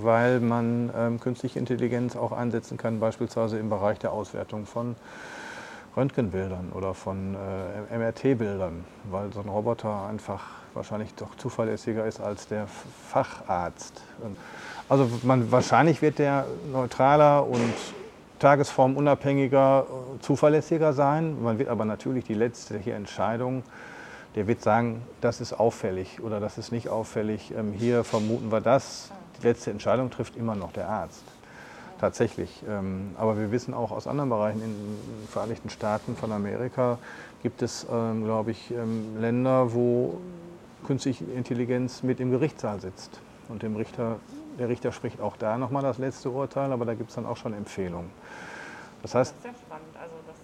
weil 0.00 0.38
man 0.38 0.92
ähm, 0.96 1.18
künstliche 1.18 1.58
Intelligenz 1.58 2.14
auch 2.14 2.30
einsetzen 2.30 2.76
kann, 2.76 3.00
beispielsweise 3.00 3.58
im 3.58 3.68
Bereich 3.68 3.98
der 3.98 4.12
Auswertung 4.12 4.64
von 4.64 4.94
Röntgenbildern 5.96 6.72
oder 6.74 6.92
von 6.92 7.34
äh, 7.34 7.96
MRT-Bildern, 7.96 8.84
weil 9.10 9.32
so 9.32 9.40
ein 9.40 9.48
Roboter 9.48 10.06
einfach 10.06 10.42
wahrscheinlich 10.74 11.14
doch 11.14 11.34
zuverlässiger 11.36 12.04
ist 12.04 12.20
als 12.20 12.46
der 12.48 12.66
Facharzt. 13.08 14.02
Also 14.90 15.08
man, 15.22 15.50
wahrscheinlich 15.50 16.02
wird 16.02 16.18
der 16.18 16.44
neutraler 16.70 17.46
und 17.46 17.72
tagesformunabhängiger, 18.38 19.86
zuverlässiger 20.20 20.92
sein. 20.92 21.42
Man 21.42 21.58
wird 21.58 21.70
aber 21.70 21.86
natürlich 21.86 22.24
die 22.24 22.34
letzte 22.34 22.76
hier 22.76 22.94
Entscheidung, 22.94 23.62
der 24.34 24.46
wird 24.46 24.60
sagen, 24.60 25.00
das 25.22 25.40
ist 25.40 25.54
auffällig 25.54 26.20
oder 26.22 26.40
das 26.40 26.58
ist 26.58 26.72
nicht 26.72 26.90
auffällig. 26.90 27.54
Ähm, 27.56 27.72
hier 27.72 28.04
vermuten 28.04 28.52
wir 28.52 28.60
das. 28.60 29.10
Die 29.40 29.46
letzte 29.46 29.70
Entscheidung 29.70 30.10
trifft 30.10 30.36
immer 30.36 30.54
noch 30.54 30.72
der 30.72 30.90
Arzt 30.90 31.24
tatsächlich. 32.00 32.62
Ähm, 32.68 33.14
aber 33.16 33.38
wir 33.38 33.50
wissen 33.50 33.74
auch 33.74 33.90
aus 33.90 34.06
anderen 34.06 34.30
Bereichen, 34.30 34.62
in 34.62 34.70
den 34.70 35.28
Vereinigten 35.28 35.70
Staaten 35.70 36.16
von 36.16 36.32
Amerika 36.32 36.98
gibt 37.42 37.62
es, 37.62 37.86
ähm, 37.90 38.24
glaube 38.24 38.50
ich, 38.50 38.70
ähm, 38.70 39.20
Länder, 39.20 39.72
wo 39.72 40.18
künstliche 40.86 41.24
Intelligenz 41.24 42.02
mit 42.02 42.20
im 42.20 42.30
Gerichtssaal 42.30 42.80
sitzt. 42.80 43.20
Und 43.48 43.62
dem 43.62 43.76
Richter, 43.76 44.16
der 44.58 44.68
Richter 44.68 44.92
spricht 44.92 45.20
auch 45.20 45.36
da 45.36 45.58
nochmal 45.58 45.82
das 45.82 45.98
letzte 45.98 46.30
Urteil, 46.30 46.72
aber 46.72 46.84
da 46.84 46.94
gibt 46.94 47.10
es 47.10 47.16
dann 47.16 47.26
auch 47.26 47.36
schon 47.36 47.54
Empfehlungen. 47.54 48.10
Das 49.02 49.14
heißt, 49.14 49.32
das 49.32 49.36
ist 49.36 49.42
sehr 49.42 49.66
spannend. 49.66 49.96
Also 49.96 50.14
das, 50.26 50.36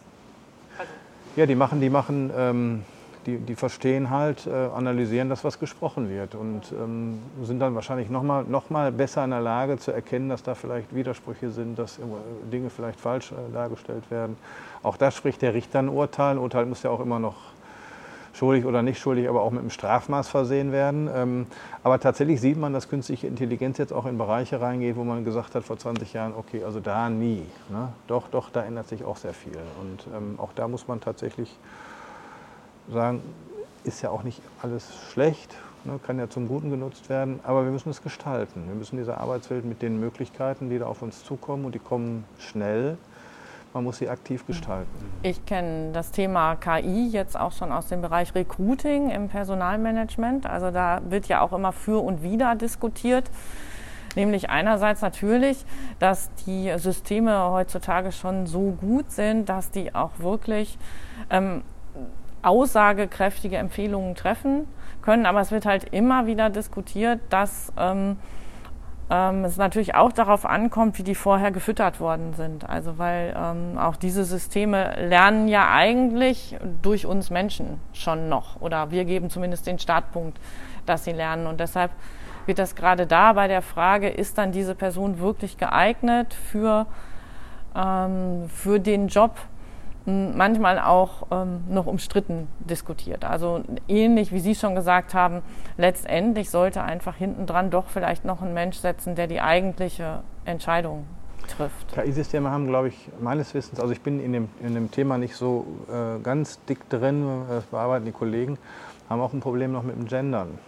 also 0.79 0.93
ja, 1.37 1.47
die 1.47 1.55
machen, 1.55 1.81
die 1.81 1.91
machen 1.91 2.31
ähm, 2.37 2.85
die, 3.27 3.39
die 3.39 3.55
verstehen 3.55 4.11
halt, 4.11 4.47
äh, 4.47 4.51
analysieren 4.51 5.29
das, 5.29 5.45
was 5.45 5.59
gesprochen 5.59 6.09
wird 6.09 6.35
und 6.35 6.73
ähm, 6.73 7.21
sind 7.43 7.61
dann 7.61 7.75
wahrscheinlich 7.75 8.11
nochmal 8.11 8.45
noch 8.45 8.71
mal 8.71 8.93
besser 8.93 9.25
in 9.25 9.31
der 9.31 9.41
Lage 9.41 9.79
zu 9.79 9.93
erkennen, 9.93 10.29
dass 10.29 10.43
da 10.43 10.55
vielleicht 10.55 10.95
Widersprüche 10.95 11.51
sind, 11.51 11.79
dass 11.79 11.99
Dinge 12.53 12.71
vielleicht 12.71 13.01
falsch 13.01 13.33
äh, 13.33 13.53
dargestellt 13.53 14.11
werden. 14.11 14.37
Auch 14.83 14.97
da 14.97 15.11
spricht 15.11 15.43
der 15.43 15.55
Richter 15.55 15.79
ein 15.79 15.89
Urteil. 15.89 16.33
Ein 16.33 16.39
Urteil 16.39 16.67
muss 16.67 16.83
ja 16.83 16.91
auch 16.91 17.01
immer 17.01 17.19
noch 17.19 17.37
schuldig 18.33 18.65
oder 18.65 18.83
nicht 18.83 18.99
schuldig, 18.99 19.29
aber 19.29 19.43
auch 19.43 19.51
mit 19.51 19.61
einem 19.61 19.71
Strafmaß 19.71 20.29
versehen 20.29 20.73
werden. 20.73 21.09
Ähm, 21.15 21.47
aber 21.83 22.01
tatsächlich 22.01 22.41
sieht 22.41 22.59
man, 22.59 22.73
dass 22.73 22.89
künstliche 22.89 23.27
Intelligenz 23.27 23.79
jetzt 23.79 23.93
auch 23.93 24.07
in 24.07 24.19
Bereiche 24.19 24.61
reingeht, 24.61 24.97
wo 24.97 25.05
man 25.05 25.25
gesagt 25.25 25.55
hat 25.55 25.65
vor 25.65 25.79
20 25.79 26.13
Jahren, 26.13 26.33
okay, 26.37 26.65
also 26.65 26.81
da 26.81 27.11
nie. 27.11 27.45
Ne? 27.69 27.93
Doch, 28.07 28.29
doch, 28.29 28.51
da 28.51 28.63
ändert 28.63 28.89
sich 28.89 29.05
auch 29.05 29.17
sehr 29.17 29.35
viel. 29.35 29.59
Und 29.81 30.07
ähm, 30.17 30.35
auch 30.39 30.53
da 30.55 30.69
muss 30.69 30.89
man 30.89 31.01
tatsächlich 31.01 31.57
sagen, 32.91 33.23
ist 33.85 34.03
ja 34.03 34.11
auch 34.11 34.23
nicht 34.23 34.41
alles 34.63 34.89
schlecht, 35.13 35.55
ne, 35.85 35.99
kann 36.05 36.19
ja 36.19 36.29
zum 36.29 36.49
Guten 36.49 36.71
genutzt 36.71 37.09
werden, 37.09 37.41
aber 37.43 37.65
wir 37.65 37.73
müssen 37.73 37.91
es 37.91 38.03
gestalten. 38.03 38.65
Wir 38.67 38.75
müssen 38.75 38.97
diese 38.97 39.19
Arbeitswelt 39.19 39.65
mit 39.65 39.83
den 39.83 39.99
Möglichkeiten, 39.99 40.71
die 40.71 40.79
da 40.79 40.87
auf 40.87 41.03
uns 41.03 41.25
zukommen, 41.25 41.65
und 41.65 41.75
die 41.75 41.81
kommen 41.81 42.25
schnell, 42.39 42.97
man 43.75 43.85
muss 43.85 43.99
sie 43.99 44.09
aktiv 44.09 44.47
gestalten. 44.47 44.91
Ich 45.23 45.47
kenne 45.47 45.93
das 45.93 46.11
Thema 46.11 46.57
KI 46.57 47.09
jetzt 47.09 47.39
auch 47.39 47.53
schon 47.53 47.73
aus 47.73 47.89
dem 47.89 48.03
Bereich 48.03 48.35
Recruiting 48.35 49.11
im 49.11 49.29
Personalmanagement. 49.29 50.47
Also 50.47 50.71
da 50.71 51.01
wird 51.09 51.27
ja 51.27 51.41
auch 51.41 51.53
immer 51.53 51.73
für 51.73 52.03
und 52.03 52.23
wider 52.23 52.55
diskutiert. 52.55 53.31
Nämlich 54.15 54.51
einerseits 54.51 55.01
natürlich, 55.01 55.65
dass 55.99 56.31
die 56.47 56.71
Systeme 56.77 57.51
heutzutage 57.51 58.13
schon 58.13 58.47
so 58.47 58.73
gut 58.73 59.11
sind, 59.11 59.49
dass 59.49 59.71
die 59.71 59.95
auch 59.95 60.19
wirklich 60.19 60.79
ähm, 61.31 61.63
aussagekräftige 62.43 63.57
Empfehlungen 63.57 64.15
treffen 64.15 64.67
können. 65.03 65.27
Aber 65.27 65.41
es 65.41 65.51
wird 65.51 65.67
halt 65.67 65.85
immer 65.93 66.27
wieder 66.27 66.51
diskutiert, 66.51 67.21
dass 67.31 67.73
ähm, 67.77 68.17
ähm, 69.11 69.45
es 69.45 69.57
natürlich 69.57 69.95
auch 69.95 70.13
darauf 70.13 70.47
ankommt, 70.47 70.99
wie 70.99 71.03
die 71.03 71.15
vorher 71.15 71.51
gefüttert 71.51 72.01
worden 72.01 72.33
sind. 72.35 72.69
Also 72.69 72.99
weil 72.99 73.35
ähm, 73.37 73.79
auch 73.79 73.97
diese 73.97 74.25
Systeme 74.25 74.95
lernen 74.97 75.49
ja 75.49 75.71
eigentlich 75.71 76.57
durch 76.81 77.07
uns 77.07 77.31
Menschen 77.31 77.81
schon 77.93 78.29
noch. 78.29 78.61
Oder 78.61 78.91
wir 78.91 79.05
geben 79.05 79.29
zumindest 79.29 79.67
den 79.67 79.79
Startpunkt, 79.79 80.39
dass 80.87 81.05
sie 81.05 81.13
lernen. 81.13 81.47
Und 81.47 81.61
deshalb 81.61 81.91
wird 82.47 82.59
das 82.59 82.75
gerade 82.75 83.07
da 83.07 83.35
bei 83.35 83.49
der 83.49 83.63
Frage, 83.63 84.09
ist 84.09 84.39
dann 84.39 84.51
diese 84.51 84.75
Person 84.75 85.19
wirklich 85.19 85.59
geeignet 85.59 86.35
für, 86.35 86.87
ähm, 87.77 88.49
für 88.49 88.81
den 88.81 89.09
Job, 89.09 89.37
manchmal 90.05 90.79
auch 90.79 91.27
ähm, 91.31 91.65
noch 91.69 91.87
umstritten 91.87 92.49
diskutiert. 92.59 93.25
Also 93.25 93.63
ähnlich 93.89 94.33
wie 94.33 94.41
Sie 94.41 94.55
schon 94.55 94.75
gesagt 94.75 95.15
haben, 95.15 95.43
letztendlich 95.77 96.51
sollte 96.51 96.83
einfach 96.83 97.17
hinten 97.17 97.47
dran 97.47 97.71
doch 97.71 97.87
vielleicht 97.87 98.25
noch 98.25 98.43
ein 98.43 98.53
Mensch 98.55 98.79
setzen, 98.79 99.15
der 99.15 99.27
die 99.27 99.41
eigentliche 99.41 100.23
Entscheidung 100.45 101.07
trifft. 101.57 101.93
KI-Systeme 101.95 102.51
haben, 102.51 102.67
glaube 102.67 102.89
ich, 102.89 103.09
meines 103.21 103.55
Wissens, 103.55 103.81
also 103.81 103.93
ich 103.93 104.01
bin 104.01 104.23
in 104.23 104.33
dem, 104.33 104.49
in 104.61 104.75
dem 104.75 104.91
Thema 104.91 105.19
nicht 105.19 105.37
so 105.37 105.67
äh, 105.89 106.21
ganz 106.23 106.65
dick 106.65 106.89
drin, 106.89 107.45
das 107.49 107.65
bearbeiten 107.65 108.05
die 108.05 108.13
Kollegen, 108.13 108.59
haben 109.09 109.21
auch 109.21 109.33
ein 109.33 109.41
Problem 109.41 109.73
noch 109.73 109.83
mit 109.83 109.97
dem 109.97 110.07
Gendern. 110.07 110.59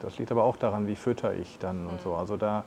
Das 0.00 0.18
liegt 0.18 0.30
aber 0.30 0.44
auch 0.44 0.56
daran, 0.56 0.86
wie 0.86 0.96
fütter 0.96 1.34
ich 1.34 1.58
dann 1.58 1.86
und 1.86 2.00
so. 2.02 2.14
Also 2.14 2.36
da, 2.36 2.64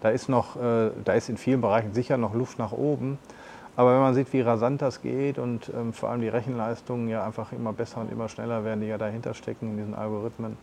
da 0.00 0.10
ist 0.10 0.28
noch, 0.28 0.56
äh, 0.56 0.90
da 1.04 1.12
ist 1.12 1.28
in 1.28 1.36
vielen 1.36 1.60
Bereichen 1.60 1.92
sicher 1.92 2.16
noch 2.16 2.34
Luft 2.34 2.58
nach 2.58 2.72
oben. 2.72 3.18
Aber 3.76 3.94
wenn 3.94 4.00
man 4.00 4.14
sieht, 4.14 4.32
wie 4.32 4.42
rasant 4.42 4.82
das 4.82 5.00
geht 5.00 5.38
und 5.38 5.70
ähm, 5.74 5.92
vor 5.92 6.10
allem 6.10 6.20
die 6.20 6.28
Rechenleistungen 6.28 7.08
ja 7.08 7.24
einfach 7.24 7.52
immer 7.52 7.72
besser 7.72 8.00
und 8.00 8.12
immer 8.12 8.28
schneller 8.28 8.64
werden, 8.64 8.80
die 8.80 8.88
ja 8.88 8.98
dahinter 8.98 9.32
stecken 9.32 9.70
in 9.70 9.76
diesen 9.78 9.94
Algorithmen, 9.94 10.58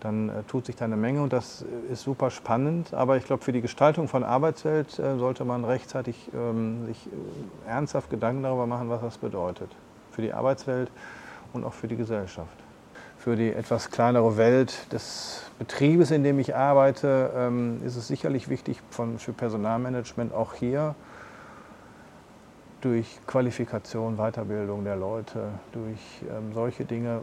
dann 0.00 0.30
äh, 0.30 0.42
tut 0.48 0.66
sich 0.66 0.76
da 0.76 0.86
eine 0.86 0.96
Menge 0.96 1.22
und 1.22 1.32
das 1.32 1.64
ist 1.90 2.02
super 2.02 2.30
spannend. 2.30 2.94
Aber 2.94 3.16
ich 3.16 3.24
glaube, 3.24 3.44
für 3.44 3.52
die 3.52 3.60
Gestaltung 3.60 4.08
von 4.08 4.24
Arbeitswelt 4.24 4.98
äh, 4.98 5.18
sollte 5.18 5.44
man 5.44 5.64
rechtzeitig 5.64 6.30
ähm, 6.34 6.86
sich 6.86 7.06
äh, 7.06 7.70
ernsthaft 7.70 8.08
Gedanken 8.08 8.42
darüber 8.42 8.66
machen, 8.66 8.88
was 8.88 9.02
das 9.02 9.18
bedeutet. 9.18 9.70
Für 10.12 10.22
die 10.22 10.32
Arbeitswelt 10.32 10.90
und 11.52 11.64
auch 11.64 11.74
für 11.74 11.88
die 11.88 11.96
Gesellschaft. 11.96 12.56
Für 13.18 13.36
die 13.36 13.52
etwas 13.52 13.90
kleinere 13.90 14.36
Welt 14.36 14.92
des 14.92 15.42
Betriebes, 15.58 16.10
in 16.10 16.22
dem 16.22 16.38
ich 16.38 16.54
arbeite, 16.54 17.32
ähm, 17.36 17.82
ist 17.84 17.96
es 17.96 18.08
sicherlich 18.08 18.48
wichtig 18.48 18.80
von, 18.90 19.18
für 19.18 19.32
Personalmanagement 19.32 20.32
auch 20.32 20.54
hier 20.54 20.94
durch 22.86 23.18
Qualifikation, 23.26 24.16
Weiterbildung 24.16 24.84
der 24.84 24.94
Leute, 24.94 25.48
durch 25.72 25.98
ähm, 26.30 26.52
solche 26.54 26.84
Dinge 26.84 27.20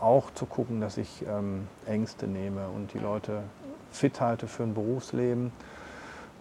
auch 0.00 0.32
zu 0.34 0.46
gucken, 0.46 0.80
dass 0.80 0.96
ich 0.96 1.24
ähm, 1.28 1.68
Ängste 1.86 2.26
nehme 2.26 2.66
und 2.74 2.92
die 2.92 2.98
Leute 2.98 3.44
fit 3.92 4.20
halte 4.20 4.48
für 4.48 4.64
ein 4.64 4.74
Berufsleben. 4.74 5.52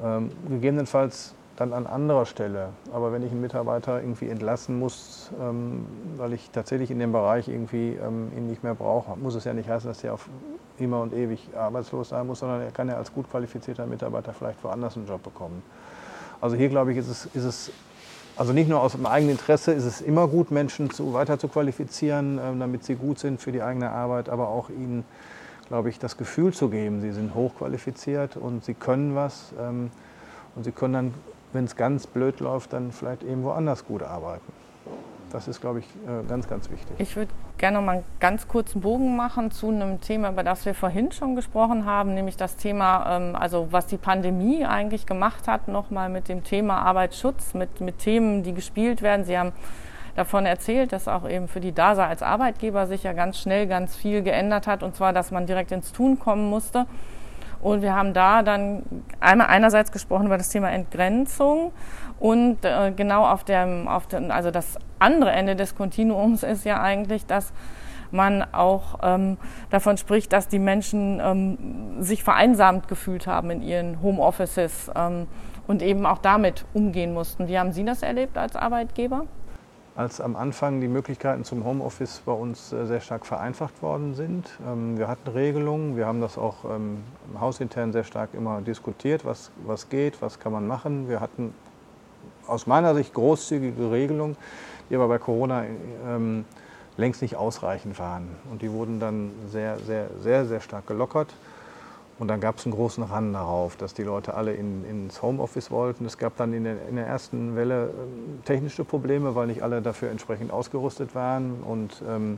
Ähm, 0.04 0.32
gegebenenfalls 0.50 1.36
dann 1.58 1.74
an 1.74 1.86
anderer 1.86 2.26
Stelle. 2.26 2.70
Aber 2.92 3.14
wenn 3.14 3.22
ich 3.22 3.32
einen 3.32 3.40
Mitarbeiter 3.40 4.02
irgendwie 4.02 4.30
entlassen 4.30 4.80
muss, 4.80 5.30
ähm, 5.40 5.86
weil 6.18 6.34
ich 6.34 6.50
tatsächlich 6.50 6.90
in 6.90 6.98
dem 6.98 7.12
Bereich 7.12 7.48
irgendwie 7.48 8.00
ähm, 8.04 8.32
ihn 8.36 8.48
nicht 8.48 8.64
mehr 8.64 8.74
brauche, 8.74 9.16
muss 9.16 9.36
es 9.36 9.44
ja 9.44 9.54
nicht 9.54 9.70
heißen, 9.70 9.88
dass 9.88 10.04
er 10.04 10.16
auf 10.16 10.28
immer 10.80 11.02
und 11.02 11.14
ewig 11.14 11.50
arbeitslos 11.56 12.10
sein 12.10 12.26
muss, 12.26 12.40
sondern 12.40 12.62
er 12.62 12.72
kann 12.72 12.90
ja 12.90 12.98
als 12.98 13.14
gut 13.14 13.30
qualifizierter 13.30 13.86
Mitarbeiter 13.86 14.34
vielleicht 14.34 14.62
woanders 14.64 14.98
einen 14.98 15.06
Job 15.06 15.22
bekommen. 15.22 15.62
Also 16.42 16.56
hier 16.56 16.70
glaube 16.70 16.92
ich, 16.92 16.98
ist 16.98 17.10
es, 17.10 17.26
ist 17.28 17.44
es 17.44 17.72
also 18.38 18.54
nicht 18.54 18.70
nur 18.70 18.82
aus 18.82 18.94
dem 18.94 19.06
eigenen 19.06 19.36
Interesse 19.36 19.72
ist 19.72 19.86
es 19.86 20.02
immer 20.02 20.28
gut, 20.28 20.52
Menschen 20.52 20.90
zu, 20.92 21.14
weiter 21.14 21.40
zu 21.40 21.48
qualifizieren, 21.48 22.40
ähm, 22.44 22.60
damit 22.60 22.84
sie 22.84 22.96
gut 22.96 23.20
sind 23.20 23.42
für 23.42 23.52
die 23.52 23.62
eigene 23.62 23.92
Arbeit, 23.92 24.30
aber 24.30 24.50
auch 24.50 24.70
ihnen, 24.70 25.06
glaube 25.68 25.90
ich, 25.90 26.00
das 26.00 26.18
Gefühl 26.18 26.54
zu 26.54 26.70
geben, 26.70 27.02
sie 27.02 27.12
sind 27.12 27.34
hochqualifiziert 27.34 28.38
und 28.38 28.64
sie 28.66 28.74
können 28.74 29.16
was 29.16 29.54
ähm, 29.60 29.90
und 30.56 30.64
sie 30.64 30.72
können 30.72 30.94
dann, 30.94 31.14
wenn 31.54 31.66
es 31.66 31.76
ganz 31.76 32.08
blöd 32.08 32.40
läuft, 32.40 32.74
dann 32.74 32.92
vielleicht 32.92 33.24
irgendwo 33.24 33.52
anders 33.52 33.86
gut 33.86 34.04
arbeiten. 34.04 34.65
Das 35.36 35.50
ist, 35.50 35.60
glaube 35.60 35.80
ich, 35.80 35.86
äh, 36.08 36.26
ganz, 36.30 36.48
ganz 36.48 36.70
wichtig. 36.70 36.96
Ich 36.98 37.18
würde 37.18 37.30
gerne 37.58 37.82
mal 37.82 37.92
einen 37.92 38.04
ganz 38.22 38.48
kurzen 38.48 38.80
Bogen 38.80 39.18
machen 39.18 39.52
zu 39.52 39.68
einem 39.68 40.00
Thema, 40.00 40.30
über 40.30 40.44
das 40.44 40.66
wir 40.66 40.74
vorhin 40.74 41.12
schon 41.12 41.36
gesprochen 41.36 41.84
haben, 41.84 42.14
nämlich 42.14 42.38
das 42.38 42.56
Thema, 42.56 43.18
ähm, 43.18 43.36
also 43.36 43.68
was 43.70 43.86
die 43.86 43.98
Pandemie 43.98 44.66
eigentlich 44.66 45.06
gemacht 45.06 45.50
hat, 45.50 45.68
nochmal 45.68 46.08
mit 46.08 46.30
dem 46.30 46.46
Thema 46.46 46.78
Arbeitsschutz, 46.84 47.54
mit, 47.54 47.82
mit 47.82 48.00
Themen, 48.00 48.44
die 48.44 48.54
gespielt 48.54 49.02
werden. 49.02 49.26
Sie 49.26 49.38
haben 49.38 49.52
davon 50.16 50.46
erzählt, 50.46 50.94
dass 50.94 51.10
auch 51.10 51.28
eben 51.30 51.50
für 51.50 51.60
die 51.60 51.74
DASA 51.74 52.08
als 52.08 52.24
Arbeitgeber 52.24 52.88
sich 52.88 53.04
ja 53.04 53.12
ganz 53.12 53.38
schnell 53.38 53.68
ganz 53.68 53.94
viel 53.94 54.22
geändert 54.24 54.68
hat, 54.68 54.84
und 54.84 54.96
zwar, 54.96 55.12
dass 55.12 55.32
man 55.32 55.48
direkt 55.48 55.74
ins 55.74 55.92
Tun 55.92 56.18
kommen 56.18 56.50
musste. 56.50 56.86
Und 57.62 57.82
wir 57.82 57.94
haben 57.94 58.14
da 58.14 58.42
dann 58.42 58.84
einmal 59.20 59.48
einerseits 59.48 59.92
gesprochen 59.92 60.28
über 60.28 60.38
das 60.38 60.50
Thema 60.50 60.72
Entgrenzung 60.72 61.74
und 62.20 62.64
äh, 62.64 62.92
genau 62.96 63.26
auf 63.26 63.44
dem, 63.44 63.88
auf 63.88 64.08
dem, 64.08 64.32
also 64.32 64.52
das 64.52 64.78
andere 65.00 65.32
Ende 65.32 65.56
des 65.56 65.76
Kontinuums 65.76 66.44
ist 66.44 66.66
ja 66.66 66.82
eigentlich, 66.82 67.26
dass 67.26 67.54
man 68.12 68.44
auch 68.54 69.00
ähm, 69.04 69.38
davon 69.70 69.98
spricht, 69.98 70.34
dass 70.34 70.48
die 70.48 70.60
Menschen 70.60 71.20
ähm, 71.24 72.02
sich 72.02 72.24
vereinsamt 72.24 72.88
gefühlt 72.88 73.28
haben 73.28 73.50
in 73.52 73.62
ihren 73.62 74.02
Homeoffices 74.02 74.92
ähm, 74.96 75.28
und 75.68 75.82
eben 75.82 76.06
auch 76.06 76.20
damit 76.20 76.66
umgehen 76.74 77.14
mussten. 77.14 77.48
Wie 77.48 77.60
haben 77.60 77.72
Sie 77.72 77.84
das 77.84 78.04
erlebt 78.04 78.38
als 78.38 78.56
Arbeitgeber? 78.56 79.26
Als 79.96 80.20
am 80.20 80.36
Anfang 80.36 80.82
die 80.82 80.90
Möglichkeiten 80.90 81.46
zum 81.46 81.64
Homeoffice 81.64 82.22
bei 82.26 82.34
uns 82.34 82.74
äh, 82.74 82.86
sehr 82.86 83.00
stark 83.00 83.26
vereinfacht 83.26 83.82
worden 83.82 84.14
sind. 84.14 84.50
Ähm, 84.68 84.98
wir 84.98 85.08
hatten 85.08 85.30
Regelungen, 85.30 85.96
wir 85.96 86.06
haben 86.06 86.22
das 86.22 86.38
auch 86.38 86.66
ähm, 86.66 87.04
hausintern 87.40 87.94
sehr 87.94 88.04
stark 88.04 88.34
immer 88.34 88.62
diskutiert, 88.62 89.24
was, 89.24 89.52
was 89.66 89.90
geht, 89.90 90.22
was 90.22 90.40
kann 90.40 90.52
man 90.52 90.68
machen. 90.68 91.08
Wir 91.08 91.22
hatten 91.22 91.54
aus 92.48 92.68
meiner 92.68 92.94
Sicht 92.94 93.14
großzügige 93.14 93.90
Regelungen, 93.90 94.36
die 94.90 94.96
aber 94.96 95.08
bei 95.08 95.18
Corona 95.18 95.66
ähm, 96.08 96.46
längst 96.98 97.22
nicht 97.22 97.36
ausreichend 97.36 98.00
waren. 98.00 98.28
Und 98.52 98.62
die 98.62 98.72
wurden 98.72 99.00
dann 99.00 99.32
sehr, 99.50 99.78
sehr, 99.80 100.10
sehr, 100.22 100.46
sehr 100.46 100.62
stark 100.62 100.88
gelockert. 100.88 101.34
Und 102.18 102.30
dann 102.30 102.40
gab 102.40 102.58
es 102.58 102.66
einen 102.66 102.74
großen 102.74 103.04
Rand 103.04 103.36
darauf, 103.36 103.76
dass 103.76 103.94
die 103.94 104.04
Leute 104.04 104.36
alle 104.36 104.54
in, 104.54 104.86
ins 104.86 105.22
Homeoffice 105.22 105.70
wollten. 105.70 106.06
Es 106.06 106.18
gab 106.18 106.38
dann 106.38 106.54
in 106.54 106.64
der, 106.64 106.88
in 106.88 106.96
der 106.96 107.06
ersten 107.06 107.58
Welle 107.58 107.90
ähm, 107.90 108.42
technische 108.46 108.86
Probleme, 108.86 109.36
weil 109.36 109.48
nicht 109.48 109.64
alle 109.64 109.82
dafür 109.82 110.10
entsprechend 110.12 110.52
ausgerüstet 110.52 111.14
waren. 111.14 111.56
Und, 111.64 112.02
ähm, 112.08 112.38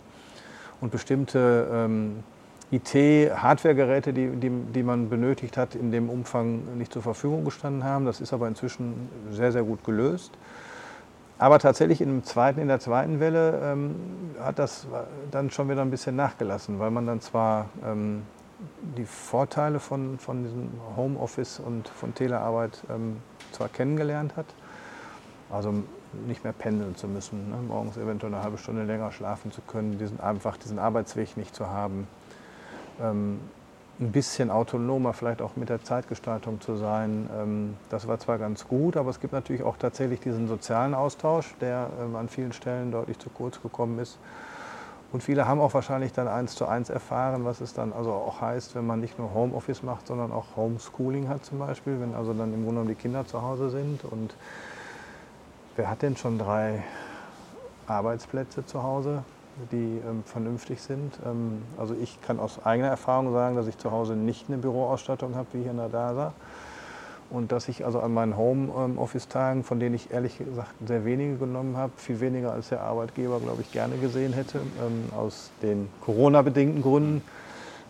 und 0.81 0.91
bestimmte 0.91 1.67
ähm, 1.71 2.23
IT-Hardware-Geräte, 2.71 4.13
die, 4.13 4.29
die, 4.29 4.49
die 4.49 4.83
man 4.83 5.09
benötigt 5.09 5.57
hat, 5.57 5.75
in 5.75 5.91
dem 5.91 6.09
Umfang 6.09 6.77
nicht 6.77 6.91
zur 6.91 7.03
Verfügung 7.03 7.45
gestanden 7.45 7.83
haben. 7.83 8.05
Das 8.05 8.19
ist 8.19 8.33
aber 8.33 8.47
inzwischen 8.47 9.09
sehr, 9.31 9.51
sehr 9.51 9.63
gut 9.63 9.83
gelöst. 9.83 10.31
Aber 11.39 11.59
tatsächlich 11.59 12.01
in, 12.01 12.23
zweiten, 12.23 12.59
in 12.59 12.67
der 12.67 12.79
zweiten 12.79 13.19
Welle 13.19 13.59
ähm, 13.63 13.95
hat 14.39 14.57
das 14.59 14.87
dann 15.29 15.51
schon 15.51 15.69
wieder 15.69 15.81
ein 15.81 15.91
bisschen 15.91 16.15
nachgelassen, 16.15 16.79
weil 16.79 16.89
man 16.89 17.05
dann 17.05 17.21
zwar 17.21 17.69
ähm, 17.85 18.23
die 18.97 19.05
Vorteile 19.05 19.79
von, 19.79 20.17
von 20.17 20.43
diesem 20.43 20.69
Homeoffice 20.95 21.59
und 21.59 21.87
von 21.87 22.15
Telearbeit 22.15 22.81
ähm, 22.89 23.17
zwar 23.51 23.69
kennengelernt 23.69 24.35
hat, 24.35 24.47
also 25.51 25.73
nicht 26.25 26.43
mehr 26.43 26.53
pendeln 26.53 26.95
zu 26.95 27.07
müssen, 27.07 27.49
ne? 27.49 27.57
morgens 27.67 27.97
eventuell 27.97 28.33
eine 28.33 28.43
halbe 28.43 28.57
Stunde 28.57 28.83
länger 28.83 29.11
schlafen 29.11 29.51
zu 29.51 29.61
können, 29.61 29.99
diesen, 29.99 30.19
einfach 30.19 30.57
diesen 30.57 30.79
Arbeitsweg 30.79 31.37
nicht 31.37 31.53
zu 31.53 31.67
haben, 31.67 32.07
ähm, 32.99 33.39
ein 33.99 34.11
bisschen 34.11 34.51
autonomer 34.51 35.13
vielleicht 35.13 35.41
auch 35.41 35.55
mit 35.55 35.69
der 35.69 35.83
Zeitgestaltung 35.83 36.61
zu 36.61 36.75
sein. 36.75 37.29
Ähm, 37.35 37.75
das 37.89 38.07
war 38.07 38.19
zwar 38.19 38.37
ganz 38.37 38.67
gut, 38.67 38.95
aber 38.95 39.09
es 39.09 39.19
gibt 39.19 39.33
natürlich 39.33 39.63
auch 39.63 39.77
tatsächlich 39.77 40.19
diesen 40.19 40.47
sozialen 40.47 40.93
Austausch, 40.93 41.55
der 41.61 41.89
ähm, 41.99 42.15
an 42.15 42.29
vielen 42.29 42.53
Stellen 42.53 42.91
deutlich 42.91 43.17
zu 43.17 43.29
kurz 43.29 43.61
gekommen 43.61 43.97
ist. 43.99 44.19
Und 45.11 45.23
viele 45.23 45.47
haben 45.47 45.61
auch 45.61 45.73
wahrscheinlich 45.73 46.11
dann 46.11 46.27
eins 46.27 46.55
zu 46.55 46.65
eins 46.65 46.89
erfahren, 46.89 47.45
was 47.45 47.61
es 47.61 47.73
dann 47.73 47.93
also 47.93 48.11
auch 48.11 48.41
heißt, 48.41 48.75
wenn 48.75 48.85
man 48.85 48.99
nicht 48.99 49.17
nur 49.17 49.33
Homeoffice 49.33 49.81
macht, 49.81 50.05
sondern 50.05 50.31
auch 50.31 50.57
Homeschooling 50.57 51.29
hat 51.29 51.45
zum 51.45 51.59
Beispiel, 51.59 51.99
wenn 52.01 52.13
also 52.13 52.33
dann 52.33 52.53
im 52.53 52.65
Grunde 52.65 52.81
genommen 52.81 52.87
die 52.89 52.95
Kinder 52.95 53.25
zu 53.25 53.41
Hause 53.41 53.69
sind. 53.69 54.03
Und 54.03 54.35
wer 55.77 55.89
hat 55.89 56.01
denn 56.01 56.17
schon 56.17 56.37
drei 56.37 56.83
Arbeitsplätze 57.87 58.65
zu 58.65 58.83
Hause? 58.83 59.23
Die 59.71 60.01
ähm, 60.07 60.23
vernünftig 60.25 60.81
sind. 60.81 61.13
Ähm, 61.25 61.61
also 61.77 61.95
ich 62.01 62.21
kann 62.21 62.39
aus 62.39 62.65
eigener 62.65 62.89
Erfahrung 62.89 63.31
sagen, 63.31 63.55
dass 63.55 63.67
ich 63.67 63.77
zu 63.77 63.91
Hause 63.91 64.15
nicht 64.15 64.45
eine 64.47 64.57
Büroausstattung 64.57 65.35
habe 65.35 65.47
wie 65.53 65.61
hier 65.61 65.71
in 65.71 65.77
der 65.77 65.89
DASA. 65.89 66.33
Und 67.29 67.51
dass 67.51 67.67
ich 67.67 67.83
also 67.83 67.99
an 67.99 68.13
meinen 68.13 68.37
Homeoffice-Tagen, 68.37 69.65
von 69.65 69.81
denen 69.81 69.95
ich 69.95 70.11
ehrlich 70.11 70.37
gesagt 70.37 70.71
sehr 70.85 71.03
wenige 71.03 71.35
genommen 71.35 71.75
habe, 71.75 71.91
viel 71.97 72.21
weniger 72.21 72.53
als 72.53 72.69
der 72.69 72.81
Arbeitgeber, 72.81 73.41
glaube 73.41 73.61
ich, 73.61 73.71
gerne 73.71 73.97
gesehen 73.97 74.31
hätte, 74.31 74.59
ähm, 74.59 75.09
aus 75.13 75.51
den 75.61 75.89
Corona-bedingten 76.01 76.81
Gründen 76.81 77.21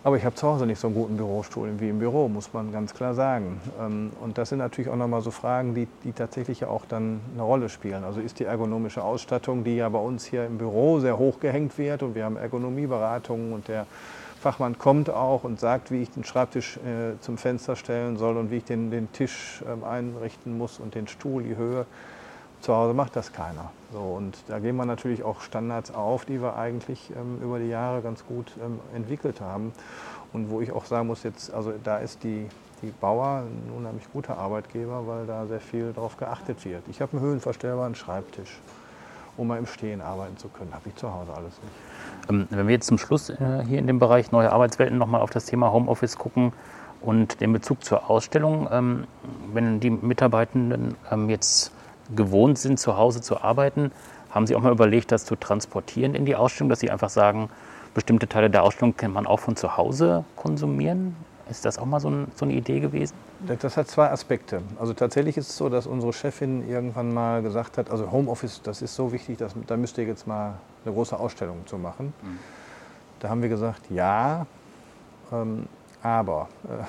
aber 0.07 0.15
ich 0.15 0.23
habe 0.23 0.35
zu 0.35 0.47
Hause 0.47 0.65
nicht 0.65 0.79
so 0.79 0.87
einen 0.87 0.95
guten 0.95 1.17
Bürostuhl 1.17 1.69
wie 1.81 1.89
im 1.89 1.99
Büro, 1.99 2.29
muss 2.29 2.53
man 2.53 2.71
ganz 2.71 2.93
klar 2.93 3.13
sagen. 3.13 3.59
Ähm, 3.77 4.13
und 4.21 4.37
das 4.37 4.47
sind 4.47 4.59
natürlich 4.59 4.89
auch 4.89 4.95
nochmal 4.95 5.19
so 5.19 5.31
Fragen, 5.31 5.75
die, 5.75 5.85
die 6.05 6.13
tatsächlich 6.13 6.61
ja 6.61 6.69
auch 6.69 6.85
dann 6.85 7.19
eine 7.33 7.43
Rolle 7.43 7.67
spielen. 7.67 8.05
Also 8.05 8.21
ist 8.21 8.39
die 8.39 8.45
ergonomische 8.45 9.03
Ausstattung, 9.03 9.65
die 9.65 9.75
ja 9.75 9.89
bei 9.89 9.99
uns 9.99 10.23
hier 10.23 10.45
im 10.45 10.59
Büro 10.59 11.01
sehr 11.01 11.17
hoch 11.17 11.41
gehängt 11.41 11.77
wird 11.77 12.03
und 12.03 12.15
wir 12.15 12.23
haben 12.23 12.37
Ergonomieberatungen 12.37 13.51
und 13.51 13.67
der 13.67 13.85
Fachmann 14.39 14.77
kommt 14.77 15.09
auch 15.09 15.43
und 15.43 15.59
sagt, 15.59 15.91
wie 15.91 16.03
ich 16.03 16.11
den 16.11 16.23
Schreibtisch 16.23 16.77
äh, 16.77 17.19
zum 17.19 17.37
Fenster 17.37 17.75
stellen 17.75 18.15
soll 18.15 18.37
und 18.37 18.49
wie 18.49 18.57
ich 18.57 18.63
den, 18.63 18.89
den 18.89 19.11
Tisch 19.11 19.61
äh, 19.65 19.85
einrichten 19.85 20.57
muss 20.57 20.79
und 20.79 20.95
den 20.95 21.09
Stuhl, 21.09 21.43
die 21.43 21.57
Höhe. 21.57 21.85
Zu 22.67 22.75
Hause 22.75 22.93
macht 22.93 23.15
das 23.15 23.31
keiner. 23.31 23.71
So, 23.93 23.99
und 23.99 24.35
da 24.49 24.59
gehen 24.59 24.75
wir 24.75 24.83
natürlich 24.83 25.23
auch 25.23 25.39
Standards 25.39 25.95
auf, 25.95 26.25
die 26.25 26.41
wir 26.41 26.57
eigentlich 26.57 27.13
ähm, 27.15 27.39
über 27.41 27.59
die 27.59 27.69
Jahre 27.69 28.01
ganz 28.01 28.25
gut 28.25 28.51
ähm, 28.61 28.81
entwickelt 28.93 29.39
haben. 29.39 29.71
Und 30.33 30.49
wo 30.49 30.59
ich 30.59 30.73
auch 30.73 30.83
sagen 30.83 31.07
muss, 31.07 31.23
jetzt, 31.23 31.53
also 31.53 31.71
da 31.81 31.99
ist 31.99 32.25
die, 32.25 32.45
die 32.81 32.91
Bauer 32.99 33.43
ein 33.45 33.71
unheimlich 33.73 34.11
guter 34.11 34.37
Arbeitgeber, 34.37 35.07
weil 35.07 35.25
da 35.25 35.45
sehr 35.45 35.61
viel 35.61 35.93
darauf 35.93 36.17
geachtet 36.17 36.65
wird. 36.65 36.83
Ich 36.89 36.99
habe 36.99 37.13
einen 37.13 37.21
höhenverstellbaren 37.21 37.95
Schreibtisch, 37.95 38.59
um 39.37 39.47
mal 39.47 39.59
im 39.59 39.65
Stehen 39.65 40.01
arbeiten 40.01 40.35
zu 40.35 40.49
können. 40.49 40.73
Habe 40.73 40.89
ich 40.89 40.95
zu 40.97 41.09
Hause 41.09 41.31
alles 41.33 41.53
nicht. 41.61 42.29
Ähm, 42.29 42.47
wenn 42.49 42.67
wir 42.67 42.73
jetzt 42.73 42.87
zum 42.87 42.97
Schluss 42.97 43.29
äh, 43.29 43.63
hier 43.65 43.79
in 43.79 43.87
dem 43.87 43.99
Bereich 43.99 44.33
neue 44.33 44.51
Arbeitswelten 44.51 44.97
nochmal 44.97 45.21
auf 45.21 45.29
das 45.29 45.45
Thema 45.45 45.71
Homeoffice 45.71 46.17
gucken 46.17 46.51
und 46.99 47.39
den 47.39 47.53
Bezug 47.53 47.85
zur 47.85 48.09
Ausstellung, 48.09 48.67
ähm, 48.69 49.07
wenn 49.53 49.79
die 49.79 49.89
Mitarbeitenden 49.89 50.95
ähm, 51.09 51.29
jetzt 51.29 51.71
gewohnt 52.15 52.57
sind, 52.57 52.79
zu 52.79 52.97
Hause 52.97 53.21
zu 53.21 53.41
arbeiten, 53.41 53.91
haben 54.31 54.47
Sie 54.47 54.55
auch 54.55 54.61
mal 54.61 54.71
überlegt, 54.71 55.11
das 55.11 55.25
zu 55.25 55.35
transportieren 55.35 56.15
in 56.15 56.25
die 56.25 56.35
Ausstellung, 56.35 56.69
dass 56.69 56.79
Sie 56.79 56.91
einfach 56.91 57.09
sagen, 57.09 57.49
bestimmte 57.93 58.27
Teile 58.27 58.49
der 58.49 58.63
Ausstellung 58.63 58.95
kann 58.95 59.11
man 59.11 59.25
auch 59.25 59.39
von 59.39 59.55
zu 59.55 59.77
Hause 59.77 60.23
konsumieren? 60.35 61.15
Ist 61.49 61.63
das 61.63 61.77
auch 61.77 61.85
mal 61.85 61.99
so, 61.99 62.09
ein, 62.09 62.27
so, 62.35 62.45
eine 62.45 62.53
Idee 62.53 62.81
gewesen? 62.81 63.15
Das 63.61 63.77
hat 63.77 63.87
zwei 63.87 64.09
Aspekte. 64.11 64.61
Also 64.79 64.93
tatsächlich 64.93 65.37
ist 65.37 65.49
es 65.49 65.57
so, 65.57 65.69
dass 65.69 65.87
unsere 65.87 66.11
Chefin 66.11 66.67
irgendwann 66.69 67.13
mal 67.13 67.41
gesagt 67.41 67.77
hat, 67.77 67.89
also 67.89 68.11
Homeoffice, 68.11 68.61
das 68.61 68.81
ist 68.81 68.95
so 68.95 69.13
wichtig, 69.13 69.37
dass, 69.37 69.53
da 69.65 69.77
müsst 69.77 69.97
ihr 69.97 70.03
jetzt 70.03 70.27
mal 70.27 70.55
eine 70.83 70.93
große 70.93 71.17
Ausstellung 71.17 71.65
zu 71.65 71.77
machen. 71.77 72.13
Mhm. 72.21 72.39
Da 73.19 73.29
haben 73.29 73.41
wir 73.41 73.49
gesagt, 73.49 73.89
ja, 73.89 74.45
Ähm, 75.31 75.67
aber 76.01 76.47
äh, 76.65 76.83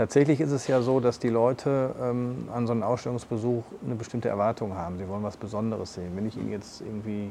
tatsächlich 0.00 0.40
ist 0.40 0.50
es 0.50 0.66
ja 0.66 0.80
so, 0.80 0.98
dass 0.98 1.18
die 1.18 1.28
Leute 1.28 1.94
ähm, 2.00 2.48
an 2.54 2.66
so 2.66 2.72
einem 2.72 2.82
Ausstellungsbesuch 2.82 3.62
eine 3.84 3.96
bestimmte 3.96 4.30
Erwartung 4.30 4.74
haben. 4.74 4.96
Sie 4.96 5.06
wollen 5.06 5.22
was 5.22 5.36
Besonderes 5.36 5.92
sehen. 5.92 6.12
Wenn 6.14 6.26
ich 6.26 6.38
Ihnen 6.38 6.50
jetzt 6.50 6.80
irgendwie 6.80 7.30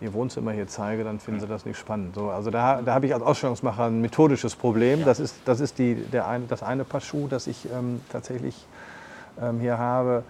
Ihr 0.00 0.12
Wohnzimmer 0.12 0.52
hier 0.52 0.68
zeige, 0.68 1.02
dann 1.02 1.18
finden 1.18 1.40
Sie 1.40 1.48
das 1.48 1.66
nicht 1.66 1.76
spannend. 1.76 2.14
So, 2.14 2.30
also 2.30 2.50
da, 2.50 2.82
da 2.82 2.94
habe 2.94 3.06
ich 3.06 3.14
als 3.14 3.24
Ausstellungsmacher 3.24 3.86
ein 3.86 4.00
methodisches 4.00 4.54
Problem. 4.54 5.00
Ja. 5.00 5.06
Das 5.06 5.18
ist, 5.18 5.40
das, 5.44 5.58
ist 5.58 5.80
die, 5.80 5.96
der 5.96 6.28
eine, 6.28 6.44
das 6.46 6.62
eine 6.62 6.84
Paar 6.84 7.00
Schuh, 7.00 7.26
das 7.26 7.48
ich 7.48 7.66
ähm, 7.72 8.00
tatsächlich 8.12 8.64
ähm, 9.42 9.58
hier 9.58 9.78
habe. 9.78 10.22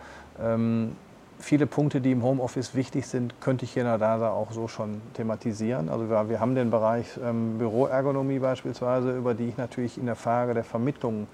Ähm, 0.42 0.96
viele 1.38 1.66
Punkte, 1.66 2.00
die 2.00 2.12
im 2.12 2.22
Homeoffice 2.22 2.74
wichtig 2.74 3.06
sind, 3.06 3.42
könnte 3.42 3.66
ich 3.66 3.72
hier 3.74 3.82
in 3.82 3.88
der 3.88 3.98
DASA 3.98 4.30
auch 4.30 4.52
so 4.52 4.68
schon 4.68 5.02
thematisieren. 5.12 5.90
Also 5.90 6.08
wir, 6.08 6.30
wir 6.30 6.40
haben 6.40 6.54
den 6.54 6.70
Bereich 6.70 7.20
ähm, 7.22 7.58
Büroergonomie 7.58 8.38
beispielsweise, 8.38 9.14
über 9.14 9.34
die 9.34 9.48
ich 9.50 9.58
natürlich 9.58 9.98
in 9.98 10.06
der 10.06 10.16
Frage 10.16 10.54
der 10.54 10.64
Vermittlung 10.64 11.26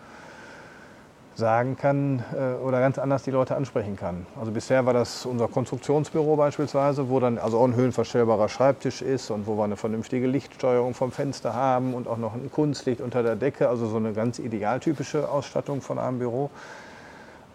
sagen 1.37 1.76
kann 1.76 2.22
äh, 2.32 2.62
oder 2.62 2.80
ganz 2.80 2.99
anders 2.99 3.22
die 3.24 3.30
Leute 3.30 3.57
ansprechen 3.57 3.97
kann. 3.97 4.26
Also 4.39 4.53
bisher 4.53 4.87
war 4.87 4.93
das 4.93 5.26
unser 5.26 5.49
Konstruktionsbüro 5.49 6.37
beispielsweise, 6.37 7.09
wo 7.09 7.20
dann 7.20 7.39
also 7.39 7.59
auch 7.59 7.64
ein 7.64 7.74
höhenverstellbarer 7.74 8.49
Schreibtisch 8.49 9.03
ist 9.03 9.30
und 9.30 9.47
wo 9.47 9.57
wir 9.57 9.64
eine 9.64 9.76
vernünftige 9.76 10.26
Lichtsteuerung 10.26 10.95
vom 10.95 11.12
Fenster 11.12 11.55
haben 11.55 11.95
und 11.95 12.09
auch 12.09 12.18
noch 12.18 12.35
ein 12.35 12.51
Kunstlicht 12.51 13.01
unter 13.01 13.22
der 13.22 13.37
Decke, 13.37 13.68
also 13.68 13.87
so 13.87 13.97
eine 13.97 14.12
ganz 14.12 14.39
idealtypische 14.39 15.28
Ausstattung 15.28 15.80
von 15.80 15.99
einem 15.99 16.18
Büro. 16.18 16.51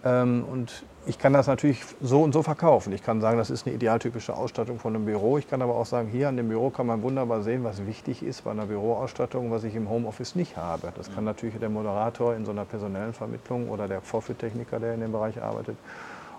Ähm, 0.04 0.46
und 0.50 0.84
ich 1.06 1.18
kann 1.18 1.34
das 1.34 1.48
natürlich 1.48 1.84
so 2.02 2.22
und 2.22 2.34
so 2.34 2.44
verkaufen. 2.44 2.94
Ich 2.94 3.04
kann 3.04 3.20
sagen, 3.20 3.38
das 3.38 3.50
ist 3.50 3.66
eine 3.66 3.76
idealtypische 3.76 4.36
Ausstattung 4.36 4.80
von 4.80 4.96
einem 4.96 5.06
Büro. 5.06 5.38
Ich 5.38 5.50
kann 5.50 5.62
aber 5.62 5.76
auch 5.76 5.86
sagen, 5.86 6.08
hier 6.10 6.30
an 6.30 6.38
dem 6.38 6.50
Büro 6.50 6.70
kann 6.70 6.86
man 6.86 7.02
wunderbar 7.02 7.42
sehen, 7.42 7.64
was 7.64 7.86
wichtig 7.86 8.22
ist 8.22 8.44
bei 8.44 8.52
einer 8.52 8.68
Büroausstattung, 8.68 9.50
was 9.50 9.64
ich 9.64 9.76
im 9.76 9.90
Homeoffice 9.90 10.36
nicht 10.36 10.58
habe. 10.58 10.94
Das 10.96 11.14
kann 11.14 11.24
natürlich 11.24 11.58
der 11.58 11.70
Moderator 11.70 12.36
in 12.36 12.46
so 12.46 12.52
einer 12.52 12.66
personellen 12.66 13.14
Vermittlung 13.14 13.70
oder 13.70 13.88
der 13.88 14.02
Vorführtechniker, 14.02 14.80
der 14.80 14.94
in 14.94 15.00
dem 15.00 15.12
Bereich 15.12 15.42
arbeitet, 15.42 15.78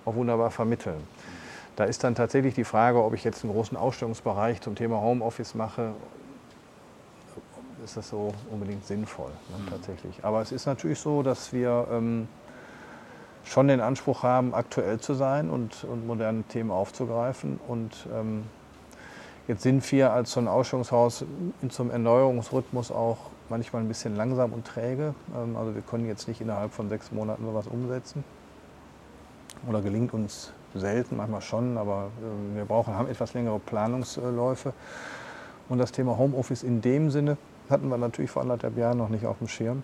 auch 0.04 0.14
wunderbar 0.14 0.50
vermitteln. 0.50 1.02
Da 1.76 1.84
ist 1.84 2.04
dann 2.04 2.14
tatsächlich 2.14 2.54
die 2.54 2.64
Frage, 2.64 3.02
ob 3.02 3.14
ich 3.14 3.24
jetzt 3.24 3.42
einen 3.42 3.52
großen 3.52 3.76
Ausstellungsbereich 3.76 4.60
zum 4.60 4.74
Thema 4.74 5.00
Homeoffice 5.00 5.54
mache, 5.54 5.92
ist 7.84 7.96
das 7.96 8.10
so 8.10 8.34
unbedingt 8.50 8.86
sinnvoll, 8.86 9.30
ne, 9.48 9.70
tatsächlich. 9.70 10.22
Aber 10.22 10.42
es 10.42 10.52
ist 10.52 10.66
natürlich 10.66 10.98
so, 10.98 11.22
dass 11.22 11.52
wir 11.52 11.88
ähm, 11.90 12.28
schon 13.44 13.68
den 13.68 13.80
Anspruch 13.80 14.22
haben, 14.22 14.54
aktuell 14.54 15.00
zu 15.00 15.14
sein 15.14 15.50
und, 15.50 15.84
und 15.84 16.06
moderne 16.06 16.42
Themen 16.44 16.70
aufzugreifen. 16.70 17.58
Und 17.66 18.06
ähm, 18.14 18.44
jetzt 19.48 19.62
sind 19.62 19.90
wir 19.92 20.12
als 20.12 20.32
so 20.32 20.40
ein 20.40 20.48
Ausstellungshaus 20.48 21.24
in 21.62 21.70
zum 21.70 21.90
Erneuerungsrhythmus 21.90 22.90
auch 22.90 23.18
manchmal 23.48 23.82
ein 23.82 23.88
bisschen 23.88 24.16
langsam 24.16 24.52
und 24.52 24.66
träge. 24.66 25.14
Ähm, 25.36 25.56
also 25.56 25.74
wir 25.74 25.82
können 25.82 26.06
jetzt 26.06 26.28
nicht 26.28 26.40
innerhalb 26.40 26.72
von 26.72 26.88
sechs 26.88 27.12
Monaten 27.12 27.44
sowas 27.44 27.66
umsetzen. 27.66 28.24
Oder 29.68 29.82
gelingt 29.82 30.14
uns 30.14 30.52
selten, 30.74 31.16
manchmal 31.16 31.42
schon, 31.42 31.76
aber 31.76 32.10
äh, 32.20 32.56
wir 32.56 32.64
brauchen, 32.64 32.94
haben 32.94 33.08
etwas 33.08 33.34
längere 33.34 33.58
Planungsläufe. 33.58 34.72
Und 35.68 35.78
das 35.78 35.92
Thema 35.92 36.16
Homeoffice 36.16 36.62
in 36.62 36.80
dem 36.80 37.10
Sinne 37.10 37.36
hatten 37.68 37.88
wir 37.88 37.98
natürlich 37.98 38.30
vor 38.30 38.42
anderthalb 38.42 38.76
Jahren 38.76 38.98
noch 38.98 39.08
nicht 39.08 39.26
auf 39.26 39.38
dem 39.38 39.48
Schirm. 39.48 39.82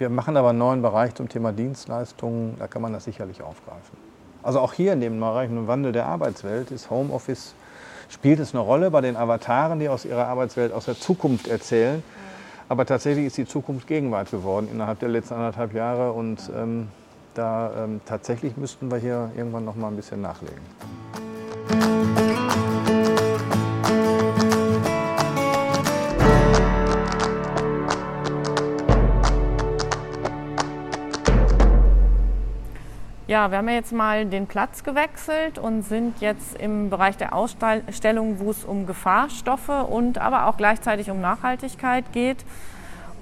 Wir 0.00 0.08
machen 0.08 0.34
aber 0.38 0.48
einen 0.48 0.58
neuen 0.58 0.80
Bereich 0.80 1.14
zum 1.14 1.28
Thema 1.28 1.52
Dienstleistungen, 1.52 2.56
da 2.58 2.66
kann 2.66 2.80
man 2.80 2.94
das 2.94 3.04
sicherlich 3.04 3.42
aufgreifen. 3.42 3.98
Also 4.42 4.58
auch 4.60 4.72
hier 4.72 4.94
in 4.94 5.02
dem 5.02 5.20
Bereich 5.20 5.50
im 5.50 5.66
Wandel 5.66 5.92
der 5.92 6.06
Arbeitswelt 6.06 6.70
ist 6.70 6.88
Homeoffice, 6.88 7.54
spielt 8.08 8.40
es 8.40 8.54
eine 8.54 8.62
Rolle 8.62 8.90
bei 8.90 9.02
den 9.02 9.14
Avataren, 9.14 9.78
die 9.78 9.90
aus 9.90 10.06
ihrer 10.06 10.26
Arbeitswelt, 10.26 10.72
aus 10.72 10.86
der 10.86 10.98
Zukunft 10.98 11.48
erzählen. 11.48 12.02
Aber 12.70 12.86
tatsächlich 12.86 13.26
ist 13.26 13.36
die 13.36 13.44
Zukunft 13.44 13.86
Gegenwart 13.86 14.30
geworden 14.30 14.70
innerhalb 14.72 15.00
der 15.00 15.10
letzten 15.10 15.34
anderthalb 15.34 15.74
Jahre 15.74 16.12
und 16.12 16.50
ähm, 16.56 16.88
da 17.34 17.70
ähm, 17.84 18.00
tatsächlich 18.06 18.56
müssten 18.56 18.90
wir 18.90 18.96
hier 18.96 19.30
irgendwann 19.36 19.66
noch 19.66 19.76
mal 19.76 19.88
ein 19.88 19.96
bisschen 19.96 20.22
nachlegen. 20.22 20.62
Ja, 33.30 33.52
wir 33.52 33.58
haben 33.58 33.68
ja 33.68 33.74
jetzt 33.74 33.92
mal 33.92 34.26
den 34.26 34.48
Platz 34.48 34.82
gewechselt 34.82 35.56
und 35.56 35.82
sind 35.82 36.20
jetzt 36.20 36.56
im 36.60 36.90
Bereich 36.90 37.16
der 37.16 37.32
Ausstellung, 37.32 38.40
wo 38.40 38.50
es 38.50 38.64
um 38.64 38.86
Gefahrstoffe 38.86 39.68
und 39.68 40.18
aber 40.18 40.46
auch 40.46 40.56
gleichzeitig 40.56 41.12
um 41.12 41.20
Nachhaltigkeit 41.20 42.12
geht. 42.12 42.38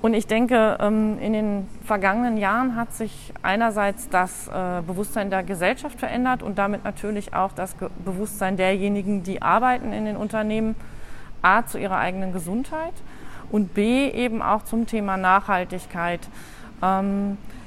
Und 0.00 0.14
ich 0.14 0.26
denke, 0.26 0.78
ähm, 0.80 1.18
in 1.20 1.34
den 1.34 1.68
vergangenen 1.84 2.38
Jahren 2.38 2.74
hat 2.74 2.94
sich 2.94 3.34
einerseits 3.42 4.08
das 4.08 4.48
äh, 4.48 4.80
Bewusstsein 4.80 5.28
der 5.28 5.42
Gesellschaft 5.42 5.98
verändert 5.98 6.42
und 6.42 6.56
damit 6.56 6.84
natürlich 6.84 7.34
auch 7.34 7.52
das 7.52 7.76
Bewusstsein 8.02 8.56
derjenigen, 8.56 9.24
die 9.24 9.42
arbeiten 9.42 9.92
in 9.92 10.06
den 10.06 10.16
Unternehmen, 10.16 10.74
a 11.42 11.66
zu 11.66 11.76
ihrer 11.76 11.98
eigenen 11.98 12.32
Gesundheit 12.32 12.94
und 13.52 13.74
b 13.74 14.08
eben 14.08 14.40
auch 14.40 14.64
zum 14.64 14.86
Thema 14.86 15.18
Nachhaltigkeit. 15.18 16.20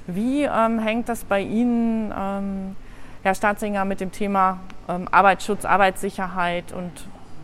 Wie 0.08 0.44
ähm, 0.44 0.80
hängt 0.80 1.10
das 1.10 1.24
bei 1.24 1.42
Ihnen, 1.42 2.14
ähm, 2.18 2.76
Herr 3.22 3.36
Staatzinger, 3.36 3.86
mit 3.86 4.02
dem 4.02 4.12
Thema 4.12 4.60
ähm, 4.90 5.08
Arbeitsschutz, 5.12 5.64
Arbeitssicherheit 5.64 6.74
und 6.74 6.92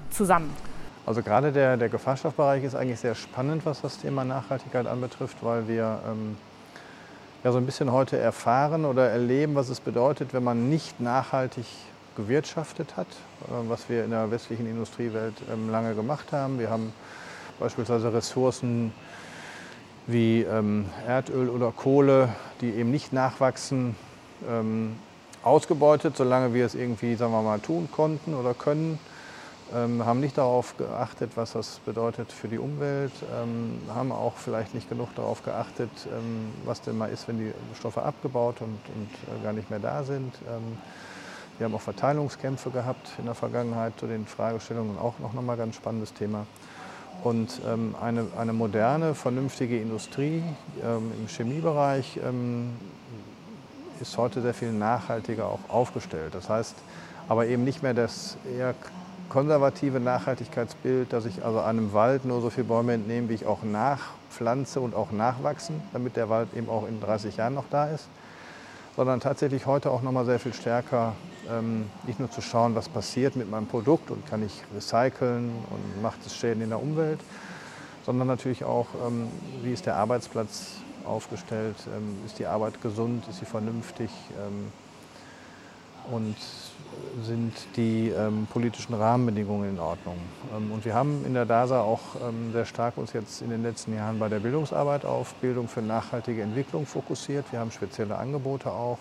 zusammen? 0.10 0.51
Also 1.05 1.22
gerade 1.22 1.51
der, 1.51 1.78
der 1.78 1.89
Gefahrstoffbereich 1.89 2.64
ist 2.64 2.76
eigentlich 2.76 2.99
sehr 2.99 3.16
spannend, 3.16 3.66
was 3.66 3.82
das 3.82 3.99
Thema 3.99 4.26
Nachhaltigkeit 4.26 4.88
anbetrifft, 4.88 5.38
weil 5.41 5.68
wir 5.68 5.99
ähm, 6.10 6.36
ja 7.43 7.51
so 7.51 7.60
ein 7.60 7.66
bisschen 7.66 7.91
heute 7.91 8.18
erfahren 8.18 8.86
oder 8.86 9.10
erleben, 9.10 9.55
was 9.55 9.70
es 9.70 9.80
bedeutet, 9.80 10.34
wenn 10.34 10.43
man 10.43 10.68
nicht 10.68 10.99
nachhaltig 10.99 11.66
gewirtschaftet 12.16 12.97
hat, 12.97 13.08
äh, 13.08 13.70
was 13.70 13.88
wir 13.88 14.03
in 14.03 14.10
der 14.10 14.32
westlichen 14.32 14.68
Industriewelt 14.68 15.36
ähm, 15.53 15.70
lange 15.70 15.93
gemacht 15.93 16.32
haben. 16.32 16.58
Wir 16.58 16.72
haben 16.72 16.91
beispielsweise 17.60 18.12
Ressourcen 18.12 18.91
wie 20.08 20.41
ähm, 20.41 20.86
Erdöl 21.05 21.49
oder 21.49 21.72
Kohle, 21.72 22.30
die 22.62 22.72
eben 22.72 22.91
nicht 22.91 23.14
nachwachsen, 23.14 23.95
ähm, 24.49 24.95
ausgebeutet, 25.43 26.18
solange 26.18 26.53
wir 26.53 26.66
es 26.66 26.76
irgendwie, 26.76 27.16
sagen 27.16 27.32
wir 27.32 27.41
mal, 27.41 27.60
tun 27.60 27.89
konnten 27.91 28.34
oder 28.34 28.53
können. 28.53 28.99
Ähm, 29.76 30.05
haben 30.05 30.22
nicht 30.22 30.38
darauf 30.38 30.78
geachtet, 30.78 31.32
was 31.36 31.51
das 31.51 31.80
bedeutet 31.86 32.32
für 32.32 32.47
die 32.47 32.58
Umwelt, 32.58 33.12
ähm, 33.38 33.82
haben 33.93 34.14
auch 34.14 34.38
vielleicht 34.38 34.74
nicht 34.74 34.88
genug 34.88 35.14
darauf 35.16 35.43
geachtet, 35.43 35.89
ähm, 36.05 36.51
was 36.64 36.82
denn 36.82 36.97
mal 36.97 37.08
ist, 37.08 37.28
wenn 37.28 37.38
die 37.38 37.51
Stoffe 37.78 38.01
abgebaut 38.01 38.62
und, 38.62 38.68
und 38.95 39.10
äh, 39.41 39.43
gar 39.43 39.51
nicht 39.51 39.70
mehr 39.70 39.80
da 39.80 40.03
sind. 40.03 40.34
Ähm, 40.47 40.78
wir 41.58 41.66
haben 41.66 41.76
auch 41.76 41.82
Verteilungskämpfe 41.82 42.70
gehabt 42.70 43.10
in 43.18 43.26
der 43.26 43.36
Vergangenheit 43.36 43.99
zu 43.99 44.08
den 44.08 44.26
Fragestellungen, 44.26 44.97
auch 44.97 45.16
noch 45.20 45.34
mal 45.34 45.58
ganz 45.58 45.76
spannendes 45.76 46.14
Thema. 46.14 46.45
Und 47.24 47.61
ähm, 47.68 47.95
eine, 48.01 48.28
eine 48.38 48.53
moderne, 48.53 49.15
vernünftige 49.15 49.80
Industrie 49.80 50.43
ähm, 50.84 51.11
im 51.20 51.28
Chemiebereich 51.28 52.20
ähm, 52.24 52.72
ist 53.99 54.18
heute 54.18 54.41
sehr 54.41 54.53
viel 54.53 54.72
nachhaltiger 54.72 55.47
auch 55.47 55.70
aufgestellt. 55.70 56.34
Das 56.36 56.49
heißt 56.49 56.76
aber 57.30 57.47
eben 57.47 57.63
nicht 57.63 57.84
mehr 57.84 57.93
das 57.93 58.38
eher 58.57 58.74
konservative 59.30 59.99
Nachhaltigkeitsbild, 59.99 61.11
dass 61.11 61.26
ich 61.26 61.43
also 61.43 61.59
einem 61.59 61.93
Wald 61.93 62.26
nur 62.26 62.41
so 62.41 62.49
viele 62.49 62.68
Bäume 62.68 62.93
entnehme, 62.93 63.30
wie 63.30 63.34
ich 63.34 63.45
auch 63.45 63.63
nachpflanze 63.63 64.80
und 64.80 64.95
auch 64.95 65.11
nachwachsen, 65.11 65.82
damit 65.91 66.15
der 66.15 66.30
Wald 66.30 66.49
eben 66.55 66.70
auch 66.70 66.88
in 66.88 67.01
30 67.01 67.38
Jahren 67.38 67.55
noch 67.55 67.65
da 67.70 67.88
ist, 67.88 68.07
sondern 68.98 69.20
tatsächlich 69.20 69.68
heute 69.68 69.91
auch 69.91 70.02
noch 70.02 70.12
mal 70.12 70.26
sehr 70.26 70.39
viel 70.39 70.54
stärker 70.54 71.16
ähm, 71.50 71.86
nicht 72.08 72.20
nur 72.20 72.30
zu 72.32 72.41
schauen, 72.41 72.76
was 72.76 72.89
passiert 72.89 73.36
mit 73.36 73.50
meinem 73.50 73.68
Produkt 73.68 74.12
und 74.12 74.26
kann 74.28 74.43
ich 74.43 74.64
recyceln 74.76 75.52
und 75.70 76.02
macht 76.02 76.26
es 76.26 76.36
Schäden 76.36 76.64
in 76.64 76.70
der 76.70 76.82
Umwelt, 76.82 77.20
sondern 78.06 78.28
natürlich 78.28 78.64
auch, 78.66 78.88
ähm, 79.08 79.28
wie 79.62 79.72
ist 79.72 79.86
der 79.86 79.95
Arbeitsplatz 79.95 80.72
aufgestellt, 81.06 81.76
ähm, 81.95 82.18
ist 82.26 82.39
die 82.39 82.48
Arbeit 82.48 82.82
gesund, 82.82 83.24
ist 83.30 83.39
sie 83.39 83.45
vernünftig 83.45 84.10
und 86.12 86.36
sind 87.23 87.53
die 87.75 88.09
ähm, 88.09 88.47
politischen 88.51 88.93
Rahmenbedingungen 88.93 89.71
in 89.71 89.80
Ordnung. 89.80 90.17
Ähm, 90.55 90.71
und 90.71 90.86
wir 90.86 90.93
haben 90.93 91.25
in 91.25 91.34
der 91.34 91.45
DASA 91.45 91.82
auch 91.82 92.01
ähm, 92.28 92.51
sehr 92.51 92.65
stark 92.65 92.97
uns 92.97 93.13
jetzt 93.13 93.41
in 93.41 93.49
den 93.49 93.63
letzten 93.63 93.95
Jahren 93.95 94.19
bei 94.19 94.30
der 94.30 94.39
Bildungsarbeit 94.39 95.05
auf 95.05 95.34
Bildung 95.36 95.67
für 95.67 95.82
nachhaltige 95.82 96.41
Entwicklung 96.41 96.86
fokussiert. 96.86 97.45
Wir 97.51 97.59
haben 97.59 97.71
spezielle 97.71 98.17
Angebote 98.17 98.69
auch, 98.69 98.99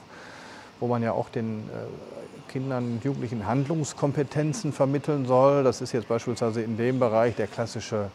wo 0.81 0.87
man 0.87 1.03
ja 1.03 1.13
auch 1.13 1.29
den 1.29 1.59
äh, 1.69 2.51
Kindern 2.51 2.93
und 2.93 3.05
Jugendlichen 3.05 3.47
Handlungskompetenzen 3.47 4.73
vermitteln 4.73 5.27
soll. 5.27 5.63
Das 5.65 5.81
ist 5.81 5.93
jetzt 5.93 6.09
beispielsweise 6.09 6.63
in 6.63 6.77
dem 6.77 6.99
Bereich 6.99 7.35
der 7.37 7.47
klassische 7.47 8.11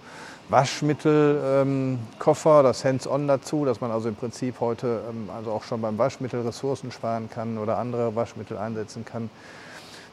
Waschmittelkoffer, 0.50 2.60
ähm, 2.60 2.64
das 2.64 2.84
Hands-on 2.84 3.28
dazu, 3.28 3.66
dass 3.66 3.82
man 3.82 3.92
also 3.92 4.10
im 4.10 4.16
Prinzip 4.16 4.60
heute 4.60 5.02
ähm, 5.10 5.30
also 5.36 5.52
auch 5.52 5.64
schon 5.64 5.82
beim 5.82 5.98
Waschmittel 5.98 6.42
Ressourcen 6.42 6.92
sparen 6.92 7.30
kann 7.30 7.58
oder 7.58 7.78
andere 7.78 8.16
Waschmittel 8.16 8.58
einsetzen 8.58 9.06
kann. 9.06 9.30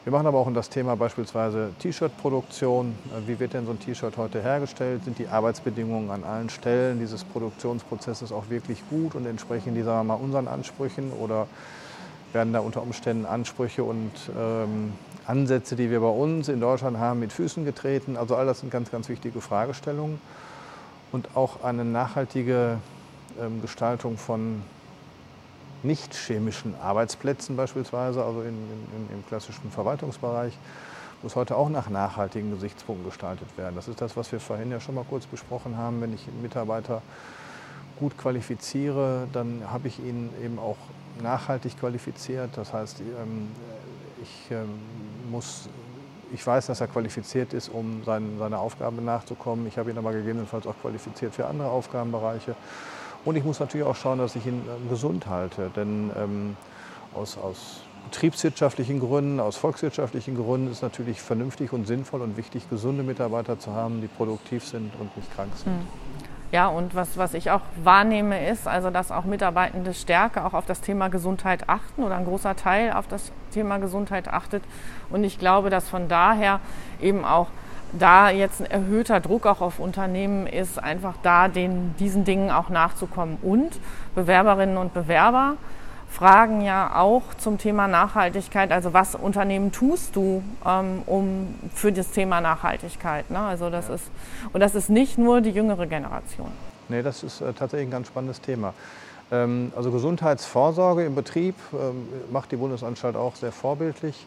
Wir 0.05 0.13
machen 0.13 0.27
aber 0.27 0.39
auch 0.39 0.51
das 0.53 0.69
Thema 0.69 0.95
beispielsweise 0.95 1.71
T-Shirt-Produktion. 1.79 2.95
Äh, 3.11 3.27
wie 3.27 3.39
wird 3.39 3.53
denn 3.53 3.65
so 3.65 3.71
ein 3.71 3.79
T-Shirt 3.79 4.15
heute 4.17 4.41
hergestellt? 4.41 5.03
Sind 5.03 5.19
die 5.19 5.27
Arbeitsbedingungen 5.27 6.09
an 6.09 6.23
allen 6.23 6.49
Stellen 6.49 6.99
dieses 6.99 7.25
Produktionsprozesses 7.25 8.31
auch 8.31 8.49
wirklich 8.49 8.81
gut 8.89 9.15
und 9.15 9.25
entsprechen 9.25 9.75
die, 9.75 9.83
sagen 9.83 10.07
wir 10.07 10.15
mal, 10.15 10.23
unseren 10.23 10.47
Ansprüchen? 10.47 11.11
Oder 11.11 11.47
werden 12.33 12.53
da 12.53 12.59
unter 12.59 12.81
Umständen 12.81 13.25
Ansprüche 13.25 13.83
und 13.83 14.11
ähm, 14.37 14.93
Ansätze, 15.29 15.75
die 15.75 15.91
wir 15.91 15.99
bei 15.99 16.07
uns 16.07 16.49
in 16.49 16.59
Deutschland 16.59 16.97
haben, 16.97 17.19
mit 17.19 17.31
Füßen 17.31 17.63
getreten? 17.63 18.17
Also 18.17 18.35
all 18.35 18.45
das 18.47 18.61
sind 18.61 18.71
ganz, 18.71 18.91
ganz 18.91 19.09
wichtige 19.09 19.41
Fragestellungen. 19.41 20.19
Und 21.11 21.35
auch 21.35 21.63
eine 21.63 21.85
nachhaltige 21.85 22.77
ähm, 23.39 23.61
Gestaltung 23.61 24.17
von 24.17 24.63
nicht 25.83 26.13
chemischen 26.13 26.75
Arbeitsplätzen 26.81 27.55
beispielsweise, 27.55 28.23
also 28.23 28.41
in, 28.41 28.49
in, 28.49 29.15
im 29.15 29.25
klassischen 29.27 29.71
Verwaltungsbereich, 29.71 30.57
muss 31.21 31.35
heute 31.35 31.55
auch 31.55 31.69
nach 31.69 31.89
nachhaltigen 31.89 32.51
Gesichtspunkten 32.51 33.05
gestaltet 33.05 33.47
werden. 33.57 33.75
Das 33.75 33.87
ist 33.87 34.01
das, 34.01 34.17
was 34.17 34.31
wir 34.31 34.39
vorhin 34.39 34.71
ja 34.71 34.79
schon 34.79 34.95
mal 34.95 35.05
kurz 35.07 35.25
besprochen 35.25 35.77
haben. 35.77 36.01
Wenn 36.01 36.13
ich 36.13 36.27
Mitarbeiter 36.41 37.01
gut 37.99 38.17
qualifiziere, 38.17 39.27
dann 39.31 39.63
habe 39.69 39.89
ich 39.89 39.99
ihn 39.99 40.29
eben 40.43 40.57
auch 40.59 40.77
nachhaltig 41.21 41.79
qualifiziert. 41.79 42.51
Das 42.55 42.73
heißt, 42.73 43.01
ähm, 43.01 43.49
ich 44.21 44.51
ähm, 44.51 44.79
muss 45.29 45.69
ich 46.33 46.45
weiß, 46.45 46.67
dass 46.67 46.81
er 46.81 46.87
qualifiziert 46.87 47.53
ist, 47.53 47.69
um 47.69 48.03
seine, 48.05 48.37
seine 48.37 48.59
Aufgabe 48.59 49.01
nachzukommen. 49.01 49.67
Ich 49.67 49.77
habe 49.77 49.91
ihn 49.91 49.97
aber 49.97 50.13
gegebenenfalls 50.13 50.67
auch 50.67 50.75
qualifiziert 50.81 51.33
für 51.33 51.47
andere 51.47 51.69
Aufgabenbereiche. 51.69 52.55
Und 53.25 53.35
ich 53.35 53.43
muss 53.43 53.59
natürlich 53.59 53.85
auch 53.85 53.95
schauen, 53.95 54.19
dass 54.19 54.35
ich 54.35 54.45
ihn 54.45 54.61
ähm, 54.67 54.89
gesund 54.89 55.27
halte. 55.27 55.71
Denn 55.75 56.11
ähm, 56.17 56.57
aus, 57.13 57.37
aus 57.37 57.81
betriebswirtschaftlichen 58.05 58.99
Gründen, 58.99 59.39
aus 59.39 59.57
volkswirtschaftlichen 59.57 60.35
Gründen 60.35 60.71
ist 60.71 60.81
natürlich 60.81 61.21
vernünftig 61.21 61.73
und 61.73 61.85
sinnvoll 61.85 62.21
und 62.21 62.37
wichtig, 62.37 62.69
gesunde 62.69 63.03
Mitarbeiter 63.03 63.59
zu 63.59 63.73
haben, 63.73 64.01
die 64.01 64.07
produktiv 64.07 64.65
sind 64.65 64.91
und 64.99 65.15
nicht 65.17 65.33
krank 65.35 65.51
sind. 65.55 65.73
Hm. 65.73 66.08
Ja, 66.51 66.67
und 66.67 66.95
was, 66.95 67.15
was 67.15 67.35
ich 67.35 67.51
auch 67.51 67.61
wahrnehme, 67.83 68.49
ist, 68.49 68.67
also, 68.67 68.89
dass 68.89 69.11
auch 69.11 69.25
Mitarbeitende 69.25 69.93
stärker 69.93 70.45
auch 70.45 70.53
auf 70.53 70.65
das 70.65 70.81
Thema 70.81 71.09
Gesundheit 71.09 71.69
achten 71.69 72.03
oder 72.03 72.15
ein 72.17 72.25
großer 72.25 72.55
Teil 72.55 72.91
auf 72.93 73.07
das 73.07 73.31
Thema 73.51 73.77
Gesundheit 73.77 74.27
achtet. 74.27 74.63
Und 75.11 75.23
ich 75.23 75.37
glaube, 75.37 75.69
dass 75.69 75.87
von 75.87 76.07
daher 76.07 76.59
eben 76.99 77.23
auch 77.23 77.47
da 77.91 78.29
jetzt 78.29 78.61
ein 78.61 78.69
erhöhter 78.69 79.19
Druck 79.19 79.45
auch 79.45 79.61
auf 79.61 79.79
Unternehmen 79.79 80.47
ist, 80.47 80.81
einfach 80.81 81.15
da 81.21 81.47
den, 81.47 81.95
diesen 81.99 82.23
Dingen 82.23 82.49
auch 82.49 82.69
nachzukommen. 82.69 83.37
Und 83.41 83.79
Bewerberinnen 84.15 84.77
und 84.77 84.93
Bewerber 84.93 85.55
fragen 86.09 86.61
ja 86.61 86.95
auch 86.95 87.21
zum 87.37 87.57
Thema 87.57 87.87
Nachhaltigkeit, 87.87 88.71
also 88.71 88.93
was 88.93 89.15
Unternehmen 89.15 89.71
tust 89.71 90.15
du 90.15 90.43
ähm, 90.65 91.03
um, 91.05 91.55
für 91.73 91.91
das 91.91 92.11
Thema 92.11 92.41
Nachhaltigkeit. 92.41 93.29
Ne? 93.29 93.39
Also 93.39 93.69
das 93.69 93.87
ja. 93.87 93.95
ist, 93.95 94.05
und 94.51 94.59
das 94.59 94.75
ist 94.75 94.89
nicht 94.89 95.17
nur 95.17 95.41
die 95.41 95.51
jüngere 95.51 95.87
Generation. 95.87 96.51
Nee, 96.89 97.03
das 97.03 97.23
ist 97.23 97.41
äh, 97.41 97.53
tatsächlich 97.53 97.87
ein 97.87 97.91
ganz 97.91 98.07
spannendes 98.07 98.41
Thema. 98.41 98.73
Ähm, 99.31 99.71
also 99.75 99.91
Gesundheitsvorsorge 99.91 101.05
im 101.05 101.15
Betrieb 101.15 101.55
ähm, 101.73 102.07
macht 102.31 102.51
die 102.51 102.55
Bundesanstalt 102.55 103.15
auch 103.15 103.35
sehr 103.35 103.51
vorbildlich. 103.51 104.25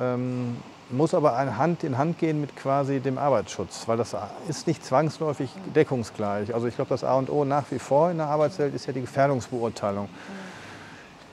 Ähm, 0.00 0.56
muss 0.90 1.14
aber 1.14 1.36
Hand 1.36 1.84
in 1.84 1.96
Hand 1.96 2.18
gehen 2.18 2.40
mit 2.40 2.56
quasi 2.56 3.00
dem 3.00 3.16
Arbeitsschutz, 3.18 3.88
weil 3.88 3.96
das 3.96 4.14
ist 4.48 4.66
nicht 4.66 4.84
zwangsläufig 4.84 5.50
deckungsgleich. 5.74 6.54
Also 6.54 6.66
ich 6.66 6.74
glaube, 6.74 6.90
das 6.90 7.02
A 7.02 7.14
und 7.14 7.30
O 7.30 7.44
nach 7.44 7.64
wie 7.70 7.78
vor 7.78 8.10
in 8.10 8.18
der 8.18 8.26
Arbeitswelt 8.26 8.74
ist 8.74 8.86
ja 8.86 8.92
die 8.92 9.00
Gefährdungsbeurteilung. 9.00 10.08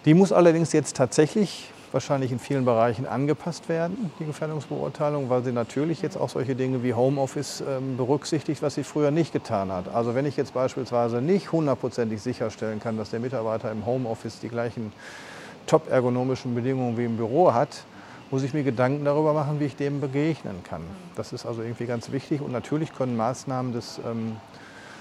Die 0.05 0.13
muss 0.13 0.31
allerdings 0.31 0.71
jetzt 0.71 0.95
tatsächlich 0.95 1.69
wahrscheinlich 1.91 2.31
in 2.31 2.39
vielen 2.39 2.65
Bereichen 2.65 3.05
angepasst 3.05 3.67
werden, 3.67 4.11
die 4.19 4.25
Gefährdungsbeurteilung, 4.25 5.29
weil 5.29 5.43
sie 5.43 5.51
natürlich 5.51 6.01
jetzt 6.01 6.17
auch 6.17 6.29
solche 6.29 6.55
Dinge 6.55 6.83
wie 6.83 6.93
Homeoffice 6.93 7.61
ähm, 7.67 7.97
berücksichtigt, 7.97 8.61
was 8.61 8.75
sie 8.75 8.83
früher 8.83 9.11
nicht 9.11 9.33
getan 9.33 9.71
hat. 9.71 9.93
Also 9.93 10.15
wenn 10.15 10.25
ich 10.25 10.37
jetzt 10.37 10.53
beispielsweise 10.53 11.21
nicht 11.21 11.51
hundertprozentig 11.51 12.21
sicherstellen 12.21 12.79
kann, 12.79 12.97
dass 12.97 13.09
der 13.09 13.19
Mitarbeiter 13.19 13.71
im 13.71 13.85
Homeoffice 13.85 14.39
die 14.39 14.49
gleichen 14.49 14.93
top 15.67 15.89
ergonomischen 15.89 16.55
Bedingungen 16.55 16.97
wie 16.97 17.05
im 17.05 17.17
Büro 17.17 17.53
hat, 17.53 17.83
muss 18.31 18.43
ich 18.43 18.53
mir 18.53 18.63
Gedanken 18.63 19.05
darüber 19.05 19.33
machen, 19.33 19.59
wie 19.59 19.65
ich 19.65 19.75
dem 19.75 19.99
begegnen 19.99 20.63
kann. 20.63 20.83
Das 21.15 21.33
ist 21.33 21.45
also 21.45 21.61
irgendwie 21.61 21.87
ganz 21.87 22.11
wichtig. 22.11 22.41
Und 22.41 22.51
natürlich 22.51 22.93
können 22.93 23.17
Maßnahmen 23.17 23.73
des 23.73 23.99
ähm, 24.07 24.37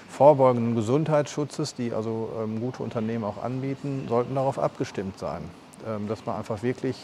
vorbeugenden 0.09 0.74
Gesundheitsschutzes, 0.74 1.74
die 1.74 1.92
also 1.92 2.30
ähm, 2.42 2.61
gute 2.61 2.82
Unternehmen 2.82 3.24
auch 3.24 3.42
anbieten, 3.42 4.06
sollten 4.09 4.34
darauf 4.34 4.59
abgestimmt 4.59 5.18
sein. 5.18 5.42
Ähm, 5.86 6.09
dass 6.09 6.26
man 6.26 6.36
einfach 6.36 6.62
wirklich 6.62 6.96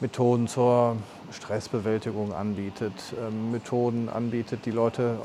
Methoden 0.00 0.46
zur 0.46 0.96
Stressbewältigung 1.32 2.34
anbietet, 2.34 2.92
ähm, 3.18 3.52
Methoden 3.52 4.08
anbietet, 4.08 4.66
die 4.66 4.70
Leute 4.70 5.16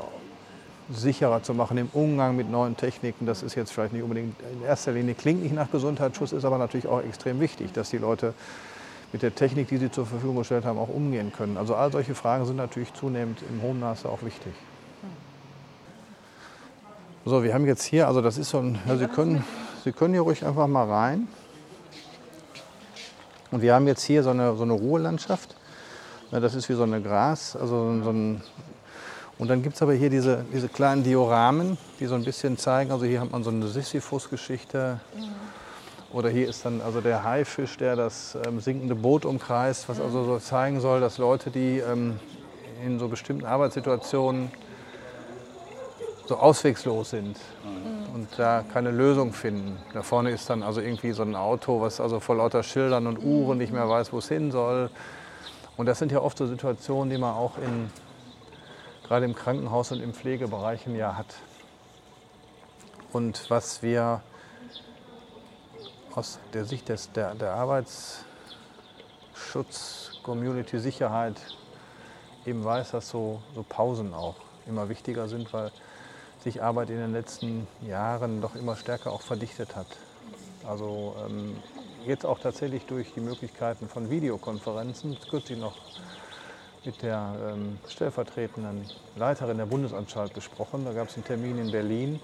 sicherer 0.90 1.42
zu 1.42 1.54
machen 1.54 1.76
im 1.78 1.88
Umgang 1.92 2.36
mit 2.36 2.50
neuen 2.50 2.76
Techniken. 2.76 3.26
Das 3.26 3.42
ist 3.42 3.54
jetzt 3.54 3.72
vielleicht 3.72 3.92
nicht 3.92 4.02
unbedingt 4.02 4.34
in 4.52 4.62
erster 4.66 4.92
Linie 4.92 5.14
klingt 5.14 5.42
nicht 5.42 5.54
nach 5.54 5.70
Gesundheitsschutz, 5.70 6.32
ist 6.32 6.44
aber 6.44 6.58
natürlich 6.58 6.86
auch 6.86 7.02
extrem 7.02 7.40
wichtig, 7.40 7.72
dass 7.72 7.90
die 7.90 7.98
Leute 7.98 8.34
mit 9.12 9.22
der 9.22 9.34
Technik, 9.34 9.68
die 9.68 9.76
sie 9.76 9.90
zur 9.90 10.06
Verfügung 10.06 10.36
gestellt 10.36 10.64
haben, 10.64 10.78
auch 10.78 10.88
umgehen 10.88 11.32
können. 11.36 11.56
Also 11.56 11.74
all 11.74 11.92
solche 11.92 12.14
Fragen 12.14 12.46
sind 12.46 12.56
natürlich 12.56 12.92
zunehmend 12.94 13.40
im 13.48 13.60
hohen 13.62 13.78
Maße 13.78 14.08
auch 14.08 14.22
wichtig. 14.22 14.52
So, 17.24 17.44
wir 17.44 17.54
haben 17.54 17.66
jetzt 17.66 17.84
hier, 17.84 18.08
also 18.08 18.20
das 18.20 18.36
ist 18.36 18.50
so 18.50 18.58
ein, 18.58 18.80
ja, 18.84 18.96
Sie, 18.96 19.06
können, 19.06 19.44
Sie 19.84 19.92
können 19.92 20.12
hier 20.12 20.22
ruhig 20.22 20.44
einfach 20.44 20.66
mal 20.66 20.90
rein. 20.90 21.28
Und 23.52 23.62
wir 23.62 23.76
haben 23.76 23.86
jetzt 23.86 24.02
hier 24.02 24.24
so 24.24 24.30
eine, 24.30 24.56
so 24.56 24.64
eine 24.64 24.72
Ruhelandschaft. 24.72 25.54
Ja, 26.32 26.40
das 26.40 26.56
ist 26.56 26.68
wie 26.68 26.72
so 26.72 26.82
eine 26.82 27.00
Gras, 27.00 27.54
also 27.54 28.02
so 28.02 28.10
ein, 28.10 28.42
und 29.38 29.48
dann 29.48 29.62
gibt 29.62 29.76
es 29.76 29.82
aber 29.82 29.92
hier 29.92 30.10
diese, 30.10 30.44
diese 30.52 30.68
kleinen 30.68 31.04
Dioramen, 31.04 31.78
die 32.00 32.06
so 32.06 32.16
ein 32.16 32.24
bisschen 32.24 32.58
zeigen, 32.58 32.90
also 32.90 33.04
hier 33.04 33.20
hat 33.20 33.30
man 33.30 33.44
so 33.44 33.50
eine 33.50 33.68
Sisyphus-Geschichte. 33.68 34.98
Mhm. 35.14 36.16
Oder 36.16 36.28
hier 36.28 36.48
ist 36.48 36.64
dann 36.64 36.80
also 36.80 37.00
der 37.00 37.22
Haifisch, 37.22 37.76
der 37.76 37.94
das 37.94 38.36
ähm, 38.46 38.58
sinkende 38.58 38.96
Boot 38.96 39.24
umkreist, 39.24 39.88
was 39.88 40.00
also 40.00 40.24
so 40.24 40.38
zeigen 40.40 40.80
soll, 40.80 41.00
dass 41.00 41.18
Leute, 41.18 41.52
die 41.52 41.78
ähm, 41.78 42.18
in 42.84 42.98
so 42.98 43.06
bestimmten 43.06 43.44
Arbeitssituationen 43.44 44.50
so 46.26 46.36
auswegslos 46.36 47.10
sind 47.10 47.38
mhm. 47.64 48.14
und 48.14 48.28
da 48.36 48.64
keine 48.72 48.90
Lösung 48.90 49.32
finden. 49.32 49.78
Da 49.92 50.02
vorne 50.02 50.30
ist 50.30 50.48
dann 50.48 50.62
also 50.62 50.80
irgendwie 50.80 51.12
so 51.12 51.22
ein 51.22 51.34
Auto, 51.34 51.80
was 51.80 52.00
also 52.00 52.20
vor 52.20 52.36
lauter 52.36 52.62
Schildern 52.62 53.06
und 53.06 53.18
Uhren 53.18 53.58
nicht 53.58 53.72
mehr 53.72 53.88
weiß, 53.88 54.12
wo 54.12 54.18
es 54.18 54.28
hin 54.28 54.50
soll. 54.50 54.90
Und 55.76 55.86
das 55.86 55.98
sind 55.98 56.12
ja 56.12 56.20
oft 56.20 56.38
so 56.38 56.46
Situationen, 56.46 57.10
die 57.10 57.18
man 57.18 57.34
auch 57.34 57.58
in, 57.58 57.90
gerade 59.06 59.24
im 59.24 59.34
Krankenhaus 59.34 59.90
und 59.92 60.00
im 60.02 60.14
Pflegebereichen 60.14 60.94
ja 60.94 61.16
hat. 61.16 61.34
Und 63.12 63.50
was 63.50 63.82
wir 63.82 64.22
aus 66.14 66.38
der 66.52 66.64
Sicht 66.64 66.88
des, 66.88 67.10
der, 67.12 67.34
der 67.34 67.54
Arbeitsschutz, 67.54 68.22
Community, 70.22 70.78
Sicherheit 70.78 71.34
eben 72.46 72.64
weiß, 72.64 72.92
dass 72.92 73.08
so, 73.08 73.42
so 73.54 73.64
Pausen 73.68 74.14
auch 74.14 74.36
immer 74.66 74.88
wichtiger 74.88 75.28
sind, 75.28 75.52
weil 75.52 75.70
sich 76.42 76.62
Arbeit 76.62 76.90
in 76.90 76.96
den 76.96 77.12
letzten 77.12 77.66
Jahren 77.86 78.40
doch 78.40 78.54
immer 78.54 78.76
stärker 78.76 79.12
auch 79.12 79.22
verdichtet 79.22 79.76
hat. 79.76 79.86
Also 80.68 81.14
ähm, 81.26 81.56
jetzt 82.06 82.26
auch 82.26 82.38
tatsächlich 82.38 82.86
durch 82.86 83.12
die 83.14 83.20
Möglichkeiten 83.20 83.88
von 83.88 84.10
Videokonferenzen, 84.10 85.16
kürzlich 85.30 85.58
noch 85.58 85.76
mit 86.84 87.02
der 87.02 87.34
ähm, 87.52 87.78
stellvertretenden 87.88 88.84
Leiterin 89.16 89.58
der 89.58 89.66
Bundesanstalt 89.66 90.34
besprochen. 90.34 90.84
Da 90.84 90.92
gab 90.92 91.08
es 91.08 91.14
einen 91.14 91.24
Termin 91.24 91.58
in 91.58 91.70
Berlin 91.70 92.20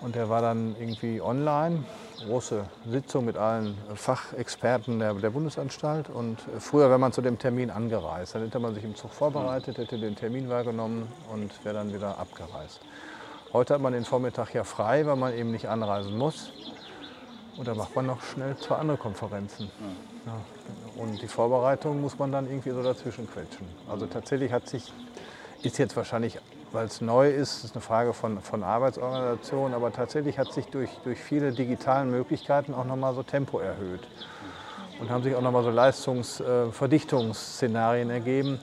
und 0.00 0.14
der 0.14 0.28
war 0.28 0.42
dann 0.42 0.76
irgendwie 0.78 1.20
online 1.20 1.84
große 2.26 2.64
Sitzung 2.90 3.24
mit 3.24 3.36
allen 3.36 3.76
Fachexperten 3.94 4.98
der, 4.98 5.14
der, 5.14 5.30
Bundesanstalt. 5.30 6.10
Und 6.10 6.38
früher 6.58 6.88
wäre 6.88 6.98
man 6.98 7.12
zu 7.12 7.22
dem 7.22 7.38
Termin 7.38 7.70
angereist. 7.70 8.34
Dann 8.34 8.42
hätte 8.42 8.58
man 8.58 8.74
sich 8.74 8.84
im 8.84 8.94
Zug 8.94 9.12
vorbereitet, 9.12 9.78
hätte 9.78 9.98
den 9.98 10.16
Termin 10.16 10.48
wahrgenommen 10.48 11.08
und 11.32 11.64
wäre 11.64 11.76
dann 11.76 11.92
wieder 11.92 12.18
abgereist. 12.18 12.80
Heute 13.52 13.74
hat 13.74 13.80
man 13.80 13.92
den 13.92 14.04
Vormittag 14.04 14.52
ja 14.54 14.64
frei, 14.64 15.06
weil 15.06 15.16
man 15.16 15.34
eben 15.34 15.50
nicht 15.50 15.68
anreisen 15.68 16.16
muss. 16.16 16.52
Und 17.56 17.66
dann 17.66 17.76
macht 17.76 17.96
man 17.96 18.06
noch 18.06 18.22
schnell 18.22 18.56
zwei 18.56 18.76
andere 18.76 18.98
Konferenzen. 18.98 19.70
Ja. 20.26 21.02
Und 21.02 21.20
die 21.22 21.28
Vorbereitung 21.28 22.00
muss 22.00 22.18
man 22.18 22.30
dann 22.30 22.46
irgendwie 22.46 22.70
so 22.70 22.82
dazwischen 22.82 23.28
quetschen. 23.28 23.66
Also 23.90 24.06
tatsächlich 24.06 24.52
hat 24.52 24.68
sich, 24.68 24.92
ist 25.62 25.78
jetzt 25.78 25.96
wahrscheinlich 25.96 26.38
weil 26.72 26.86
es 26.86 27.00
neu 27.00 27.30
ist, 27.30 27.64
ist 27.64 27.74
eine 27.74 27.80
Frage 27.80 28.12
von, 28.12 28.40
von 28.40 28.62
Arbeitsorganisation, 28.62 29.74
aber 29.74 29.90
tatsächlich 29.92 30.38
hat 30.38 30.52
sich 30.52 30.66
durch, 30.66 30.90
durch 31.04 31.18
viele 31.18 31.52
digitalen 31.52 32.10
Möglichkeiten 32.10 32.74
auch 32.74 32.84
nochmal 32.84 33.14
so 33.14 33.22
Tempo 33.22 33.58
erhöht. 33.58 34.06
Und 35.00 35.08
haben 35.10 35.22
sich 35.22 35.34
auch 35.36 35.42
nochmal 35.42 35.62
so 35.62 35.70
Leistungsverdichtungsszenarien 35.70 38.10
äh, 38.10 38.14
ergeben, 38.14 38.58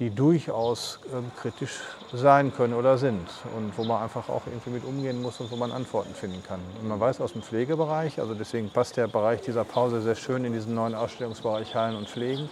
die 0.00 0.10
durchaus 0.10 0.98
ähm, 1.12 1.30
kritisch 1.40 1.80
sein 2.12 2.52
können 2.52 2.74
oder 2.74 2.98
sind 2.98 3.28
und 3.56 3.76
wo 3.76 3.84
man 3.84 4.02
einfach 4.02 4.28
auch 4.30 4.42
irgendwie 4.46 4.70
mit 4.70 4.84
umgehen 4.84 5.22
muss 5.22 5.38
und 5.40 5.52
wo 5.52 5.56
man 5.56 5.70
Antworten 5.70 6.12
finden 6.14 6.42
kann. 6.42 6.58
Und 6.80 6.88
man 6.88 6.98
weiß 6.98 7.20
aus 7.20 7.34
dem 7.34 7.42
Pflegebereich, 7.42 8.18
also 8.18 8.34
deswegen 8.34 8.70
passt 8.70 8.96
der 8.96 9.06
Bereich 9.08 9.42
dieser 9.42 9.64
Pause 9.64 10.00
sehr 10.00 10.16
schön 10.16 10.44
in 10.44 10.54
diesen 10.54 10.74
neuen 10.74 10.94
Ausstellungsbereich 10.94 11.74
Heilen 11.74 11.96
und 11.96 12.08
Pflegen, 12.08 12.48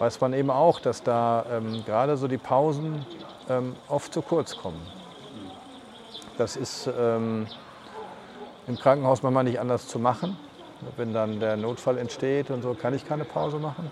weiß 0.00 0.20
man 0.20 0.32
eben 0.34 0.50
auch, 0.50 0.80
dass 0.80 1.04
da 1.04 1.46
ähm, 1.50 1.84
gerade 1.86 2.16
so 2.16 2.26
die 2.26 2.38
Pausen 2.38 3.06
ähm, 3.48 3.76
oft 3.88 4.12
zu 4.12 4.22
kurz 4.22 4.56
kommen. 4.56 4.80
Das 6.38 6.56
ist 6.56 6.88
ähm, 6.98 7.46
im 8.66 8.76
Krankenhaus 8.76 9.22
manchmal 9.22 9.44
nicht 9.44 9.60
anders 9.60 9.88
zu 9.88 9.98
machen. 9.98 10.36
Wenn 10.96 11.12
dann 11.12 11.38
der 11.38 11.56
Notfall 11.56 11.98
entsteht 11.98 12.50
und 12.50 12.62
so, 12.62 12.74
kann 12.74 12.94
ich 12.94 13.06
keine 13.06 13.24
Pause 13.24 13.58
machen. 13.58 13.90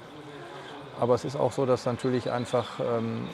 Aber 1.00 1.14
es 1.14 1.24
ist 1.24 1.36
auch 1.36 1.52
so, 1.52 1.64
dass 1.64 1.86
natürlich 1.86 2.30
einfach 2.30 2.80
ähm, 2.80 3.28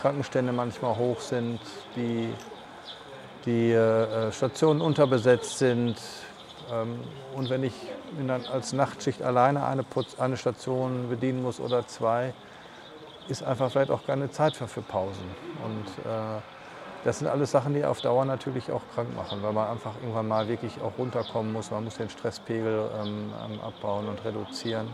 Krankenstände 0.00 0.52
manchmal 0.52 0.96
hoch 0.96 1.20
sind, 1.20 1.60
die, 1.96 2.32
die 3.46 3.72
äh, 3.72 4.30
Stationen 4.32 4.80
unterbesetzt 4.80 5.58
sind. 5.58 5.96
Ähm, 6.70 7.00
und 7.34 7.50
wenn 7.50 7.64
ich 7.64 7.74
als 8.52 8.72
Nachtschicht 8.72 9.22
alleine 9.22 9.64
eine, 9.64 9.84
eine 10.18 10.36
Station 10.36 11.08
bedienen 11.08 11.42
muss 11.42 11.60
oder 11.60 11.86
zwei, 11.86 12.34
ist 13.28 13.42
einfach 13.42 13.70
vielleicht 13.70 13.90
auch 13.90 14.04
keine 14.06 14.30
Zeit 14.30 14.56
für, 14.56 14.68
für 14.68 14.82
Pausen. 14.82 15.24
Und 15.64 15.88
äh, 16.04 16.40
das 17.04 17.20
sind 17.20 17.28
alles 17.28 17.50
Sachen, 17.50 17.74
die 17.74 17.84
auf 17.84 18.00
Dauer 18.00 18.24
natürlich 18.24 18.72
auch 18.72 18.82
krank 18.94 19.14
machen, 19.14 19.42
weil 19.42 19.52
man 19.52 19.68
einfach 19.68 19.92
irgendwann 20.00 20.28
mal 20.28 20.48
wirklich 20.48 20.80
auch 20.80 20.98
runterkommen 20.98 21.52
muss. 21.52 21.70
Man 21.70 21.84
muss 21.84 21.96
den 21.96 22.10
Stresspegel 22.10 22.90
ähm, 23.02 23.32
abbauen 23.62 24.08
und 24.08 24.24
reduzieren. 24.24 24.88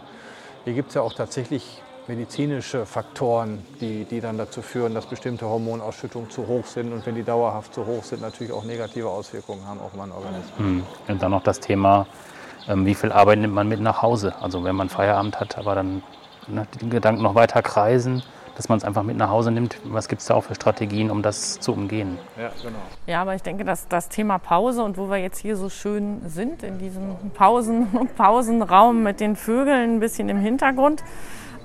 Hier 0.64 0.74
gibt 0.74 0.88
es 0.88 0.94
ja 0.94 1.02
auch 1.02 1.12
tatsächlich 1.12 1.82
medizinische 2.06 2.84
Faktoren, 2.84 3.64
die, 3.80 4.04
die 4.04 4.20
dann 4.20 4.36
dazu 4.36 4.60
führen, 4.60 4.94
dass 4.94 5.06
bestimmte 5.06 5.46
Hormonausschüttungen 5.46 6.30
zu 6.30 6.46
hoch 6.46 6.66
sind 6.66 6.92
und 6.92 7.06
wenn 7.06 7.14
die 7.14 7.22
dauerhaft 7.22 7.72
zu 7.72 7.86
hoch 7.86 8.04
sind, 8.04 8.20
natürlich 8.20 8.52
auch 8.52 8.64
negative 8.64 9.08
Auswirkungen 9.08 9.66
haben 9.66 9.80
auf 9.80 9.94
meinen 9.94 10.12
Organismus. 10.12 10.58
Hm. 10.58 10.84
Und 11.08 11.22
dann 11.22 11.30
noch 11.30 11.42
das 11.42 11.60
Thema, 11.60 12.06
ähm, 12.68 12.84
wie 12.84 12.94
viel 12.94 13.10
Arbeit 13.10 13.38
nimmt 13.38 13.54
man 13.54 13.68
mit 13.68 13.80
nach 13.80 14.02
Hause? 14.02 14.34
Also 14.40 14.64
wenn 14.64 14.76
man 14.76 14.90
Feierabend 14.90 15.40
hat, 15.40 15.56
aber 15.56 15.74
dann 15.74 16.02
ne, 16.48 16.66
die 16.80 16.88
Gedanken 16.88 17.22
noch 17.22 17.34
weiter 17.34 17.62
kreisen, 17.62 18.22
dass 18.56 18.68
man 18.68 18.78
es 18.78 18.84
einfach 18.84 19.02
mit 19.02 19.16
nach 19.16 19.30
Hause 19.30 19.50
nimmt. 19.50 19.78
Was 19.84 20.08
gibt 20.08 20.22
es 20.22 20.28
da 20.28 20.34
auch 20.34 20.44
für 20.44 20.54
Strategien, 20.54 21.10
um 21.10 21.22
das 21.22 21.58
zu 21.60 21.72
umgehen? 21.72 22.18
Ja, 22.38 22.50
genau. 22.62 22.78
Ja, 23.06 23.22
aber 23.22 23.34
ich 23.34 23.42
denke, 23.42 23.64
dass 23.64 23.88
das 23.88 24.08
Thema 24.08 24.38
Pause 24.38 24.82
und 24.82 24.96
wo 24.96 25.10
wir 25.10 25.16
jetzt 25.16 25.38
hier 25.38 25.56
so 25.56 25.68
schön 25.68 26.22
sind, 26.26 26.62
in 26.62 26.78
diesem 26.78 27.16
Pausen 27.34 27.88
Pausenraum 28.16 29.02
mit 29.02 29.20
den 29.20 29.36
Vögeln 29.36 29.96
ein 29.96 30.00
bisschen 30.00 30.28
im 30.28 30.38
Hintergrund, 30.38 31.02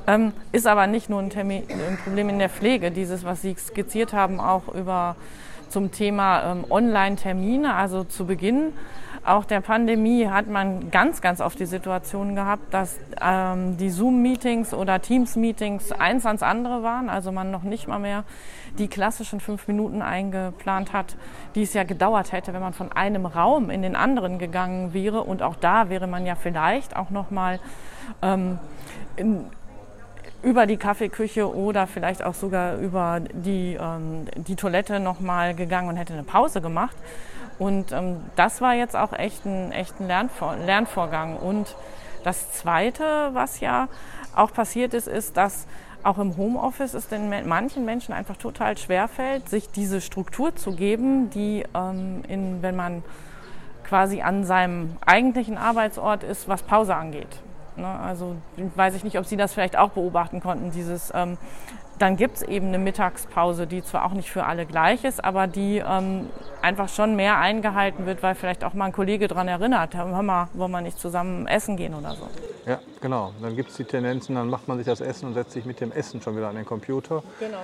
ähm, 0.07 0.33
ist 0.51 0.65
aber 0.65 0.87
nicht 0.87 1.09
nur 1.09 1.19
ein, 1.19 1.29
Termin, 1.29 1.63
ein, 1.69 1.97
Problem 2.03 2.29
in 2.29 2.39
der 2.39 2.49
Pflege. 2.49 2.91
Dieses, 2.91 3.23
was 3.23 3.41
Sie 3.41 3.55
skizziert 3.55 4.13
haben, 4.13 4.39
auch 4.39 4.67
über 4.69 5.15
zum 5.69 5.91
Thema 5.91 6.51
ähm, 6.51 6.65
Online-Termine, 6.69 7.75
also 7.75 8.03
zu 8.03 8.25
Beginn 8.25 8.73
auch 9.25 9.45
der 9.45 9.61
Pandemie 9.61 10.27
hat 10.27 10.47
man 10.47 10.91
ganz, 10.91 11.21
ganz 11.21 11.41
oft 11.41 11.59
die 11.59 11.65
Situation 11.65 12.35
gehabt, 12.35 12.73
dass 12.73 12.97
ähm, 13.21 13.77
die 13.77 13.89
Zoom-Meetings 13.89 14.73
oder 14.73 15.01
Teams-Meetings 15.01 15.91
eins 15.91 16.25
ans 16.25 16.43
andere 16.43 16.83
waren, 16.83 17.09
also 17.09 17.31
man 17.31 17.51
noch 17.51 17.63
nicht 17.63 17.87
mal 17.87 17.99
mehr 17.99 18.23
die 18.77 18.87
klassischen 18.87 19.39
fünf 19.39 19.67
Minuten 19.67 20.01
eingeplant 20.01 20.93
hat, 20.93 21.15
die 21.55 21.63
es 21.63 21.73
ja 21.73 21.83
gedauert 21.83 22.31
hätte, 22.31 22.53
wenn 22.53 22.61
man 22.61 22.73
von 22.73 22.91
einem 22.91 23.25
Raum 23.25 23.69
in 23.69 23.81
den 23.81 23.95
anderen 23.95 24.39
gegangen 24.39 24.93
wäre. 24.93 25.23
Und 25.23 25.41
auch 25.41 25.55
da 25.55 25.89
wäre 25.89 26.07
man 26.07 26.25
ja 26.25 26.35
vielleicht 26.35 26.95
auch 26.95 27.09
noch 27.09 27.31
mal 27.31 27.59
ähm, 28.21 28.59
in, 29.15 29.45
über 30.41 30.65
die 30.65 30.77
Kaffeeküche 30.77 31.53
oder 31.53 31.87
vielleicht 31.87 32.23
auch 32.23 32.33
sogar 32.33 32.77
über 32.77 33.19
die, 33.33 33.77
ähm, 33.79 34.25
die 34.35 34.55
Toilette 34.55 34.99
nochmal 34.99 35.53
gegangen 35.53 35.89
und 35.89 35.97
hätte 35.97 36.13
eine 36.13 36.23
Pause 36.23 36.61
gemacht. 36.61 36.95
Und 37.59 37.91
ähm, 37.91 38.21
das 38.35 38.61
war 38.61 38.73
jetzt 38.73 38.95
auch 38.95 39.13
echt 39.13 39.45
ein, 39.45 39.71
echt 39.71 39.99
ein 39.99 40.07
Lernvor 40.07 40.55
Lernvorgang. 40.55 41.35
Und 41.35 41.75
das 42.23 42.51
Zweite, 42.53 43.29
was 43.33 43.59
ja 43.59 43.87
auch 44.35 44.51
passiert 44.53 44.93
ist, 44.93 45.07
ist, 45.07 45.37
dass 45.37 45.67
auch 46.01 46.17
im 46.17 46.37
Homeoffice 46.37 46.93
es 46.93 47.09
den 47.09 47.29
manchen 47.47 47.83
Menschen 47.83 48.13
einfach 48.13 48.37
total 48.37 48.77
schwerfällt, 48.77 49.49
sich 49.49 49.69
diese 49.69 49.99
Struktur 49.99 50.55
zu 50.55 50.73
geben, 50.73 51.29
die, 51.29 51.65
ähm, 51.75 52.23
in, 52.27 52.61
wenn 52.61 52.75
man 52.75 53.03
quasi 53.83 54.21
an 54.21 54.45
seinem 54.45 54.97
eigentlichen 55.05 55.57
Arbeitsort 55.57 56.23
ist, 56.23 56.47
was 56.47 56.63
Pause 56.63 56.95
angeht. 56.95 57.41
Ne? 57.81 57.87
Also 57.87 58.35
weiß 58.75 58.95
ich 58.95 59.03
nicht, 59.03 59.17
ob 59.17 59.25
Sie 59.25 59.37
das 59.37 59.53
vielleicht 59.53 59.77
auch 59.77 59.89
beobachten 59.89 60.41
konnten, 60.41 60.71
dieses 60.71 61.11
ähm, 61.15 61.37
dann 61.99 62.15
gibt 62.15 62.37
es 62.37 62.41
eben 62.43 62.67
eine 62.67 62.79
Mittagspause, 62.79 63.67
die 63.67 63.83
zwar 63.83 64.05
auch 64.05 64.13
nicht 64.13 64.31
für 64.31 64.45
alle 64.45 64.65
gleich 64.65 65.03
ist, 65.03 65.23
aber 65.23 65.47
die 65.47 65.83
ähm, 65.85 66.29
einfach 66.61 66.89
schon 66.89 67.15
mehr 67.15 67.37
eingehalten 67.37 68.05
wird, 68.05 68.23
weil 68.23 68.35
vielleicht 68.35 68.63
auch 68.63 68.73
mal 68.73 68.85
ein 68.85 68.91
Kollege 68.93 69.27
daran 69.27 69.47
erinnert, 69.47 69.95
hör 69.95 70.23
mal, 70.23 70.47
wollen 70.53 70.71
wir 70.71 70.81
nicht 70.81 70.97
zusammen 70.97 71.45
essen 71.45 71.75
gehen 71.75 71.93
oder 71.93 72.15
so. 72.15 72.27
Ja, 72.65 72.79
genau. 73.01 73.33
Dann 73.41 73.55
gibt 73.55 73.71
es 73.71 73.77
die 73.77 73.83
Tendenzen, 73.83 74.35
dann 74.35 74.49
macht 74.49 74.67
man 74.67 74.77
sich 74.77 74.85
das 74.85 75.01
Essen 75.01 75.27
und 75.27 75.33
setzt 75.33 75.51
sich 75.51 75.65
mit 75.65 75.81
dem 75.81 75.91
Essen 75.91 76.21
schon 76.21 76.35
wieder 76.37 76.47
an 76.47 76.55
den 76.55 76.65
Computer. 76.65 77.21
Genau. 77.39 77.57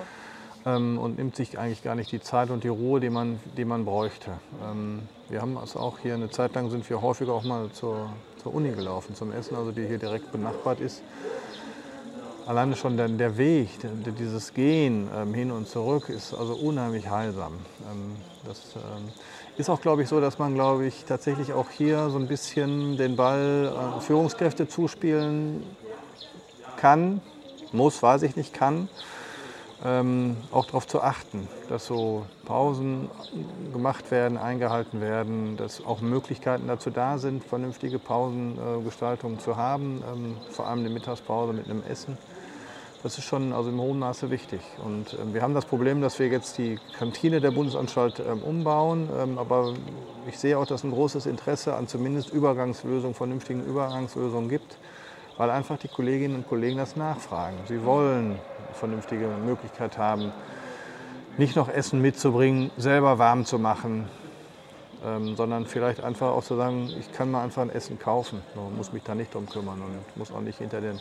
Ähm, 0.66 0.98
und 0.98 1.18
nimmt 1.18 1.36
sich 1.36 1.58
eigentlich 1.58 1.84
gar 1.84 1.96
nicht 1.96 2.12
die 2.12 2.20
Zeit 2.20 2.50
und 2.50 2.64
die 2.64 2.70
Ruhe, 2.70 3.00
die 3.00 3.10
man, 3.10 3.40
die 3.56 3.66
man 3.66 3.86
bräuchte. 3.86 4.32
Ähm, 4.64 5.04
wir 5.30 5.42
haben 5.42 5.58
also 5.58 5.80
auch 5.80 6.00
hier 6.00 6.16
eine 6.16 6.30
Zeit 6.30 6.56
lang 6.56 6.70
sind 6.70 6.90
wir 6.90 7.02
häufiger 7.02 7.34
auch 7.34 7.44
mal 7.44 7.70
zur, 7.72 8.10
zur 8.46 8.54
Uni 8.54 8.70
gelaufen 8.70 9.16
zum 9.16 9.32
Essen, 9.32 9.56
also 9.56 9.72
die 9.72 9.88
hier 9.88 9.98
direkt 9.98 10.32
benachbart 10.32 10.80
ist 10.80 11.02
alleine 12.46 12.76
schon 12.76 12.96
der, 12.96 13.08
der 13.08 13.38
Weg, 13.38 13.70
dieses 14.20 14.54
Gehen 14.54 15.10
ähm, 15.16 15.34
hin 15.34 15.52
und 15.52 15.68
zurück 15.68 16.10
ist 16.10 16.32
also 16.32 16.54
unheimlich 16.54 17.10
heilsam. 17.10 17.54
Ähm, 17.92 18.16
das 18.46 18.62
ähm, 18.76 19.10
ist 19.58 19.68
auch, 19.72 19.82
glaube 19.82 20.04
ich, 20.04 20.10
so, 20.10 20.22
dass 20.22 20.38
man, 20.38 20.54
glaube 20.54 20.86
ich, 20.86 21.06
tatsächlich 21.06 21.54
auch 21.54 21.72
hier 21.72 22.12
so 22.12 22.20
ein 22.20 22.28
bisschen 22.28 22.98
den 22.98 23.16
Ball 23.16 23.74
äh, 23.98 24.02
Führungskräfte 24.02 24.68
zuspielen 24.68 25.64
kann, 26.78 27.22
muss, 27.72 28.04
weiß 28.04 28.22
ich 28.22 28.36
nicht, 28.36 28.54
kann. 28.54 28.90
Ähm, 29.84 30.38
auch 30.52 30.66
darauf 30.66 30.88
zu 30.88 31.02
achten, 31.02 31.50
dass 31.68 31.86
so 31.86 32.26
Pausen 32.46 33.10
gemacht 33.74 34.10
werden, 34.10 34.38
eingehalten 34.38 35.02
werden, 35.02 35.58
dass 35.58 35.86
auch 35.86 36.00
Möglichkeiten 36.00 36.68
dazu 36.68 36.90
da 36.90 37.18
sind, 37.18 37.44
vernünftige 37.44 38.00
Pausengestaltungen 38.00 39.38
äh, 39.38 39.42
zu 39.42 39.58
haben, 39.58 40.02
ähm, 40.14 40.38
vor 40.52 40.68
allem 40.68 40.86
die 40.86 40.90
Mittagspause 40.90 41.52
mit 41.52 41.66
einem 41.66 41.84
Essen. 41.90 42.18
Das 43.04 43.20
ist 43.20 43.26
schon 43.26 43.54
also 43.54 43.70
im 43.70 43.80
hohen 43.80 44.00
Maße 44.00 44.32
wichtig. 44.32 44.62
Und 44.84 45.14
äh, 45.14 45.34
wir 45.34 45.44
haben 45.44 45.54
das 45.54 45.66
Problem, 45.66 46.02
dass 46.02 46.18
wir 46.18 46.28
jetzt 46.28 46.58
die 46.58 46.80
Kantine 46.98 47.42
der 47.42 47.52
Bundesanstalt 47.52 48.20
ähm, 48.20 48.42
umbauen. 48.42 49.10
Ähm, 49.16 49.38
aber 49.38 49.74
ich 50.28 50.40
sehe 50.40 50.58
auch, 50.58 50.66
dass 50.66 50.84
ein 50.84 50.92
großes 50.92 51.28
Interesse 51.28 51.76
an 51.76 51.88
zumindest 51.88 52.34
Übergangslösungen, 52.34 53.14
vernünftigen 53.14 53.64
Übergangslösungen 53.64 54.50
gibt, 54.50 54.80
weil 55.38 55.52
einfach 55.52 55.78
die 55.78 55.90
Kolleginnen 55.90 56.36
und 56.36 56.48
Kollegen 56.48 56.78
das 56.78 56.96
nachfragen. 56.96 57.58
Sie 57.68 57.86
wollen 57.86 58.40
vernünftige 58.76 59.28
Möglichkeit 59.28 59.98
haben, 59.98 60.32
nicht 61.38 61.56
noch 61.56 61.70
Essen 61.70 62.02
mitzubringen, 62.02 62.72
selber 62.78 63.18
warm 63.18 63.46
zu 63.46 63.60
machen, 63.60 64.08
ähm, 65.06 65.36
sondern 65.36 65.66
vielleicht 65.66 66.04
einfach 66.04 66.30
auch 66.30 66.44
zu 66.44 66.56
sagen, 66.56 66.90
ich 67.00 67.12
kann 67.12 67.32
mal 67.32 67.44
einfach 67.44 67.62
ein 67.62 67.70
Essen 67.70 68.00
kaufen, 68.00 68.42
muss 68.76 68.94
mich 68.94 69.04
da 69.04 69.16
nicht 69.16 69.34
drum 69.34 69.48
kümmern 69.48 69.82
und 69.82 70.18
muss 70.18 70.32
auch 70.32 70.42
nicht 70.42 70.60
hinter 70.60 70.82
den 70.82 71.00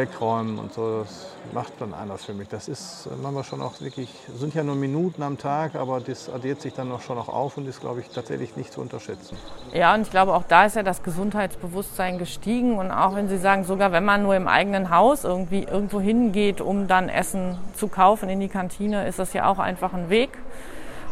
wegräumen 0.00 0.58
und 0.58 0.72
so. 0.72 1.00
Das 1.02 1.26
macht 1.52 1.72
dann 1.78 1.94
einer 1.94 2.16
für 2.16 2.32
mich. 2.32 2.48
Das 2.48 2.68
ist 2.68 3.06
äh, 3.06 3.10
manchmal 3.22 3.44
schon 3.44 3.60
auch 3.60 3.80
wirklich, 3.80 4.08
sind 4.34 4.54
ja 4.54 4.62
nur 4.62 4.74
Minuten 4.74 5.22
am 5.22 5.36
Tag, 5.38 5.74
aber 5.74 6.00
das 6.00 6.30
addiert 6.30 6.60
sich 6.60 6.72
dann 6.72 6.90
auch 6.90 7.00
schon 7.02 7.16
noch 7.16 7.28
auf 7.28 7.56
und 7.56 7.68
ist, 7.68 7.80
glaube 7.80 8.00
ich, 8.00 8.08
tatsächlich 8.08 8.56
nicht 8.56 8.72
zu 8.72 8.80
unterschätzen. 8.80 9.36
Ja, 9.72 9.94
und 9.94 10.02
ich 10.02 10.10
glaube, 10.10 10.34
auch 10.34 10.44
da 10.44 10.64
ist 10.64 10.76
ja 10.76 10.82
das 10.82 11.02
Gesundheitsbewusstsein 11.02 12.18
gestiegen. 12.18 12.78
Und 12.78 12.90
auch 12.90 13.14
wenn 13.14 13.28
Sie 13.28 13.38
sagen, 13.38 13.64
sogar 13.64 13.92
wenn 13.92 14.04
man 14.04 14.22
nur 14.22 14.34
im 14.36 14.48
eigenen 14.48 14.90
Haus 14.90 15.24
irgendwie 15.24 15.64
irgendwo 15.64 16.00
hingeht, 16.00 16.60
um 16.60 16.88
dann 16.88 17.08
Essen 17.08 17.58
zu 17.74 17.88
kaufen 17.88 18.28
in 18.28 18.40
die 18.40 18.48
Kantine, 18.48 19.06
ist 19.06 19.18
das 19.18 19.32
ja 19.32 19.48
auch 19.48 19.58
einfach 19.58 19.92
ein 19.92 20.08
Weg. 20.08 20.30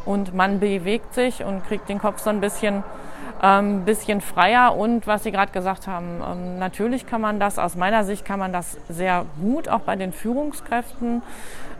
Und 0.05 0.35
man 0.35 0.59
bewegt 0.61 1.13
sich 1.15 1.45
und 1.45 1.67
kriegt 1.67 1.89
den 1.89 1.99
Kopf 1.99 2.21
so 2.21 2.31
ein 2.31 2.41
bisschen 2.41 2.83
ähm, 3.43 3.85
bisschen 3.85 4.21
freier 4.21 4.75
und 4.77 5.07
was 5.07 5.23
Sie 5.23 5.31
gerade 5.31 5.53
gesagt 5.53 5.87
haben, 5.87 6.21
ähm, 6.29 6.59
natürlich 6.59 7.07
kann 7.07 7.21
man 7.21 7.39
das, 7.39 7.59
aus 7.59 7.77
meiner 7.77 8.05
Sicht 8.05 8.25
kann 8.25 8.39
man 8.39 8.53
das 8.53 8.77
sehr 8.89 9.27
gut 9.41 9.69
auch 9.69 9.81
bei 9.81 9.97
den 9.97 10.13
Führungskräften 10.13 11.23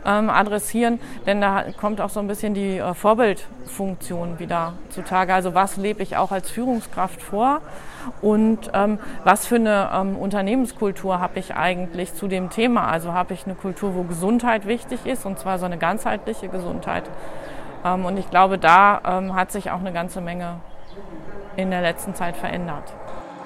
ähm, 0.05 0.29
adressieren, 0.29 0.99
denn 1.25 1.41
da 1.41 1.65
kommt 1.79 1.99
auch 1.99 2.09
so 2.09 2.19
ein 2.19 2.27
bisschen 2.27 2.53
die 2.53 2.77
äh, 2.77 2.93
Vorbildfunktion 2.93 4.39
wieder 4.39 4.73
zutage. 4.89 5.33
Also 5.33 5.53
was 5.53 5.75
lebe 5.77 6.01
ich 6.01 6.15
auch 6.15 6.31
als 6.31 6.49
Führungskraft 6.49 7.21
vor 7.21 7.61
und 8.21 8.71
ähm, 8.73 8.99
was 9.23 9.45
für 9.45 9.55
eine 9.55 9.89
ähm, 9.93 10.15
Unternehmenskultur 10.15 11.19
habe 11.19 11.39
ich 11.39 11.55
eigentlich 11.55 12.13
zu 12.13 12.27
dem 12.27 12.49
Thema? 12.49 12.87
Also 12.87 13.13
habe 13.13 13.33
ich 13.33 13.45
eine 13.45 13.55
Kultur, 13.55 13.95
wo 13.95 14.03
Gesundheit 14.03 14.65
wichtig 14.65 15.05
ist 15.05 15.25
und 15.25 15.37
zwar 15.37 15.59
so 15.59 15.65
eine 15.65 15.77
ganzheitliche 15.77 16.47
Gesundheit. 16.47 17.03
Ähm, 17.83 18.05
und 18.05 18.17
ich 18.17 18.29
glaube, 18.29 18.57
da 18.57 19.01
ähm, 19.05 19.35
hat 19.35 19.51
sich 19.51 19.71
auch 19.71 19.79
eine 19.79 19.91
ganze 19.91 20.21
Menge 20.21 20.61
in 21.59 21.71
der 21.71 21.81
letzten 21.81 22.15
Zeit 22.15 22.37
verändert. 22.37 22.93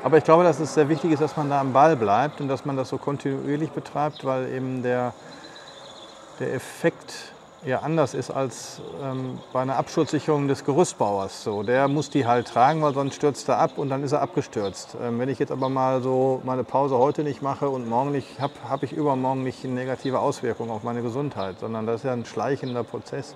Aber 0.03 0.17
ich 0.17 0.23
glaube, 0.23 0.43
dass 0.43 0.59
es 0.59 0.73
sehr 0.73 0.89
wichtig 0.89 1.11
ist, 1.11 1.21
dass 1.21 1.37
man 1.37 1.49
da 1.49 1.61
am 1.61 1.73
Ball 1.73 1.95
bleibt 1.95 2.41
und 2.41 2.47
dass 2.47 2.65
man 2.65 2.75
das 2.75 2.89
so 2.89 2.97
kontinuierlich 2.97 3.71
betreibt, 3.71 4.25
weil 4.25 4.49
eben 4.49 4.83
der, 4.83 5.13
der 6.39 6.53
Effekt 6.53 7.33
ja 7.65 7.79
anders 7.79 8.13
ist 8.13 8.29
als 8.29 8.81
ähm, 9.01 9.39
bei 9.53 9.61
einer 9.61 9.77
Absturzsicherung 9.77 10.49
des 10.49 10.65
Gerüstbauers. 10.65 11.43
So, 11.43 11.63
der 11.63 11.87
muss 11.87 12.09
die 12.09 12.27
halt 12.27 12.47
tragen, 12.47 12.81
weil 12.81 12.93
sonst 12.93 13.15
stürzt 13.15 13.47
er 13.47 13.59
ab 13.59 13.77
und 13.77 13.89
dann 13.89 14.03
ist 14.03 14.11
er 14.11 14.21
abgestürzt. 14.21 14.97
Ähm, 15.01 15.19
wenn 15.19 15.29
ich 15.29 15.39
jetzt 15.39 15.51
aber 15.51 15.69
mal 15.69 16.01
so 16.01 16.41
meine 16.43 16.65
Pause 16.65 16.97
heute 16.97 17.23
nicht 17.23 17.41
mache 17.41 17.69
und 17.69 17.87
morgen 17.87 18.11
nicht, 18.11 18.41
habe 18.41 18.53
hab 18.67 18.83
ich 18.83 18.91
übermorgen 18.91 19.43
nicht 19.43 19.63
eine 19.63 19.73
negative 19.73 20.19
Auswirkung 20.19 20.69
auf 20.69 20.83
meine 20.83 21.01
Gesundheit, 21.01 21.59
sondern 21.59 21.85
das 21.85 21.97
ist 21.97 22.03
ja 22.03 22.13
ein 22.13 22.25
schleichender 22.25 22.83
Prozess, 22.83 23.35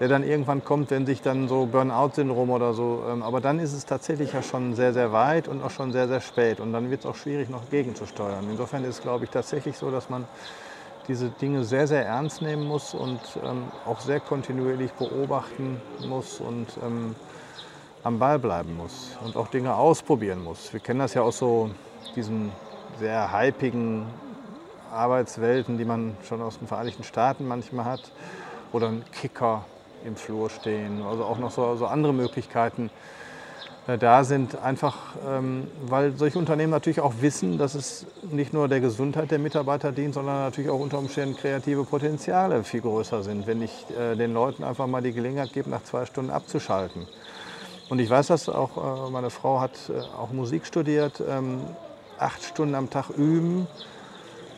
der 0.00 0.08
dann 0.08 0.22
irgendwann 0.22 0.62
kommt, 0.64 0.90
wenn 0.90 1.06
sich 1.06 1.22
dann 1.22 1.48
so 1.48 1.66
Burnout-Syndrom 1.66 2.50
oder 2.50 2.74
so, 2.74 3.04
ähm, 3.08 3.22
aber 3.22 3.40
dann 3.40 3.58
ist 3.58 3.72
es 3.72 3.86
tatsächlich 3.86 4.32
ja 4.32 4.42
schon 4.42 4.74
sehr, 4.74 4.92
sehr 4.92 5.12
weit 5.12 5.48
und 5.48 5.62
auch 5.62 5.70
schon 5.70 5.92
sehr, 5.92 6.06
sehr 6.08 6.20
spät 6.20 6.60
und 6.60 6.72
dann 6.72 6.90
wird 6.90 7.00
es 7.00 7.06
auch 7.06 7.16
schwierig, 7.16 7.48
noch 7.48 7.70
gegenzusteuern. 7.70 8.46
Insofern 8.50 8.84
ist 8.84 8.96
es, 8.96 9.02
glaube 9.02 9.24
ich, 9.24 9.30
tatsächlich 9.30 9.78
so, 9.78 9.90
dass 9.90 10.10
man 10.10 10.26
diese 11.08 11.28
Dinge 11.30 11.64
sehr, 11.64 11.86
sehr 11.86 12.04
ernst 12.04 12.42
nehmen 12.42 12.66
muss 12.66 12.92
und 12.92 13.20
ähm, 13.44 13.64
auch 13.86 14.00
sehr 14.00 14.20
kontinuierlich 14.20 14.92
beobachten 14.92 15.80
muss 16.06 16.40
und 16.40 16.66
ähm, 16.84 17.14
am 18.02 18.18
Ball 18.18 18.38
bleiben 18.38 18.76
muss 18.76 19.16
und 19.24 19.36
auch 19.36 19.48
Dinge 19.48 19.74
ausprobieren 19.74 20.42
muss. 20.42 20.72
Wir 20.72 20.80
kennen 20.80 21.00
das 21.00 21.14
ja 21.14 21.22
aus 21.22 21.38
so 21.38 21.70
diesen 22.14 22.52
sehr 22.98 23.32
hypigen 23.32 24.06
Arbeitswelten, 24.92 25.78
die 25.78 25.84
man 25.84 26.16
schon 26.26 26.40
aus 26.42 26.58
den 26.58 26.68
Vereinigten 26.68 27.04
Staaten 27.04 27.46
manchmal 27.46 27.84
hat, 27.84 28.12
oder 28.72 28.88
ein 28.88 29.04
Kicker 29.12 29.64
im 30.06 30.16
Flur 30.16 30.50
stehen, 30.50 31.02
also 31.02 31.24
auch 31.24 31.38
noch 31.38 31.50
so, 31.50 31.76
so 31.76 31.86
andere 31.86 32.14
Möglichkeiten, 32.14 32.90
äh, 33.86 33.98
da 33.98 34.24
sind, 34.24 34.58
einfach 34.62 34.96
ähm, 35.26 35.66
weil 35.86 36.16
solche 36.16 36.38
Unternehmen 36.38 36.70
natürlich 36.70 37.00
auch 37.00 37.14
wissen, 37.20 37.58
dass 37.58 37.74
es 37.74 38.06
nicht 38.30 38.52
nur 38.52 38.68
der 38.68 38.80
Gesundheit 38.80 39.30
der 39.30 39.38
Mitarbeiter 39.38 39.92
dient, 39.92 40.14
sondern 40.14 40.36
natürlich 40.36 40.70
auch 40.70 40.80
unter 40.80 40.98
Umständen 40.98 41.36
kreative 41.36 41.84
Potenziale 41.84 42.64
viel 42.64 42.80
größer 42.80 43.22
sind, 43.22 43.46
wenn 43.46 43.62
ich 43.62 43.86
äh, 43.98 44.16
den 44.16 44.32
Leuten 44.32 44.64
einfach 44.64 44.86
mal 44.86 45.02
die 45.02 45.12
Gelegenheit 45.12 45.52
gebe, 45.52 45.70
nach 45.70 45.82
zwei 45.84 46.06
Stunden 46.06 46.30
abzuschalten. 46.30 47.06
Und 47.88 48.00
ich 48.00 48.10
weiß 48.10 48.28
das 48.28 48.48
auch, 48.48 49.06
äh, 49.06 49.10
meine 49.10 49.30
Frau 49.30 49.60
hat 49.60 49.72
auch 50.18 50.32
Musik 50.32 50.66
studiert, 50.66 51.22
ähm, 51.28 51.60
acht 52.18 52.42
Stunden 52.42 52.74
am 52.74 52.90
Tag 52.90 53.10
üben 53.10 53.66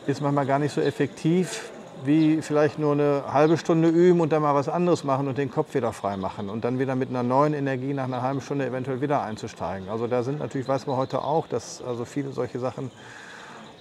ist 0.09 0.21
manchmal 0.21 0.45
gar 0.45 0.59
nicht 0.59 0.73
so 0.73 0.81
effektiv, 0.81 1.69
wie 2.05 2.41
vielleicht 2.41 2.79
nur 2.79 2.93
eine 2.93 3.23
halbe 3.31 3.57
Stunde 3.57 3.89
üben 3.89 4.21
und 4.21 4.31
dann 4.31 4.41
mal 4.41 4.55
was 4.55 4.69
anderes 4.69 5.03
machen 5.03 5.27
und 5.27 5.37
den 5.37 5.51
Kopf 5.51 5.73
wieder 5.73 5.93
frei 5.93 6.17
machen 6.17 6.49
und 6.49 6.63
dann 6.63 6.79
wieder 6.79 6.95
mit 6.95 7.09
einer 7.09 7.23
neuen 7.23 7.53
Energie 7.53 7.93
nach 7.93 8.05
einer 8.05 8.21
halben 8.21 8.41
Stunde 8.41 8.65
eventuell 8.65 9.01
wieder 9.01 9.21
einzusteigen. 9.21 9.89
Also 9.89 10.07
da 10.07 10.23
sind 10.23 10.39
natürlich, 10.39 10.67
weiß 10.67 10.87
man 10.87 10.97
heute 10.97 11.23
auch, 11.23 11.47
dass 11.47 11.81
also 11.81 12.05
viele 12.05 12.31
solche 12.31 12.59
Sachen 12.59 12.91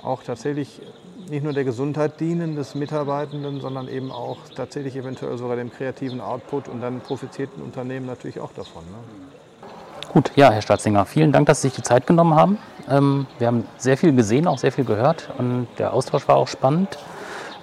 auch 0.03 0.23
tatsächlich 0.23 0.81
nicht 1.29 1.45
nur 1.45 1.53
der 1.53 1.65
Gesundheit 1.65 2.21
dienen 2.21 2.57
des 2.57 2.75
Mitarbeitenden, 2.75 3.61
sondern 3.61 3.89
eben 3.89 4.11
auch 4.11 4.39
tatsächlich 4.55 4.97
eventuell 4.97 5.37
sogar 5.37 5.57
dem 5.57 5.73
kreativen 5.73 6.21
Output 6.21 6.69
und 6.69 6.81
dann 6.81 7.01
profitierten 7.01 7.63
Unternehmen 7.63 8.07
natürlich 8.07 8.41
auch 8.41 8.53
davon. 8.53 8.83
Ne? 8.85 9.69
Gut, 10.13 10.33
ja, 10.37 10.51
Herr 10.51 10.63
Staatsinger, 10.63 11.05
vielen 11.05 11.33
Dank, 11.33 11.47
dass 11.47 11.61
Sie 11.61 11.69
sich 11.69 11.77
die 11.77 11.83
Zeit 11.83 12.07
genommen 12.07 12.35
haben. 12.35 12.59
Ähm, 12.89 13.27
wir 13.39 13.47
haben 13.47 13.65
sehr 13.77 13.99
viel 13.99 14.15
gesehen, 14.15 14.47
auch 14.47 14.59
sehr 14.59 14.73
viel 14.73 14.85
gehört 14.85 15.29
und 15.37 15.69
der 15.79 15.93
Austausch 15.93 16.27
war 16.29 16.37
auch 16.37 16.49
spannend. 16.49 16.97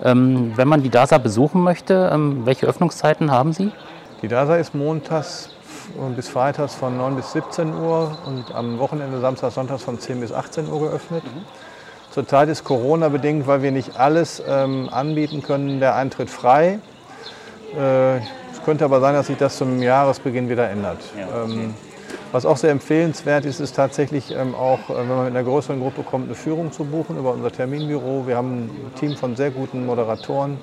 Ähm, 0.03 0.53
wenn 0.55 0.67
man 0.67 0.83
die 0.83 0.89
DASA 0.89 1.17
besuchen 1.17 1.61
möchte, 1.61 2.09
ähm, 2.13 2.45
welche 2.45 2.65
Öffnungszeiten 2.65 3.31
haben 3.31 3.53
Sie? 3.53 3.71
Die 4.21 4.27
DASA 4.27 4.57
ist 4.57 4.75
montags 4.75 5.49
bis 6.15 6.27
freitags 6.27 6.75
von 6.75 6.97
9 6.97 7.15
bis 7.15 7.31
17 7.33 7.73
Uhr 7.73 8.17
und 8.25 8.53
am 8.53 8.79
Wochenende 8.79 9.19
Samstag, 9.19 9.51
Sonntags 9.51 9.83
von 9.83 9.99
10 9.99 10.19
bis 10.19 10.31
18 10.31 10.69
Uhr 10.69 10.79
geöffnet. 10.79 11.23
Mhm. 11.23 11.45
Zurzeit 12.11 12.49
ist 12.49 12.63
Corona 12.63 13.09
bedingt, 13.09 13.45
weil 13.45 13.61
wir 13.61 13.71
nicht 13.71 13.99
alles 13.99 14.41
ähm, 14.47 14.89
anbieten 14.89 15.43
können, 15.43 15.79
der 15.79 15.95
Eintritt 15.95 16.29
frei. 16.29 16.79
Äh, 17.77 18.17
es 18.17 18.63
könnte 18.63 18.85
aber 18.85 19.01
sein, 19.01 19.13
dass 19.13 19.27
sich 19.27 19.37
das 19.37 19.57
zum 19.57 19.81
Jahresbeginn 19.81 20.49
wieder 20.49 20.69
ändert. 20.69 20.99
Ja, 21.17 21.27
okay. 21.27 21.53
ähm, 21.53 21.73
was 22.35 22.45
auch 22.45 22.57
sehr 22.57 22.71
empfehlenswert 22.71 23.45
ist, 23.45 23.61
ist 23.61 23.77
tatsächlich 23.77 24.31
ähm, 24.31 24.55
auch, 24.55 24.89
äh, 24.89 24.97
wenn 24.97 25.07
man 25.07 25.23
mit 25.23 25.35
einer 25.35 25.43
größeren 25.43 25.79
Gruppe 25.79 26.03
kommt, 26.03 26.25
eine 26.25 26.35
Führung 26.35 26.73
zu 26.73 26.83
buchen 26.83 27.17
über 27.17 27.31
unser 27.31 27.49
Terminbüro. 27.49 28.27
Wir 28.27 28.35
haben 28.35 28.63
ein 28.63 28.91
Team 28.99 29.15
von 29.15 29.37
sehr 29.37 29.51
guten 29.51 29.85
Moderatoren, 29.85 30.57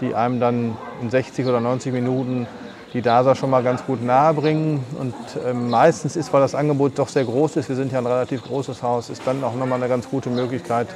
die 0.00 0.14
einem 0.14 0.40
dann 0.40 0.78
in 1.02 1.10
60 1.10 1.46
oder 1.46 1.60
90 1.60 1.92
Minuten 1.92 2.46
die 2.94 3.02
DASA 3.02 3.34
schon 3.34 3.50
mal 3.50 3.62
ganz 3.62 3.84
gut 3.84 4.02
nahe 4.02 4.32
bringen. 4.32 4.82
Und 4.98 5.14
ähm, 5.46 5.68
meistens 5.68 6.16
ist, 6.16 6.32
weil 6.32 6.40
das 6.40 6.54
Angebot 6.54 6.98
doch 6.98 7.08
sehr 7.08 7.24
groß 7.24 7.56
ist, 7.56 7.68
wir 7.68 7.76
sind 7.76 7.92
ja 7.92 7.98
ein 7.98 8.06
relativ 8.06 8.44
großes 8.44 8.82
Haus, 8.82 9.10
ist 9.10 9.20
dann 9.26 9.44
auch 9.44 9.54
nochmal 9.54 9.78
eine 9.78 9.90
ganz 9.90 10.08
gute 10.08 10.30
Möglichkeit 10.30 10.86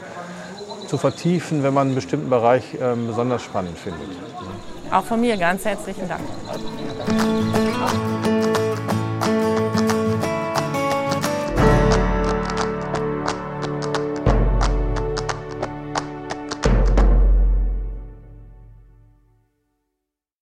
zu 0.87 0.97
vertiefen, 0.97 1.63
wenn 1.63 1.75
man 1.75 1.89
einen 1.89 1.95
bestimmten 1.95 2.31
Bereich 2.31 2.65
ähm, 2.81 3.07
besonders 3.07 3.43
spannend 3.43 3.77
findet. 3.79 4.09
Auch 4.91 5.05
von 5.05 5.21
mir 5.21 5.37
ganz 5.37 5.67
herzlichen 5.67 6.09
Dank. 6.09 6.23